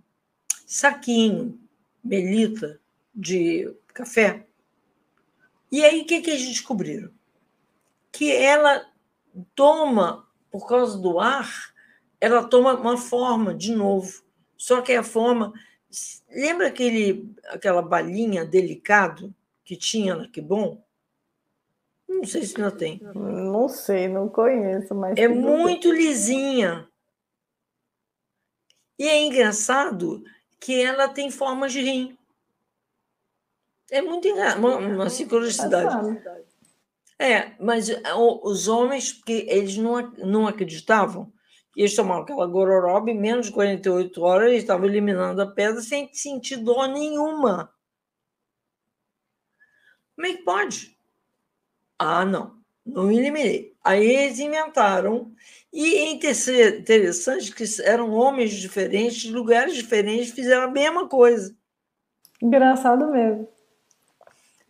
saquinho, 0.65 1.59
melita, 2.03 2.81
de 3.15 3.73
café. 3.89 4.47
E 5.70 5.85
aí, 5.85 6.03
o 6.03 6.07
que, 6.07 6.20
que 6.20 6.31
eles 6.31 6.47
descobriram? 6.47 7.11
Que 8.12 8.32
ela 8.32 8.86
toma 9.55 10.28
por 10.51 10.69
causa 10.69 10.99
do 10.99 11.19
ar, 11.19 11.74
ela 12.20 12.45
toma 12.45 12.74
uma 12.74 12.97
forma 12.97 13.55
de 13.55 13.74
novo. 13.74 14.23
Só 14.57 14.81
que 14.81 14.93
a 14.93 15.03
forma. 15.03 15.53
Lembra 16.31 16.69
aquele, 16.69 17.32
aquela 17.49 17.82
balinha 17.82 18.45
delicado 18.45 19.35
que 19.65 19.77
tinha 19.77 20.15
na 20.15 20.28
Que 20.28 20.41
Bom? 20.41 20.85
Não 22.09 22.24
sei 22.24 22.45
se 22.45 22.57
ainda 22.57 22.70
tem. 22.70 23.01
Não 23.03 23.69
sei, 23.69 24.09
não 24.09 24.28
conheço, 24.28 24.95
mas. 24.95 25.16
É 25.19 25.27
muito 25.27 25.93
lisinha. 25.93 26.89
E 28.99 29.09
é 29.09 29.24
engraçado 29.24 30.23
que 30.65 30.81
ela 30.81 31.07
tem 31.09 31.31
forma 31.31 31.69
de 31.69 31.82
rim. 31.82 32.19
É 33.91 34.01
muito 34.01 34.27
engraçado, 34.27 34.61
uma, 34.61 34.77
uma 34.77 35.11
sincronicidade. 35.11 36.19
É, 37.19 37.55
mas 37.62 37.91
eh, 37.91 38.03
os 38.15 38.66
homens, 38.66 39.12
porque 39.12 39.47
eles 39.47 39.77
não, 39.77 40.11
não 40.12 40.49
acreditavam, 40.49 41.31
eles 41.77 41.95
tomavam 41.95 42.23
aquela 42.23 42.47
gororoba 42.47 43.11
em 43.11 43.20
menos 43.20 43.47
de 43.47 43.53
48 43.53 44.23
horas 44.23 44.49
eles 44.49 44.62
estavam 44.62 44.86
eliminando 44.86 45.43
a 45.43 45.47
pedra 45.47 45.82
sem 45.82 46.11
sentir 46.15 46.57
dor 46.57 46.89
nenhuma. 46.89 47.70
Como 50.16 50.27
é 50.27 50.32
que 50.32 50.45
pode? 50.45 50.99
Ah, 51.99 52.24
não, 52.24 52.64
não 52.85 53.11
eliminei. 53.11 53.74
Aí 53.82 54.06
eles 54.06 54.39
inventaram, 54.39 55.32
e 55.73 55.97
é 55.97 56.11
interessante 56.11 57.52
que 57.55 57.65
eram 57.82 58.12
homens 58.12 58.52
diferentes, 58.52 59.23
de 59.23 59.32
lugares 59.32 59.74
diferentes, 59.74 60.32
fizeram 60.32 60.65
a 60.65 60.70
mesma 60.70 61.09
coisa. 61.09 61.55
Engraçado 62.40 63.11
mesmo. 63.11 63.48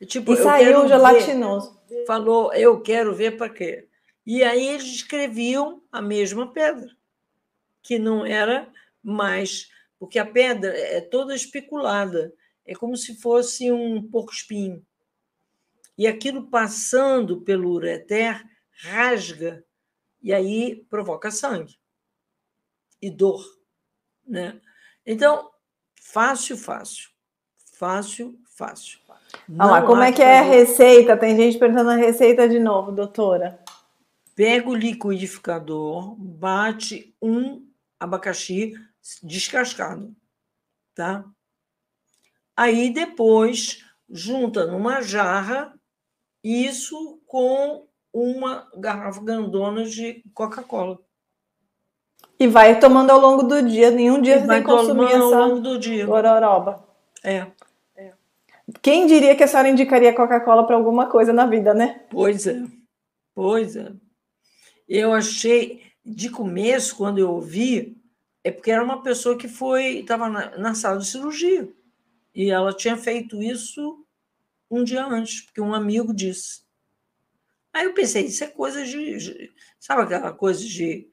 Tipo, 0.07 0.35
e 0.35 0.37
saiu 0.37 0.87
gelatinoso 0.89 1.75
falou: 2.07 2.53
Eu 2.53 2.81
quero 2.81 3.15
ver 3.15 3.37
para 3.37 3.53
quê? 3.53 3.89
E 4.27 4.43
aí 4.43 4.69
eles 4.69 4.85
escreviam 4.85 5.83
a 5.93 6.01
mesma 6.01 6.53
pedra, 6.53 6.91
que 7.83 7.99
não 7.99 8.25
era 8.25 8.69
mais. 9.03 9.69
Porque 9.99 10.19
a 10.19 10.27
pedra 10.27 10.77
é 10.77 11.01
toda 11.01 11.35
especulada, 11.35 12.33
é 12.67 12.75
como 12.75 12.97
se 12.97 13.21
fosse 13.21 13.71
um 13.71 14.03
porco-espinho. 14.03 14.85
E 15.97 16.07
aquilo 16.07 16.49
passando 16.49 17.41
pelo 17.41 17.71
ureter 17.71 18.45
rasga 18.83 19.65
e 20.23 20.33
aí 20.33 20.85
provoca 20.89 21.31
sangue 21.31 21.79
e 23.01 23.11
dor. 23.11 23.45
Né? 24.27 24.61
Então, 25.05 25.51
fácil, 25.95 26.57
fácil. 26.57 27.11
Fácil, 27.75 28.39
fácil. 28.57 28.99
Olha 29.59 29.71
lá, 29.71 29.83
como 29.83 30.03
é 30.03 30.13
que 30.13 30.23
é 30.23 30.39
a 30.39 30.43
receita? 30.43 31.17
Tem 31.17 31.37
gente 31.37 31.59
perguntando 31.59 31.91
a 31.91 31.97
receita 31.97 32.49
de 32.49 32.59
novo, 32.59 32.93
doutora. 32.93 33.63
Pega 34.35 34.69
o 34.69 34.75
liquidificador, 34.75 36.15
bate 36.17 37.15
um 37.21 37.69
abacaxi 37.99 38.75
descascado, 39.23 40.15
tá? 40.95 41.25
Aí 42.57 42.93
depois 42.93 43.85
junta 44.09 44.67
numa 44.67 45.03
jarra 45.03 45.79
isso 46.45 47.19
com 47.27 47.87
uma 48.13 48.69
garrafa 48.77 49.23
grandona 49.23 49.85
de 49.85 50.23
Coca-Cola. 50.35 51.01
E 52.39 52.47
vai 52.47 52.79
tomando 52.79 53.11
ao 53.11 53.21
longo 53.21 53.43
do 53.45 53.63
dia, 53.63 53.91
nenhum 53.91 54.21
dia 54.21 54.41
você 54.41 54.47
tem 54.47 54.63
que 54.63 54.69
consumir 54.69 55.07
essa 55.07 55.17
ao 55.17 55.31
longo 55.31 55.61
do 55.61 55.79
dia. 55.79 56.05
gororoba. 56.05 56.87
É. 57.23 57.47
Quem 58.83 59.07
diria 59.07 59.35
que 59.37 59.43
a 59.43 59.47
senhora 59.47 59.69
indicaria 59.69 60.15
Coca-Cola 60.15 60.67
para 60.67 60.77
alguma 60.77 61.07
coisa 61.07 61.33
na 61.33 61.47
vida, 61.47 61.75
né? 61.75 62.03
Pois 62.11 62.47
é, 62.47 62.63
pois 63.35 63.77
é. 63.77 63.93
Eu 64.89 65.13
achei, 65.13 65.83
de 66.05 66.31
começo, 66.31 66.97
quando 66.97 67.19
eu 67.19 67.31
ouvi, 67.31 67.97
é 68.43 68.51
porque 68.51 68.71
era 68.71 68.83
uma 68.83 69.03
pessoa 69.03 69.37
que 69.37 69.49
foi, 69.49 70.01
estava 70.01 70.29
na, 70.29 70.59
na 70.59 70.75
sala 70.75 70.99
de 70.99 71.07
cirurgia. 71.07 71.69
E 72.35 72.51
ela 72.51 72.73
tinha 72.73 72.97
feito 72.97 73.43
isso 73.43 74.04
um 74.75 74.85
dia 74.85 75.05
antes, 75.05 75.43
porque 75.43 75.61
um 75.61 75.75
amigo 75.75 76.15
disse. 76.15 76.65
Aí 77.73 77.85
eu 77.87 77.95
pensei, 77.95 78.27
isso 78.27 78.45
é 78.45 78.47
coisa 78.47 78.85
de. 78.85 79.17
de 79.17 79.53
sabe 79.81 80.03
aquela 80.03 80.33
coisa 80.33 80.65
de 80.65 81.09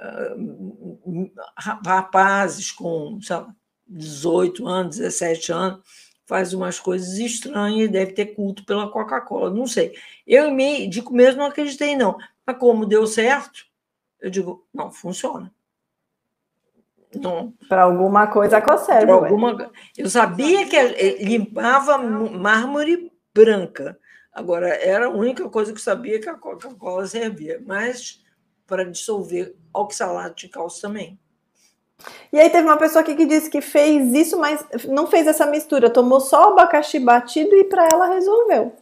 uh, 0.00 1.30
rapazes 1.56 2.70
com 2.70 3.20
sabe, 3.20 3.52
18 3.86 4.66
anos, 4.66 4.96
17 4.96 5.52
anos, 5.52 5.80
faz 6.26 6.54
umas 6.54 6.78
coisas 6.78 7.18
estranhas 7.18 7.88
e 7.88 7.92
deve 7.92 8.12
ter 8.12 8.26
culto 8.34 8.64
pela 8.64 8.90
Coca-Cola. 8.90 9.50
Não 9.50 9.66
sei. 9.66 9.94
Eu, 10.26 10.50
me, 10.50 10.86
de 10.86 11.02
começo, 11.02 11.36
não 11.36 11.46
acreditei, 11.46 11.96
não. 11.96 12.16
Mas 12.46 12.58
como 12.58 12.86
deu 12.86 13.06
certo, 13.06 13.66
eu 14.20 14.30
digo, 14.30 14.66
não, 14.72 14.90
funciona. 14.90 15.52
Para 17.68 17.82
alguma 17.82 18.26
coisa 18.26 18.60
conserva. 18.60 19.12
Alguma... 19.12 19.70
Eu 19.96 20.08
sabia 20.08 20.66
que 20.66 20.76
eh, 20.76 21.22
limpava 21.22 21.98
mármore 21.98 23.12
branca. 23.34 23.98
Agora, 24.32 24.68
era 24.68 25.06
a 25.06 25.10
única 25.10 25.48
coisa 25.48 25.72
que 25.72 25.78
eu 25.78 25.82
sabia 25.82 26.20
que 26.20 26.28
a 26.28 26.34
Coca-Cola 26.34 27.06
servia. 27.06 27.62
Mas 27.64 28.22
para 28.66 28.84
dissolver 28.84 29.54
oxalato 29.72 30.36
de 30.36 30.48
cálcio 30.48 30.82
também. 30.82 31.18
E 32.32 32.38
aí 32.38 32.50
teve 32.50 32.66
uma 32.66 32.76
pessoa 32.76 33.02
aqui 33.02 33.14
que 33.14 33.26
disse 33.26 33.48
que 33.48 33.60
fez 33.60 34.12
isso, 34.12 34.38
mas 34.38 34.64
não 34.88 35.06
fez 35.06 35.26
essa 35.26 35.46
mistura, 35.46 35.88
tomou 35.88 36.20
só 36.20 36.48
o 36.48 36.52
abacaxi 36.52 36.98
batido 36.98 37.54
e 37.54 37.64
para 37.64 37.86
ela 37.90 38.06
resolveu. 38.08 38.74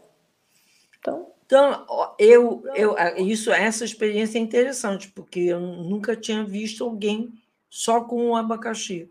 Então, 0.99 1.27
então 1.45 2.15
eu, 2.19 2.65
eu, 2.75 2.97
isso, 3.19 3.53
essa 3.53 3.85
experiência 3.85 4.39
é 4.39 4.41
interessante, 4.41 5.09
porque 5.09 5.41
eu 5.41 5.61
nunca 5.61 6.17
tinha 6.17 6.43
visto 6.43 6.85
alguém 6.85 7.33
só 7.73 8.03
com 8.03 8.29
o 8.29 8.37
abacaxi. 8.37 9.11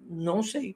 Não 0.00 0.42
sei. 0.42 0.74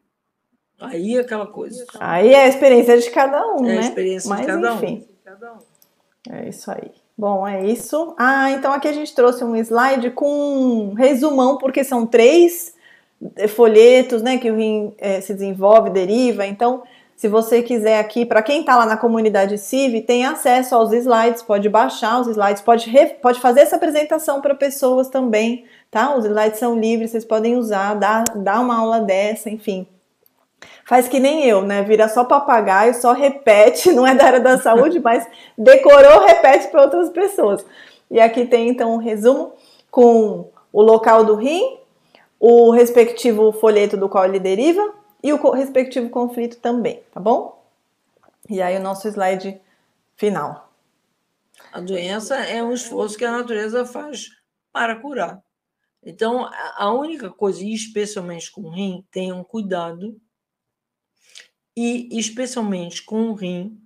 Aí 0.79 1.17
é 1.17 1.21
aquela 1.21 1.47
coisa. 1.47 1.87
Aí 1.99 2.35
é 2.35 2.45
a 2.45 2.49
experiência 2.49 2.99
de 2.99 3.11
cada 3.11 3.43
um, 3.55 3.61
é 3.61 3.69
né? 3.69 3.75
É 3.77 3.79
a 3.79 3.81
experiência 3.81 4.29
mas, 4.29 4.41
de 4.43 4.47
cada 4.47 4.75
enfim, 4.75 5.09
um. 5.27 6.31
É 6.31 6.47
isso 6.47 6.71
aí. 6.71 6.93
Bom, 7.17 7.49
é 7.49 7.65
isso. 7.65 8.15
Ah, 8.19 8.51
então 8.51 8.71
aqui 8.71 8.87
a 8.87 8.93
gente 8.93 9.15
trouxe 9.15 9.43
um 9.43 9.57
slide 9.57 10.11
com 10.11 10.31
um 10.31 10.93
resumão, 10.93 11.57
porque 11.57 11.83
são 11.83 12.07
três 12.07 12.75
folhetos, 13.49 14.21
né, 14.21 14.37
que 14.37 14.51
o 14.51 14.57
rim 14.57 14.95
é, 14.99 15.23
se 15.23 15.33
desenvolve, 15.33 15.89
deriva. 15.89 16.47
Então, 16.47 16.83
se 17.17 17.29
você 17.29 17.63
quiser 17.63 17.99
aqui, 17.99 18.27
para 18.27 18.43
quem 18.43 18.61
está 18.61 18.77
lá 18.77 18.85
na 18.85 18.97
comunidade 18.97 19.57
CIV, 19.57 20.03
tem 20.03 20.27
acesso 20.27 20.75
aos 20.75 20.93
slides, 20.93 21.43
pode 21.43 21.69
baixar 21.69 22.21
os 22.21 22.29
slides, 22.29 22.63
pode, 22.63 22.93
pode 23.23 23.41
fazer 23.41 23.61
essa 23.61 23.77
apresentação 23.77 24.41
para 24.43 24.55
pessoas 24.55 25.09
também, 25.09 25.65
tá? 25.91 26.15
Os 26.17 26.25
slides 26.25 26.59
são 26.59 26.79
livres, 26.79 27.11
vocês 27.11 27.25
podem 27.25 27.57
usar, 27.57 27.95
dar, 27.95 28.25
dar 28.37 28.61
uma 28.61 28.79
aula 28.79 29.01
dessa, 29.01 29.51
enfim 29.51 29.87
faz 30.85 31.07
que 31.07 31.21
nem 31.21 31.45
eu, 31.45 31.63
né? 31.63 31.83
Vira 31.83 32.09
só 32.09 32.25
papagaio, 32.25 32.95
só 32.95 33.13
repete, 33.13 33.93
não 33.93 34.07
é 34.07 34.15
da 34.15 34.25
área 34.25 34.41
da 34.41 34.59
saúde, 34.59 34.99
mas 34.99 35.27
decorou, 35.57 36.25
repete 36.25 36.69
para 36.69 36.83
outras 36.83 37.11
pessoas. 37.11 37.65
E 38.11 38.19
aqui 38.19 38.47
tem 38.47 38.69
então 38.69 38.95
um 38.95 38.97
resumo 38.97 39.53
com 39.91 40.51
o 40.73 40.83
local 40.83 41.25
do 41.25 41.35
rim, 41.35 41.79
o 42.41 42.71
respectivo 42.71 43.53
folheto 43.53 43.97
do 43.97 44.09
qual 44.09 44.25
ele 44.25 44.39
deriva 44.39 44.95
e 45.23 45.33
o 45.33 45.51
respectivo 45.51 46.09
conflito 46.09 46.59
também, 46.59 47.03
tá 47.13 47.21
bom? 47.21 47.63
E 48.49 48.63
aí 48.63 48.77
o 48.77 48.83
nosso 48.83 49.09
slide 49.09 49.61
final. 50.17 50.71
A 51.71 51.81
doença 51.81 52.37
é 52.37 52.63
um 52.63 52.73
esforço 52.73 53.19
que 53.19 53.25
a 53.25 53.31
natureza 53.31 53.85
faz 53.85 54.31
para 54.73 54.97
curar. 54.97 55.43
Então, 56.09 56.49
a 56.75 56.91
única 56.91 57.29
coisa, 57.29 57.63
especialmente 57.63 58.51
com 58.51 58.63
o 58.63 58.71
rim, 58.71 59.05
tenham 59.11 59.45
cuidado 59.45 60.19
e 61.77 62.09
especialmente 62.19 63.03
com 63.03 63.29
o 63.29 63.35
rim, 63.35 63.79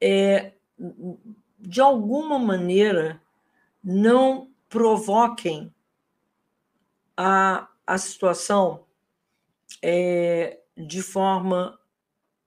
é, 0.00 0.54
de 1.56 1.80
alguma 1.80 2.36
maneira 2.36 3.22
não 3.80 4.50
provoquem 4.68 5.72
a, 7.16 7.68
a 7.86 7.96
situação 7.96 8.84
é, 9.80 10.60
de 10.76 11.00
forma. 11.00 11.78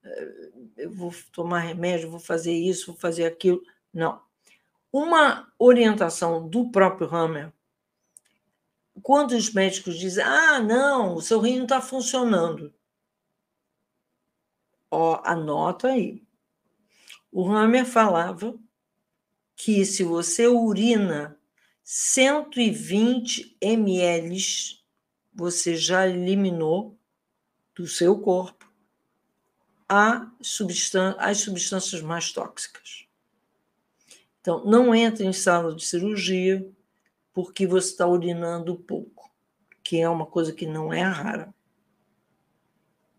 É, 0.04 0.50
eu 0.76 0.90
vou 0.92 1.10
tomar 1.32 1.60
remédio, 1.60 2.10
vou 2.10 2.20
fazer 2.20 2.52
isso, 2.52 2.92
vou 2.92 3.00
fazer 3.00 3.24
aquilo. 3.24 3.62
Não. 3.94 4.20
Uma 4.92 5.50
orientação 5.58 6.46
do 6.46 6.70
próprio 6.70 7.08
Hammer, 7.08 7.50
quando 9.02 9.32
os 9.32 9.52
médicos 9.52 9.98
dizem: 9.98 10.24
ah, 10.24 10.60
não, 10.60 11.14
o 11.14 11.22
seu 11.22 11.40
rim 11.40 11.56
não 11.56 11.64
está 11.64 11.80
funcionando. 11.80 12.72
Ó, 14.90 15.20
anota 15.24 15.88
aí. 15.88 16.22
O 17.30 17.48
Hammer 17.48 17.86
falava 17.86 18.58
que 19.54 19.84
se 19.84 20.02
você 20.02 20.46
urina 20.48 21.38
120 21.84 23.56
ml, 23.60 24.38
você 25.32 25.76
já 25.76 26.08
eliminou 26.08 26.98
do 27.74 27.86
seu 27.86 28.18
corpo 28.18 28.68
as 29.88 30.28
substâncias 30.42 32.00
mais 32.00 32.32
tóxicas. 32.32 33.06
Então, 34.40 34.64
não 34.64 34.94
entre 34.94 35.26
em 35.26 35.32
sala 35.32 35.74
de 35.74 35.84
cirurgia 35.84 36.66
porque 37.42 37.66
você 37.66 37.88
está 37.88 38.06
urinando 38.06 38.76
pouco, 38.76 39.30
que 39.82 39.98
é 39.98 40.06
uma 40.06 40.26
coisa 40.26 40.52
que 40.52 40.66
não 40.66 40.92
é 40.92 41.00
rara. 41.00 41.54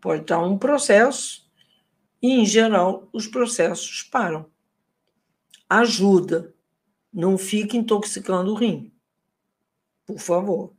Pode 0.00 0.22
estar 0.22 0.38
um 0.38 0.56
processo 0.56 1.44
e, 2.22 2.30
em 2.30 2.46
geral, 2.46 3.08
os 3.12 3.26
processos 3.26 4.04
param. 4.04 4.46
Ajuda, 5.68 6.54
não 7.12 7.36
fique 7.36 7.76
intoxicando 7.76 8.52
o 8.52 8.54
rim, 8.54 8.92
por 10.06 10.20
favor. 10.20 10.72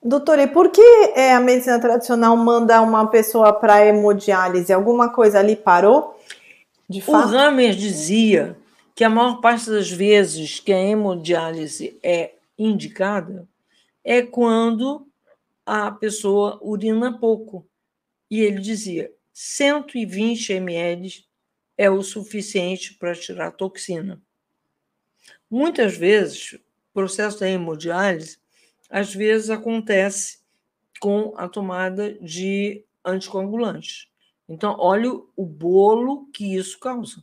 Doutora, 0.00 0.44
e 0.44 0.46
por 0.46 0.70
que 0.70 0.80
é, 1.16 1.34
a 1.34 1.40
medicina 1.40 1.80
tradicional 1.80 2.36
manda 2.36 2.80
uma 2.80 3.08
pessoa 3.08 3.52
para 3.52 3.84
hemodiálise? 3.84 4.72
Alguma 4.72 5.12
coisa 5.12 5.40
ali 5.40 5.56
parou? 5.56 6.16
De 6.88 7.00
fato? 7.00 7.28
O 7.28 7.36
Hammer 7.36 7.74
dizia 7.74 8.56
que 8.94 9.02
a 9.02 9.10
maior 9.10 9.40
parte 9.40 9.68
das 9.68 9.90
vezes 9.90 10.60
que 10.60 10.72
a 10.72 10.78
hemodiálise 10.78 11.98
é 12.04 12.35
indicada 12.58 13.48
é 14.04 14.22
quando 14.22 15.06
a 15.64 15.90
pessoa 15.90 16.58
urina 16.62 17.18
pouco. 17.18 17.66
E 18.30 18.40
ele 18.40 18.60
dizia: 18.60 19.12
120 19.32 20.52
ml 20.52 21.26
é 21.76 21.90
o 21.90 22.02
suficiente 22.02 22.94
para 22.94 23.14
tirar 23.14 23.50
toxina. 23.52 24.22
Muitas 25.50 25.96
vezes, 25.96 26.58
processo 26.92 27.40
da 27.40 27.48
hemodiálise, 27.48 28.38
às 28.88 29.14
vezes 29.14 29.50
acontece 29.50 30.38
com 31.00 31.34
a 31.36 31.48
tomada 31.48 32.14
de 32.14 32.84
anticoagulantes. 33.04 34.08
Então, 34.48 34.76
olha 34.78 35.10
o 35.36 35.44
bolo 35.44 36.26
que 36.32 36.56
isso 36.56 36.78
causa. 36.78 37.22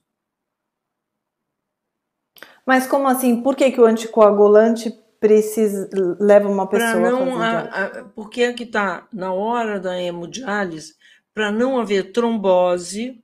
Mas 2.66 2.86
como 2.86 3.08
assim? 3.08 3.42
Por 3.42 3.56
que, 3.56 3.72
que 3.72 3.82
o 3.82 3.86
anticoagulante 3.86 4.92
precisa 5.24 5.90
leva 6.20 6.50
uma 6.50 6.68
pessoa 6.68 7.00
não, 7.00 7.41
a, 7.41 7.60
a, 7.62 8.04
porque 8.10 8.41
é 8.41 8.52
que 8.52 8.64
está 8.64 9.08
na 9.10 9.32
hora 9.32 9.80
da 9.80 9.98
hemodiálise 9.98 10.95
para 11.34 11.50
não 11.50 11.80
haver 11.80 12.12
trombose 12.12 13.24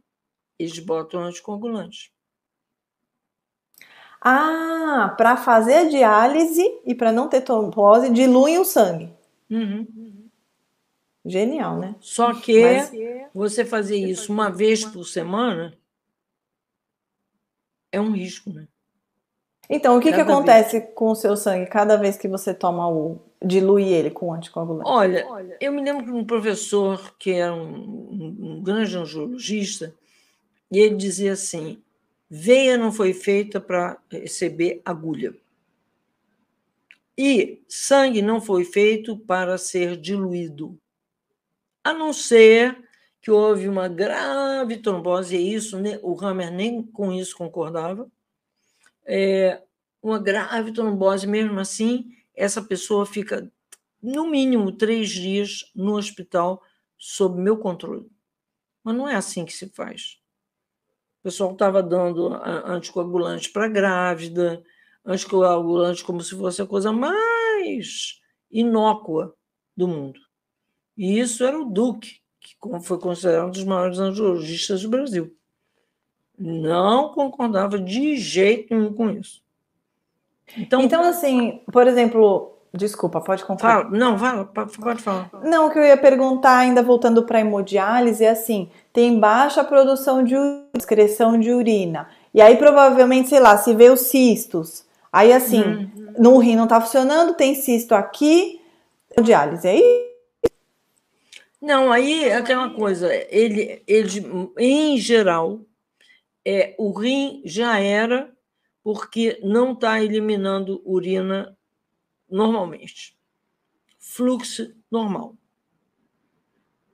eles 0.57 0.79
botam 0.79 1.23
anticoagulante. 1.23 2.13
Ah, 4.21 5.13
para 5.17 5.35
fazer 5.35 5.73
a 5.73 5.89
diálise 5.89 6.63
e 6.85 6.95
para 6.95 7.11
não 7.11 7.27
ter 7.27 7.41
trombose, 7.41 8.09
diluem 8.09 8.59
o 8.59 8.65
sangue. 8.65 9.13
Uhum. 9.49 10.29
Genial, 11.25 11.79
né? 11.79 11.95
Só 11.99 12.33
que 12.33 12.63
Mas... 12.63 12.91
você 13.33 13.65
fazer 13.65 13.97
isso 13.97 14.31
uma 14.31 14.49
vez 14.49 14.85
por 14.85 15.03
semana 15.03 15.77
é 17.91 17.99
um 17.99 18.11
risco, 18.11 18.49
né? 18.51 18.69
Então, 19.69 19.97
o 19.97 20.01
que, 20.01 20.11
que 20.11 20.19
acontece 20.19 20.81
com 20.81 21.11
o 21.11 21.15
seu 21.15 21.37
sangue 21.37 21.69
cada 21.69 21.95
vez 21.95 22.17
que 22.17 22.27
você 22.27 22.55
toma 22.55 22.89
o. 22.89 23.19
dilui 23.43 23.83
ele 23.83 24.09
com 24.09 24.33
anticoagulante? 24.33 24.89
Olha, 24.89 25.27
eu 25.61 25.71
me 25.71 25.83
lembro 25.83 26.05
de 26.05 26.11
um 26.11 26.25
professor 26.25 27.13
que 27.19 27.31
era 27.31 27.53
um, 27.53 28.35
um 28.39 28.63
grande 28.63 28.97
angiologista, 28.97 29.93
e 30.71 30.79
ele 30.79 30.95
dizia 30.95 31.33
assim: 31.33 31.79
veia 32.27 32.77
não 32.77 32.91
foi 32.91 33.13
feita 33.13 33.61
para 33.61 33.97
receber 34.11 34.81
agulha. 34.83 35.35
E 37.15 37.61
sangue 37.67 38.23
não 38.23 38.41
foi 38.41 38.63
feito 38.63 39.17
para 39.17 39.57
ser 39.57 39.97
diluído. 39.97 40.79
A 41.83 41.93
não 41.93 42.11
ser 42.11 42.75
que 43.21 43.29
houve 43.29 43.67
uma 43.67 43.87
grave 43.87 44.77
trombose, 44.77 45.35
e 45.35 45.53
isso 45.53 45.77
o 46.01 46.25
Hammer 46.25 46.51
nem 46.51 46.81
com 46.81 47.11
isso 47.11 47.37
concordava. 47.37 48.09
É, 49.11 49.63
uma 50.03 50.19
grave 50.19 50.71
trombose, 50.71 51.25
mesmo 51.25 51.59
assim, 51.59 52.11
essa 52.35 52.61
pessoa 52.61 53.07
fica 53.07 53.51
no 54.01 54.29
mínimo 54.29 54.71
três 54.71 55.09
dias 55.09 55.71
no 55.75 55.97
hospital 55.97 56.61
sob 56.95 57.41
meu 57.41 57.57
controle. 57.57 58.07
Mas 58.83 58.95
não 58.95 59.09
é 59.09 59.15
assim 59.15 59.45
que 59.45 59.51
se 59.51 59.67
faz. 59.69 60.19
O 61.19 61.23
pessoal 61.23 61.51
estava 61.51 61.81
dando 61.81 62.33
anticoagulante 62.65 63.51
para 63.51 63.67
grávida, 63.67 64.63
anticoagulante 65.03 66.03
como 66.03 66.21
se 66.21 66.35
fosse 66.35 66.61
a 66.61 66.67
coisa 66.67 66.93
mais 66.93 68.21
inócua 68.51 69.35
do 69.75 69.87
mundo. 69.87 70.19
E 70.95 71.19
isso 71.19 71.43
era 71.43 71.59
o 71.59 71.65
Duque, 71.65 72.21
que 72.39 72.55
foi 72.83 72.99
considerado 72.99 73.47
um 73.47 73.51
dos 73.51 73.63
maiores 73.63 73.99
angiologistas 73.99 74.83
do 74.83 74.89
Brasil. 74.89 75.35
Não 76.39 77.09
concordava 77.09 77.77
de 77.77 78.15
jeito 78.15 78.73
nenhum 78.73 78.93
com 78.93 79.09
isso. 79.09 79.41
Então, 80.57 80.81
então 80.81 81.03
assim, 81.03 81.61
por 81.71 81.85
exemplo, 81.87 82.55
Desculpa, 82.71 83.19
pode. 83.19 83.43
Fala, 83.43 83.89
não, 83.89 84.17
fala, 84.17 84.45
pode 84.45 85.01
falar. 85.01 85.29
Não, 85.43 85.67
o 85.67 85.71
que 85.71 85.79
eu 85.79 85.83
ia 85.83 85.97
perguntar, 85.97 86.59
ainda 86.59 86.83
voltando 86.83 87.23
para 87.23 87.39
a 87.39 87.41
hemodiálise, 87.41 88.23
é 88.23 88.29
assim: 88.29 88.69
tem 88.93 89.19
baixa 89.19 89.63
produção 89.63 90.23
de 90.23 90.35
excreção 90.77 91.39
de 91.39 91.51
urina. 91.51 92.07
E 92.31 92.39
aí, 92.39 92.57
provavelmente, 92.57 93.29
sei 93.29 93.39
lá, 93.39 93.57
se 93.57 93.73
vê 93.73 93.89
os 93.89 94.01
cistos. 94.01 94.85
Aí, 95.11 95.33
assim, 95.33 95.63
uhum. 95.63 96.13
no 96.19 96.37
rim 96.37 96.55
não 96.55 96.65
está 96.65 96.79
funcionando, 96.79 97.33
tem 97.33 97.55
cisto 97.55 97.95
aqui, 97.95 98.61
hemodiálise, 99.17 99.67
é 99.67 99.75
isso? 99.77 100.09
Não, 101.59 101.91
aí 101.91 102.25
é 102.25 102.35
aquela 102.35 102.69
coisa, 102.69 103.13
ele, 103.29 103.81
ele 103.85 104.51
em 104.57 104.97
geral, 104.97 105.59
é, 106.51 106.73
o 106.79 106.91
rim 106.91 107.43
já 107.45 107.79
era 107.79 108.35
porque 108.83 109.39
não 109.43 109.73
está 109.73 110.01
eliminando 110.01 110.81
urina 110.83 111.55
normalmente. 112.27 113.15
Fluxo 113.99 114.73
normal. 114.89 115.35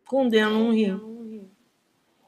Condena 0.06 0.50
um 0.50 0.74
rim. 0.74 1.50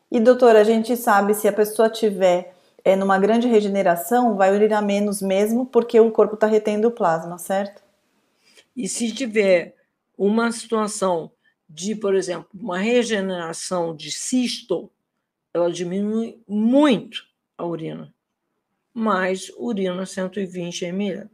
E, 0.09 0.21
doutora, 0.21 0.61
a 0.61 0.63
gente 0.63 0.95
sabe 0.95 1.33
se 1.33 1.49
a 1.49 1.51
pessoa 1.51 1.89
tiver 1.89 2.55
é, 2.81 2.95
numa 2.95 3.19
grande 3.19 3.45
regeneração, 3.45 4.37
vai 4.37 4.55
urinar 4.55 4.81
menos 4.81 5.21
mesmo, 5.21 5.65
porque 5.65 5.99
o 5.99 6.09
corpo 6.11 6.35
está 6.35 6.47
retendo 6.47 6.87
o 6.87 6.91
plasma, 6.91 7.37
certo? 7.37 7.83
E 8.73 8.87
se 8.87 9.11
tiver 9.11 9.75
uma 10.17 10.49
situação 10.53 11.29
de, 11.69 11.93
por 11.93 12.15
exemplo, 12.15 12.47
uma 12.53 12.77
regeneração 12.77 13.93
de 13.93 14.13
cisto, 14.13 14.89
ela 15.57 15.71
diminui 15.71 16.41
muito 16.47 17.23
a 17.57 17.65
urina, 17.65 18.13
mas 18.93 19.51
urina 19.57 20.05
120 20.05 20.85
ml. 20.85 21.29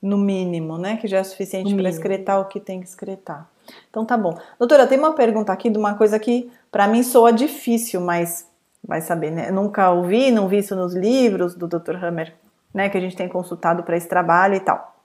No 0.00 0.18
mínimo, 0.18 0.78
né? 0.78 0.96
Que 0.96 1.06
já 1.06 1.18
é 1.18 1.22
suficiente 1.22 1.72
para 1.76 1.88
excretar 1.88 2.40
o 2.40 2.46
que 2.46 2.58
tem 2.58 2.80
que 2.80 2.86
excretar. 2.86 3.48
Então 3.88 4.04
tá 4.04 4.16
bom. 4.16 4.36
Doutora, 4.58 4.84
tem 4.84 4.98
uma 4.98 5.12
pergunta 5.12 5.52
aqui 5.52 5.70
de 5.70 5.78
uma 5.78 5.94
coisa 5.94 6.18
que 6.18 6.50
para 6.72 6.88
mim 6.88 7.04
soa 7.04 7.32
difícil, 7.32 8.00
mas 8.00 8.50
vai 8.82 9.00
saber, 9.00 9.30
né? 9.30 9.50
Nunca 9.52 9.90
ouvi, 9.90 10.32
não 10.32 10.48
vi 10.48 10.58
isso 10.58 10.74
nos 10.74 10.94
livros 10.94 11.54
do 11.54 11.68
Dr. 11.68 12.04
Hammer, 12.04 12.34
né? 12.74 12.88
Que 12.88 12.98
a 12.98 13.00
gente 13.00 13.16
tem 13.16 13.28
consultado 13.28 13.84
para 13.84 13.96
esse 13.96 14.08
trabalho 14.08 14.56
e 14.56 14.60
tal. 14.60 14.96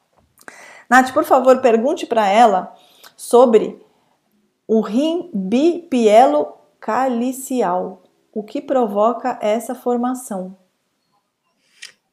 Nath, 0.90 1.14
por 1.14 1.24
favor, 1.24 1.62
pergunte 1.62 2.06
para 2.06 2.28
ela 2.28 2.74
sobre 3.16 3.80
o 4.68 4.82
rim 4.82 5.30
bipielo 5.34 6.54
calicial. 6.80 8.02
O 8.38 8.44
que 8.44 8.62
provoca 8.62 9.40
essa 9.42 9.74
formação? 9.74 10.56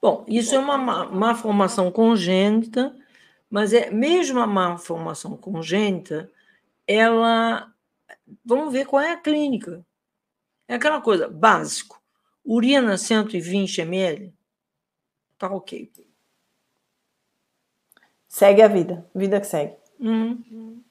Bom, 0.01 0.25
isso 0.27 0.55
é 0.55 0.59
uma 0.59 0.79
má, 0.79 1.35
formação 1.35 1.93
congênita, 1.93 2.97
mas 3.51 3.75
é 3.75 3.91
mesmo 3.91 4.41
a 4.41 4.47
má 4.47 4.79
formação 4.79 5.37
congênita, 5.37 6.33
ela. 6.87 7.71
Vamos 8.43 8.73
ver 8.73 8.87
qual 8.87 9.03
é 9.03 9.13
a 9.13 9.19
clínica. 9.19 9.85
É 10.67 10.77
aquela 10.77 10.99
coisa, 11.03 11.29
básico. 11.29 12.03
Urina 12.43 12.97
120 12.97 13.83
ml, 13.83 14.33
tá 15.37 15.49
ok. 15.49 15.93
Segue 18.27 18.63
a 18.63 18.69
vida, 18.69 19.07
vida 19.15 19.39
que 19.39 19.47
segue. 19.47 19.77
Uhum. 20.01 20.83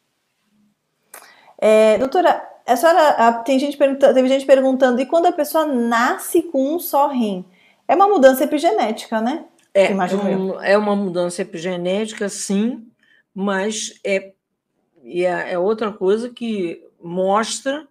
É, 1.57 1.97
doutora, 1.97 2.52
a 2.65 2.75
senhora, 2.75 3.33
tem 3.45 3.59
gente 3.59 3.77
teve 3.77 4.27
gente 4.27 4.45
perguntando, 4.45 5.01
e 5.01 5.05
quando 5.05 5.25
a 5.25 5.31
pessoa 5.31 5.65
nasce 5.65 6.43
com 6.43 6.75
um 6.75 6.79
só 6.79 7.07
rim? 7.07 7.45
É 7.87 7.95
uma 7.95 8.07
mudança 8.07 8.43
epigenética, 8.43 9.19
né? 9.19 9.45
É, 9.73 9.89
um, 9.91 10.61
é 10.61 10.77
uma 10.77 10.95
mudança 10.95 11.41
epigenética, 11.41 12.29
sim, 12.29 12.85
mas 13.33 13.99
é, 14.03 14.33
é, 15.03 15.53
é 15.53 15.59
outra 15.59 15.91
coisa 15.91 16.29
que 16.29 16.85
mostra 17.01 17.87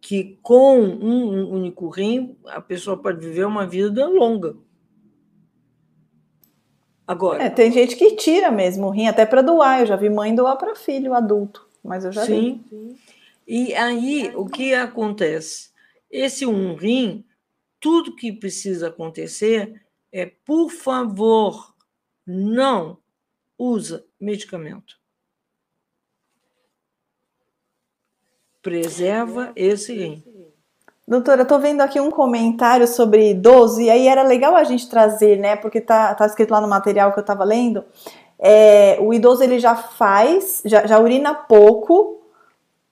que 0.00 0.36
com 0.42 0.80
um 0.80 1.48
único 1.52 1.88
rim 1.88 2.36
a 2.48 2.60
pessoa 2.60 2.96
pode 2.96 3.24
viver 3.24 3.46
uma 3.46 3.64
vida 3.64 4.06
longa. 4.08 4.56
Agora. 7.06 7.42
É, 7.42 7.48
tem 7.48 7.70
gente 7.70 7.94
que 7.94 8.16
tira 8.16 8.50
mesmo 8.50 8.88
o 8.88 8.90
rim 8.90 9.06
até 9.06 9.24
para 9.24 9.42
doar. 9.42 9.80
Eu 9.80 9.86
já 9.86 9.96
vi 9.96 10.10
mãe 10.10 10.34
doar 10.34 10.56
para 10.56 10.74
filho 10.74 11.14
adulto, 11.14 11.68
mas 11.84 12.04
eu 12.04 12.10
já 12.10 12.24
sim. 12.26 12.62
vi. 12.70 12.76
Sim. 12.76 12.96
E 13.46 13.74
aí 13.74 14.32
o 14.34 14.46
que 14.46 14.74
acontece? 14.74 15.70
Esse 16.10 16.46
um 16.46 16.74
rim, 16.74 17.24
tudo 17.80 18.14
que 18.14 18.32
precisa 18.32 18.88
acontecer 18.88 19.82
é, 20.12 20.26
por 20.26 20.70
favor, 20.70 21.74
não 22.26 22.98
usa 23.58 24.04
medicamento. 24.20 25.00
Preserva 28.60 29.52
esse 29.56 29.94
rim. 29.94 30.22
Doutora, 31.06 31.40
eu 31.40 31.42
estou 31.42 31.58
vendo 31.58 31.80
aqui 31.80 32.00
um 32.00 32.10
comentário 32.10 32.86
sobre 32.86 33.30
idoso, 33.30 33.80
e 33.80 33.90
aí 33.90 34.06
era 34.06 34.22
legal 34.22 34.54
a 34.54 34.62
gente 34.62 34.88
trazer, 34.88 35.36
né? 35.36 35.56
Porque 35.56 35.80
tá, 35.80 36.14
tá 36.14 36.26
escrito 36.26 36.52
lá 36.52 36.60
no 36.60 36.68
material 36.68 37.12
que 37.12 37.18
eu 37.18 37.22
estava 37.22 37.42
lendo. 37.42 37.84
É, 38.38 38.98
o 39.00 39.12
idoso 39.12 39.42
ele 39.42 39.58
já 39.58 39.74
faz, 39.74 40.62
já, 40.64 40.86
já, 40.86 40.98
urina 40.98 41.34
pouco 41.34 42.21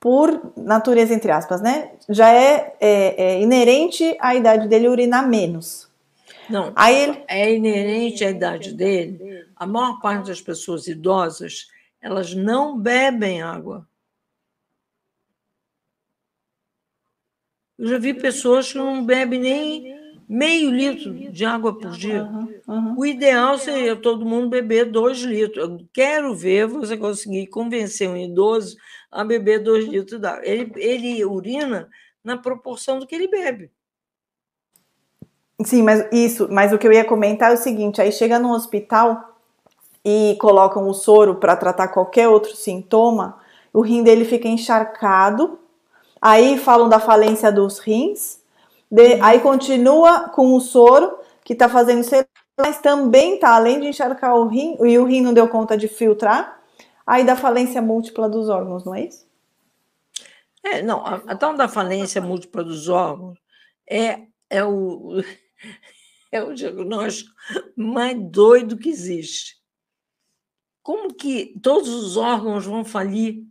por 0.01 0.53
natureza, 0.57 1.13
entre 1.13 1.31
aspas, 1.31 1.61
né? 1.61 1.93
Já 2.09 2.33
é, 2.33 2.75
é, 2.81 3.23
é 3.23 3.43
inerente 3.43 4.17
à 4.19 4.35
idade 4.35 4.67
dele 4.67 4.89
urinar 4.89 5.29
menos. 5.29 5.91
Não, 6.49 6.73
Aí 6.75 7.03
ele... 7.03 7.25
é 7.29 7.55
inerente 7.55 8.25
à 8.25 8.31
idade 8.31 8.73
dele. 8.73 9.47
A 9.55 9.67
maior 9.67 10.01
parte 10.01 10.29
das 10.29 10.41
pessoas 10.41 10.89
idosas, 10.89 11.69
elas 12.01 12.35
não 12.35 12.79
bebem 12.79 13.43
água. 13.43 13.87
Eu 17.79 17.87
já 17.87 17.99
vi 17.99 18.15
pessoas 18.15 18.73
que 18.73 18.79
não 18.79 19.05
bebem 19.05 19.39
nem 19.39 20.00
meio 20.31 20.71
litro 20.71 21.13
de 21.13 21.45
água 21.45 21.77
por 21.77 21.91
dia. 21.91 22.23
Uhum, 22.23 22.55
uhum. 22.69 22.95
O 22.97 23.05
ideal 23.05 23.59
seria 23.59 23.97
todo 23.97 24.25
mundo 24.25 24.49
beber 24.49 24.85
dois 24.85 25.19
litros. 25.19 25.69
Eu 25.69 25.81
quero 25.93 26.33
ver 26.37 26.69
você 26.69 26.97
conseguir 26.97 27.49
convencer 27.49 28.09
um 28.09 28.17
idoso 28.17 28.77
a 29.11 29.25
beber 29.25 29.59
dois 29.59 29.87
litros 29.87 30.21
d'água. 30.21 30.43
Ele, 30.45 30.73
ele 30.77 31.25
urina 31.25 31.89
na 32.23 32.37
proporção 32.37 33.01
do 33.01 33.09
que 33.09 33.15
ele 33.17 33.27
bebe. 33.27 33.73
Sim, 35.65 35.83
mas 35.83 36.07
isso, 36.13 36.47
mas 36.49 36.73
o 36.73 36.79
que 36.79 36.87
eu 36.87 36.93
ia 36.93 37.05
comentar 37.05 37.51
é 37.51 37.55
o 37.55 37.59
seguinte: 37.59 38.01
aí 38.01 38.13
chega 38.13 38.39
no 38.39 38.53
hospital 38.53 39.37
e 40.05 40.37
colocam 40.41 40.89
o 40.89 40.95
soro 40.95 41.35
para 41.35 41.57
tratar 41.57 41.89
qualquer 41.89 42.29
outro 42.29 42.55
sintoma, 42.55 43.37
o 43.73 43.81
rim 43.81 44.05
dele 44.05 44.25
fica 44.25 44.47
encharcado, 44.47 45.59
aí 46.23 46.57
falam 46.57 46.89
da 46.89 47.01
falência 47.01 47.51
dos 47.51 47.81
rins, 47.81 48.40
de, 48.91 49.21
aí 49.21 49.41
continua 49.41 50.29
com 50.31 50.55
o 50.55 50.61
soro 50.61 51.19
que 51.45 51.53
está 51.53 51.69
fazendo 51.69 52.03
mas 52.59 52.81
também 52.81 53.39
tá, 53.39 53.55
além 53.55 53.81
de 53.81 53.87
encharcar 53.87 54.37
o 54.37 54.47
rim, 54.47 54.77
e 54.85 54.99
o 54.99 55.05
rim 55.05 55.23
não 55.23 55.33
deu 55.33 55.49
conta 55.49 55.77
de 55.79 55.89
filtrar, 55.89 56.63
aí 57.07 57.25
da 57.25 57.35
falência 57.35 57.81
múltipla 57.81 58.29
dos 58.29 58.49
órgãos, 58.49 58.85
não 58.85 58.95
é 58.95 59.07
isso? 59.07 59.27
É, 60.63 60.83
não, 60.83 61.05
a, 61.05 61.15
a 61.27 61.37
tal 61.37 61.55
da 61.55 61.69
falência 61.69 62.21
múltipla 62.21 62.63
dos 62.63 62.89
órgãos 62.89 63.39
é, 63.89 64.27
é 64.51 64.63
o 64.63 65.23
é 66.31 66.43
o 66.43 66.55
diagnóstico 66.55 67.33
mais 67.77 68.17
doido 68.31 68.77
que 68.77 68.91
existe. 68.91 69.57
Como 70.83 71.15
que 71.15 71.59
todos 71.61 71.89
os 71.89 72.17
órgãos 72.17 72.67
vão 72.67 72.85
falir? 72.85 73.45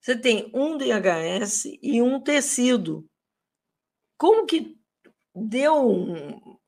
Você 0.00 0.16
tem 0.16 0.50
um 0.54 0.76
DHS 0.76 1.66
e 1.82 2.00
um 2.00 2.20
tecido. 2.20 3.09
Como 4.20 4.44
que 4.44 4.78
deu 5.34 5.88
um. 5.88 6.60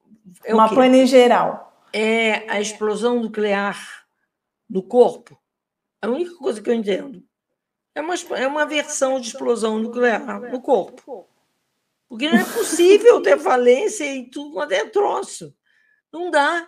É 0.42 0.54
Uma 0.54 0.74
pane 0.74 1.06
geral. 1.06 1.86
É 1.92 2.50
a 2.50 2.58
explosão 2.58 3.20
nuclear 3.20 4.06
do 4.66 4.82
corpo. 4.82 5.38
A 6.00 6.08
única 6.08 6.34
coisa 6.36 6.62
que 6.62 6.70
eu 6.70 6.74
entendo. 6.74 7.22
É 7.94 8.00
uma, 8.00 8.14
é 8.14 8.46
uma 8.46 8.64
versão 8.64 9.20
de 9.20 9.28
explosão 9.28 9.78
nuclear 9.78 10.40
no 10.50 10.62
corpo. 10.62 11.28
Porque 12.08 12.26
não 12.26 12.38
é 12.38 12.44
possível 12.44 13.20
ter 13.20 13.38
falência 13.38 14.06
em 14.06 14.30
tudo 14.30 14.54
quanto 14.54 14.72
é 14.72 14.88
troço. 14.88 15.54
Não 16.10 16.30
dá. 16.30 16.66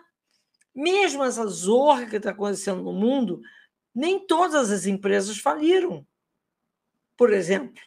Mesmo 0.74 1.24
essa 1.24 1.47
zorra 1.47 2.05
que 2.05 2.16
está 2.16 2.28
acontecendo 2.28 2.82
no 2.82 2.93
mundo, 2.93 3.40
nem 3.94 4.27
todas 4.27 4.70
as 4.70 4.85
empresas 4.85 5.39
faliram, 5.39 6.06
por 7.16 7.32
exemplo. 7.32 7.81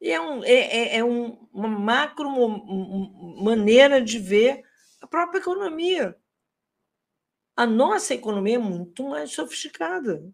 É, 0.00 0.20
um, 0.20 0.42
é, 0.44 0.52
é, 0.52 0.96
é 0.98 1.04
um, 1.04 1.46
uma 1.52 1.68
macro 1.68 2.30
maneira 3.42 4.00
de 4.00 4.18
ver 4.18 4.62
a 5.00 5.06
própria 5.06 5.38
economia. 5.38 6.16
A 7.54 7.66
nossa 7.66 8.14
economia 8.14 8.54
é 8.54 8.58
muito 8.58 9.06
mais 9.08 9.32
sofisticada. 9.32 10.24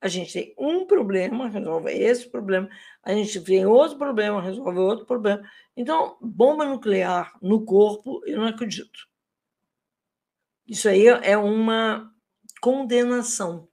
A 0.00 0.08
gente 0.08 0.32
tem 0.32 0.54
um 0.58 0.86
problema, 0.86 1.48
resolve 1.48 1.90
esse 1.92 2.30
problema. 2.30 2.68
A 3.02 3.12
gente 3.12 3.40
tem 3.42 3.66
outro 3.66 3.98
problema, 3.98 4.40
resolve 4.40 4.78
outro 4.78 5.06
problema. 5.06 5.42
Então, 5.76 6.16
bomba 6.20 6.64
nuclear 6.64 7.36
no 7.42 7.64
corpo, 7.64 8.22
eu 8.24 8.38
não 8.38 8.46
acredito. 8.46 9.08
Isso 10.66 10.88
aí 10.88 11.06
é 11.06 11.36
uma 11.36 12.12
condenação. 12.60 13.68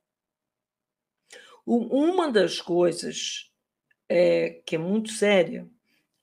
Uma 1.65 2.31
das 2.31 2.59
coisas 2.59 3.52
é, 4.15 4.61
que 4.63 4.75
é 4.75 4.77
muito 4.77 5.11
séria 5.11 5.67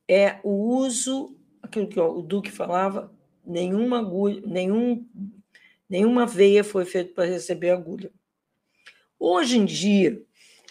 é 0.09 0.39
o 0.45 0.77
uso, 0.77 1.37
aquilo 1.61 1.89
que 1.89 1.99
o 1.99 2.23
Duque 2.23 2.49
falava, 2.49 3.13
nenhuma 3.45 3.99
agulha, 3.99 4.41
nenhum, 4.47 5.05
nenhuma 5.89 6.25
veia 6.25 6.63
foi 6.63 6.85
feita 6.85 7.13
para 7.13 7.29
receber 7.29 7.71
agulha. 7.71 8.13
Hoje 9.19 9.59
em 9.59 9.65
dia, 9.65 10.25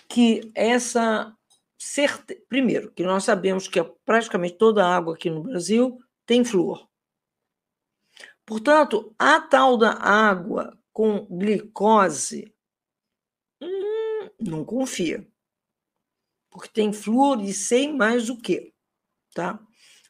que 0.07 0.49
essa 0.55 1.35
certe... 1.77 2.35
primeiro, 2.47 2.89
que 2.91 3.03
nós 3.03 3.25
sabemos 3.25 3.67
que 3.67 3.83
praticamente 4.05 4.55
toda 4.55 4.85
a 4.85 4.95
água 4.95 5.13
aqui 5.13 5.29
no 5.29 5.43
Brasil 5.43 5.99
tem 6.25 6.45
flúor. 6.45 6.87
Portanto, 8.45 9.13
a 9.19 9.41
tal 9.41 9.77
da 9.77 9.91
água 9.91 10.77
com 10.93 11.25
glicose, 11.25 12.53
hum, 13.61 14.29
não 14.39 14.63
confia. 14.63 15.28
Porque 16.49 16.69
tem 16.69 16.91
flúor 16.91 17.41
e 17.43 17.53
sei 17.53 17.93
mais 17.93 18.30
o 18.30 18.38
que, 18.38 18.73
tá? 19.34 19.59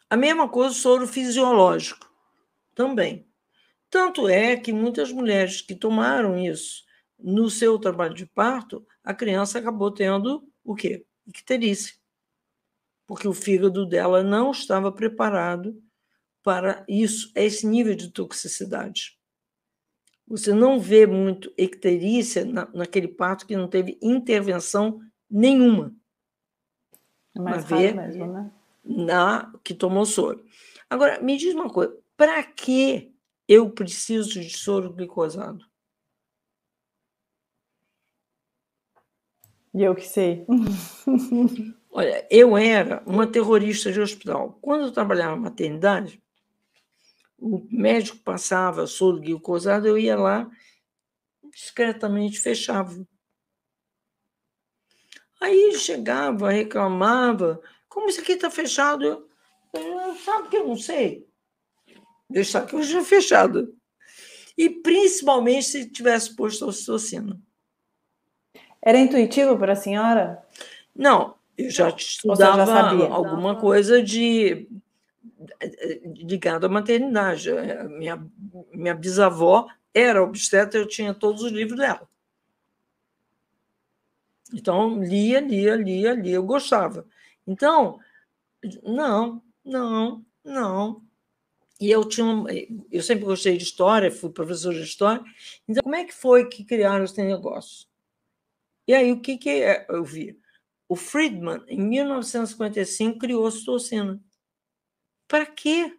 A 0.09 0.17
mesma 0.17 0.49
coisa 0.49 0.71
o 0.71 0.77
soro 0.77 1.07
fisiológico, 1.07 2.09
também. 2.73 3.27
Tanto 3.89 4.27
é 4.27 4.55
que 4.55 4.71
muitas 4.71 5.11
mulheres 5.11 5.61
que 5.61 5.75
tomaram 5.75 6.37
isso 6.37 6.83
no 7.17 7.49
seu 7.49 7.77
trabalho 7.77 8.13
de 8.13 8.25
parto, 8.25 8.85
a 9.03 9.13
criança 9.13 9.59
acabou 9.59 9.91
tendo 9.91 10.47
o 10.63 10.73
quê? 10.73 11.05
Icterícia. 11.27 11.95
Porque 13.05 13.27
o 13.27 13.33
fígado 13.33 13.85
dela 13.85 14.23
não 14.23 14.51
estava 14.51 14.91
preparado 14.91 15.81
para 16.43 16.85
isso, 16.87 17.31
esse 17.35 17.67
nível 17.67 17.95
de 17.95 18.11
toxicidade. 18.11 19.17
Você 20.27 20.53
não 20.53 20.79
vê 20.79 21.05
muito 21.05 21.51
icterícia 21.57 22.45
na, 22.45 22.69
naquele 22.73 23.07
parto 23.07 23.47
que 23.47 23.57
não 23.57 23.67
teve 23.67 23.97
intervenção 24.01 25.01
nenhuma. 25.29 25.93
É 27.35 27.39
mais 27.39 27.63
raro 27.65 27.95
mesmo, 27.95 28.27
né? 28.27 28.51
Na 28.83 29.53
que 29.63 29.73
tomou 29.73 30.05
soro. 30.05 30.43
Agora, 30.89 31.21
me 31.21 31.37
diz 31.37 31.53
uma 31.53 31.69
coisa, 31.69 31.95
para 32.17 32.41
que 32.43 33.13
eu 33.47 33.69
preciso 33.69 34.39
de 34.39 34.49
soro 34.49 34.93
glicosado? 34.93 35.65
E 39.73 39.83
eu 39.83 39.95
que 39.95 40.07
sei. 40.07 40.45
Olha, 41.91 42.27
eu 42.29 42.57
era 42.57 43.03
uma 43.05 43.27
terrorista 43.27 43.91
de 43.91 43.99
hospital. 43.99 44.57
Quando 44.61 44.85
eu 44.85 44.91
trabalhava 44.91 45.35
na 45.35 45.41
maternidade, 45.41 46.21
o 47.37 47.67
médico 47.71 48.17
passava 48.17 48.85
soro 48.85 49.19
glicosado, 49.19 49.87
eu 49.87 49.97
ia 49.97 50.15
lá, 50.15 50.49
discretamente 51.51 52.39
fechava. 52.39 53.05
Aí 55.39 55.73
chegava, 55.75 56.51
reclamava, 56.51 57.61
como 57.87 58.09
isso 58.09 58.21
aqui 58.21 58.33
está 58.33 58.49
fechado? 58.49 59.03
Eu, 59.05 59.27
eu, 59.73 60.15
sabe 60.15 60.49
que 60.49 60.57
eu 60.57 60.67
não 60.67 60.75
sei? 60.75 61.25
Deixar 62.29 62.65
que 62.65 62.75
eu 62.75 62.83
já 62.83 63.03
fechado. 63.03 63.73
E 64.57 64.69
principalmente 64.69 65.63
se 65.63 65.89
tivesse 65.89 66.35
posto 66.35 66.65
ocitocina. 66.65 67.39
Era 68.81 68.97
intuitivo 68.97 69.57
para 69.57 69.73
a 69.73 69.75
senhora? 69.75 70.43
Não, 70.95 71.35
eu 71.57 71.69
já 71.69 71.89
estudava 71.89 72.65
já 72.65 73.13
alguma 73.13 73.55
coisa 73.55 74.01
de 74.01 74.67
ligado 76.03 76.65
à 76.65 76.69
maternidade. 76.69 77.49
Minha, 77.97 78.25
minha 78.73 78.95
bisavó 78.95 79.67
era 79.93 80.23
obstetra, 80.23 80.79
eu 80.79 80.87
tinha 80.87 81.13
todos 81.13 81.43
os 81.43 81.51
livros 81.51 81.77
dela. 81.79 82.08
Então, 84.53 85.01
lia, 85.03 85.39
lia, 85.39 85.75
lia, 85.75 86.13
lia, 86.13 86.35
eu 86.35 86.43
gostava. 86.43 87.05
Então, 87.45 87.99
não, 88.83 89.43
não, 89.63 90.25
não. 90.43 91.03
E 91.79 91.89
eu 91.89 92.03
tinha, 92.07 92.27
eu 92.91 93.01
sempre 93.01 93.23
gostei 93.25 93.57
de 93.57 93.63
história, 93.63 94.11
fui 94.11 94.29
professor 94.29 94.73
de 94.73 94.81
história. 94.81 95.23
Então, 95.67 95.83
como 95.83 95.95
é 95.95 96.03
que 96.03 96.13
foi 96.13 96.49
que 96.49 96.65
criaram 96.65 97.05
esse 97.05 97.21
negócio? 97.23 97.87
E 98.87 98.93
aí, 98.93 99.11
o 99.11 99.21
que, 99.21 99.37
que 99.37 99.49
é, 99.49 99.85
eu 99.89 100.03
vi? 100.03 100.37
O 100.87 100.95
Friedman, 100.95 101.63
em 101.67 101.79
1955, 101.79 103.19
criou 103.19 103.45
a 103.45 103.51
citocina. 103.51 104.19
Para 105.27 105.45
quê? 105.45 105.95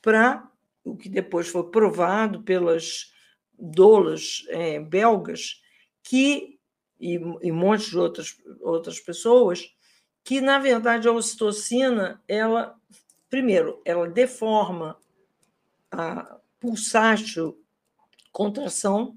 Para 0.00 0.50
o 0.82 0.96
que 0.96 1.08
depois 1.08 1.48
foi 1.48 1.70
provado 1.70 2.42
pelas 2.42 3.12
doulas 3.58 4.44
é, 4.48 4.80
belgas, 4.80 5.60
que 6.02 6.58
e, 7.00 7.14
e 7.14 7.50
um 7.50 7.56
monte 7.56 7.88
de 7.88 7.98
outras, 7.98 8.36
outras 8.60 9.00
pessoas, 9.00 9.74
que, 10.22 10.40
na 10.40 10.58
verdade, 10.58 11.08
a 11.08 11.12
ocitocina, 11.12 12.22
ela, 12.28 12.78
primeiro, 13.28 13.80
ela 13.84 14.08
deforma 14.08 14.98
a 15.90 16.38
pulsátil 16.60 17.58
contração, 18.30 19.16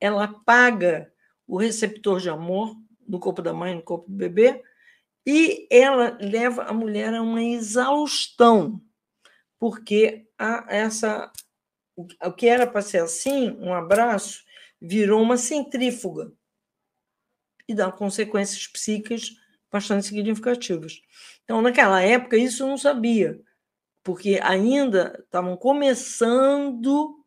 ela 0.00 0.24
apaga 0.24 1.12
o 1.46 1.58
receptor 1.58 2.20
de 2.20 2.30
amor 2.30 2.76
no 3.06 3.18
corpo 3.18 3.42
da 3.42 3.52
mãe, 3.52 3.74
no 3.74 3.82
corpo 3.82 4.08
do 4.08 4.16
bebê, 4.16 4.62
e 5.26 5.66
ela 5.70 6.16
leva 6.20 6.62
a 6.62 6.72
mulher 6.72 7.12
a 7.12 7.20
uma 7.20 7.42
exaustão, 7.42 8.80
porque 9.58 10.26
a, 10.38 10.64
essa 10.68 11.32
o 11.96 12.32
que 12.32 12.46
era 12.46 12.66
para 12.66 12.82
ser 12.82 12.98
assim, 12.98 13.50
um 13.58 13.72
abraço, 13.72 14.44
virou 14.80 15.22
uma 15.22 15.38
centrífuga 15.38 16.30
e 17.68 17.74
dá 17.74 17.90
consequências 17.90 18.66
psíquicas 18.66 19.36
bastante 19.70 20.06
significativas. 20.06 21.00
Então, 21.44 21.60
naquela 21.60 22.00
época, 22.02 22.36
isso 22.36 22.62
eu 22.62 22.68
não 22.68 22.78
sabia, 22.78 23.40
porque 24.02 24.38
ainda 24.42 25.18
estavam 25.24 25.56
começando, 25.56 27.24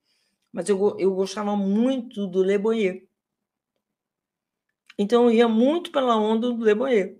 mas 0.51 0.69
eu, 0.69 0.97
eu 0.97 1.13
gostava 1.13 1.55
muito 1.55 2.27
do 2.27 2.43
Le 2.43 2.57
Boyer. 2.57 3.07
Então, 4.97 5.25
eu 5.25 5.31
ia 5.31 5.47
muito 5.47 5.91
pela 5.91 6.17
onda 6.17 6.51
do 6.51 6.63
Le 6.63 6.75
Boyer 6.75 7.19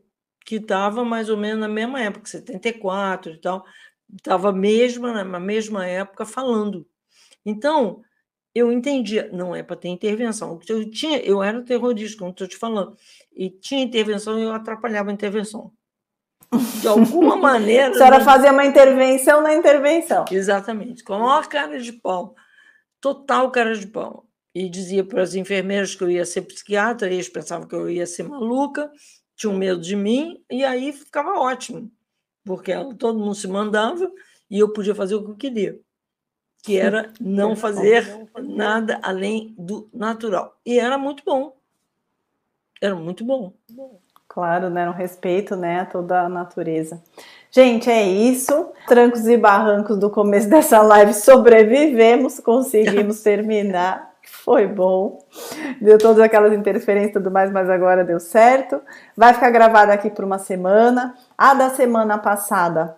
que 0.50 0.56
estava 0.56 1.06
mais 1.06 1.30
ou 1.30 1.38
menos 1.38 1.60
na 1.60 1.68
mesma 1.68 2.02
época, 2.02 2.26
74 2.26 3.34
e 3.34 3.38
tal, 3.38 3.64
estava 4.18 4.52
mesmo 4.52 5.06
na 5.06 5.40
mesma 5.40 5.86
época 5.86 6.26
falando. 6.26 6.88
Então, 7.46 8.02
eu 8.54 8.72
entendia, 8.72 9.30
não 9.32 9.56
é 9.56 9.62
para 9.62 9.76
ter 9.76 9.90
intervenção. 9.90 10.60
Eu, 10.68 10.90
tinha, 10.90 11.20
eu 11.20 11.42
era 11.44 11.62
terrorista, 11.62 12.18
como 12.20 12.32
estou 12.32 12.48
te 12.48 12.58
falando, 12.58 12.96
e 13.36 13.50
tinha 13.50 13.82
intervenção 13.82 14.40
e 14.40 14.44
eu 14.44 14.52
atrapalhava 14.52 15.10
a 15.10 15.14
intervenção. 15.14 15.72
De 16.82 16.88
alguma 16.88 17.36
maneira. 17.38 17.90
A 17.90 17.94
senhora 17.94 18.20
né? 18.20 18.26
fazia 18.26 18.52
uma 18.52 18.66
intervenção 18.66 19.42
na 19.42 19.54
intervenção. 19.54 20.26
Exatamente, 20.32 21.04
com 21.04 21.14
a 21.14 21.20
maior 21.20 21.48
cara 21.48 21.80
de 21.80 21.94
pau, 21.94 22.36
total 23.00 23.52
cara 23.52 23.76
de 23.76 23.88
pau. 23.88 24.26
E 24.54 24.68
dizia 24.68 25.04
para 25.04 25.22
as 25.22 25.36
enfermeiras 25.36 25.94
que 25.94 26.04
eu 26.04 26.10
ia 26.10 26.26
ser 26.26 26.42
psiquiatra, 26.42 27.10
e 27.10 27.14
eles 27.14 27.30
pensavam 27.30 27.68
que 27.68 27.76
eu 27.76 27.90
ia 27.90 28.08
ser 28.08 28.24
maluca, 28.24 28.92
tinham 29.36 29.56
medo 29.56 29.80
de 29.80 29.96
mim, 29.96 30.44
e 30.50 30.66
aí 30.66 30.92
ficava 30.92 31.40
ótimo, 31.40 31.90
porque 32.44 32.74
todo 32.98 33.20
mundo 33.20 33.36
se 33.36 33.48
mandava 33.48 34.12
e 34.50 34.60
eu 34.60 34.74
podia 34.74 34.96
fazer 34.96 35.16
o 35.16 35.24
que 35.24 35.32
eu 35.32 35.36
queria, 35.36 35.80
que 36.64 36.78
era 36.78 37.12
não 37.20 37.56
fazer 37.56 38.28
nada 38.42 39.00
além 39.02 39.54
do 39.58 39.90
natural. 39.94 40.56
E 40.66 40.80
era 40.80 40.98
muito 40.98 41.24
bom. 41.26 41.56
Era 42.82 42.96
muito 42.96 43.24
bom. 43.26 43.54
Claro, 44.28 44.70
né? 44.70 44.88
Um 44.90 44.94
respeito 44.94 45.56
né, 45.56 45.82
a 45.82 45.86
toda 45.86 46.22
a 46.22 46.30
natureza. 46.30 47.02
Gente, 47.52 47.90
é 47.90 48.04
isso. 48.04 48.72
Trancos 48.88 49.28
e 49.28 49.36
barrancos 49.36 49.98
do 49.98 50.10
começo 50.10 50.48
dessa 50.52 50.82
live 50.82 51.14
sobrevivemos, 51.14 52.40
conseguimos 52.40 53.22
terminar 53.24 54.10
foi 54.44 54.68
bom. 54.68 55.20
Deu 55.82 55.98
todas 55.98 56.20
aquelas 56.20 56.54
interferências 56.54 57.12
e 57.12 57.14
tudo 57.14 57.32
mais, 57.32 57.52
mas 57.52 57.70
agora 57.70 58.04
deu 58.04 58.20
certo. 58.20 58.82
Vai 59.16 59.34
ficar 59.34 59.50
gravada 59.50 59.94
aqui 59.94 60.10
por 60.10 60.24
uma 60.24 60.38
semana. 60.38 61.16
A 61.38 61.54
da 61.54 61.70
semana 61.70 62.18
passada 62.18 62.96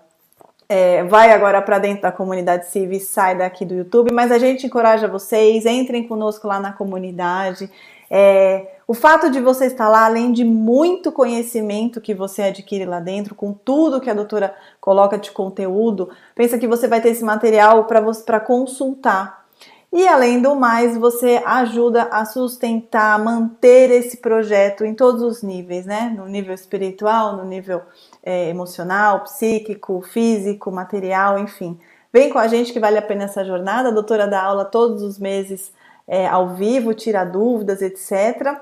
é, 0.71 1.03
vai 1.03 1.33
agora 1.33 1.61
para 1.61 1.79
dentro 1.79 2.03
da 2.03 2.13
comunidade 2.13 2.67
Civ 2.67 2.97
sai 3.01 3.37
daqui 3.37 3.65
do 3.65 3.73
YouTube, 3.73 4.09
mas 4.13 4.31
a 4.31 4.39
gente 4.39 4.65
encoraja 4.65 5.05
vocês, 5.05 5.65
entrem 5.65 6.07
conosco 6.07 6.47
lá 6.47 6.61
na 6.61 6.71
comunidade. 6.71 7.69
É, 8.09 8.67
o 8.87 8.93
fato 8.93 9.29
de 9.29 9.41
você 9.41 9.65
estar 9.65 9.89
lá, 9.89 10.05
além 10.05 10.31
de 10.31 10.45
muito 10.45 11.11
conhecimento 11.11 11.99
que 11.99 12.13
você 12.13 12.43
adquire 12.43 12.85
lá 12.85 13.01
dentro, 13.01 13.35
com 13.35 13.51
tudo 13.51 13.99
que 13.99 14.09
a 14.09 14.13
doutora 14.13 14.55
coloca 14.79 15.17
de 15.17 15.31
conteúdo, 15.31 16.09
pensa 16.33 16.57
que 16.57 16.67
você 16.67 16.87
vai 16.87 17.01
ter 17.01 17.09
esse 17.09 17.23
material 17.23 17.83
para 17.83 18.39
consultar 18.39 19.41
e 19.93 20.07
além 20.07 20.41
do 20.41 20.55
mais, 20.55 20.97
você 20.97 21.43
ajuda 21.45 22.03
a 22.03 22.23
sustentar, 22.23 23.19
manter 23.19 23.91
esse 23.91 24.17
projeto 24.17 24.85
em 24.85 24.95
todos 24.95 25.21
os 25.21 25.43
níveis, 25.43 25.85
né? 25.85 26.13
No 26.15 26.27
nível 26.27 26.53
espiritual, 26.53 27.35
no 27.35 27.43
nível 27.43 27.81
é, 28.23 28.49
emocional, 28.49 29.21
psíquico, 29.21 30.01
físico, 30.01 30.71
material, 30.71 31.39
enfim. 31.39 31.79
Vem 32.13 32.29
com 32.29 32.39
a 32.39 32.47
gente 32.47 32.73
que 32.73 32.79
vale 32.79 32.97
a 32.97 33.01
pena 33.01 33.23
essa 33.23 33.43
jornada. 33.43 33.89
A 33.89 33.93
doutora 33.93 34.27
dá 34.27 34.41
aula 34.41 34.65
todos 34.65 35.01
os 35.01 35.17
meses 35.17 35.71
é, 36.07 36.27
ao 36.27 36.49
vivo, 36.49 36.93
tira 36.93 37.23
dúvidas, 37.23 37.81
etc. 37.81 38.57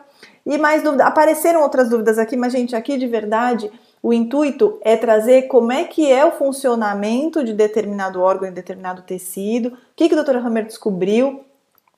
E 0.45 0.57
mais 0.57 0.83
dúvidas. 0.83 1.07
Apareceram 1.07 1.61
outras 1.61 1.89
dúvidas 1.89 2.17
aqui, 2.17 2.37
mas, 2.37 2.53
gente, 2.53 2.75
aqui 2.75 2.97
de 2.97 3.07
verdade 3.07 3.71
o 4.01 4.13
intuito 4.13 4.77
é 4.81 4.95
trazer 4.95 5.43
como 5.43 5.71
é 5.71 5.83
que 5.83 6.11
é 6.11 6.25
o 6.25 6.31
funcionamento 6.31 7.43
de 7.43 7.53
determinado 7.53 8.21
órgão 8.21 8.47
e 8.47 8.51
determinado 8.51 9.01
tecido, 9.01 9.69
o 9.69 9.77
que, 9.95 10.07
que 10.07 10.13
a 10.13 10.17
doutora 10.17 10.39
Hammer 10.39 10.65
descobriu, 10.65 11.43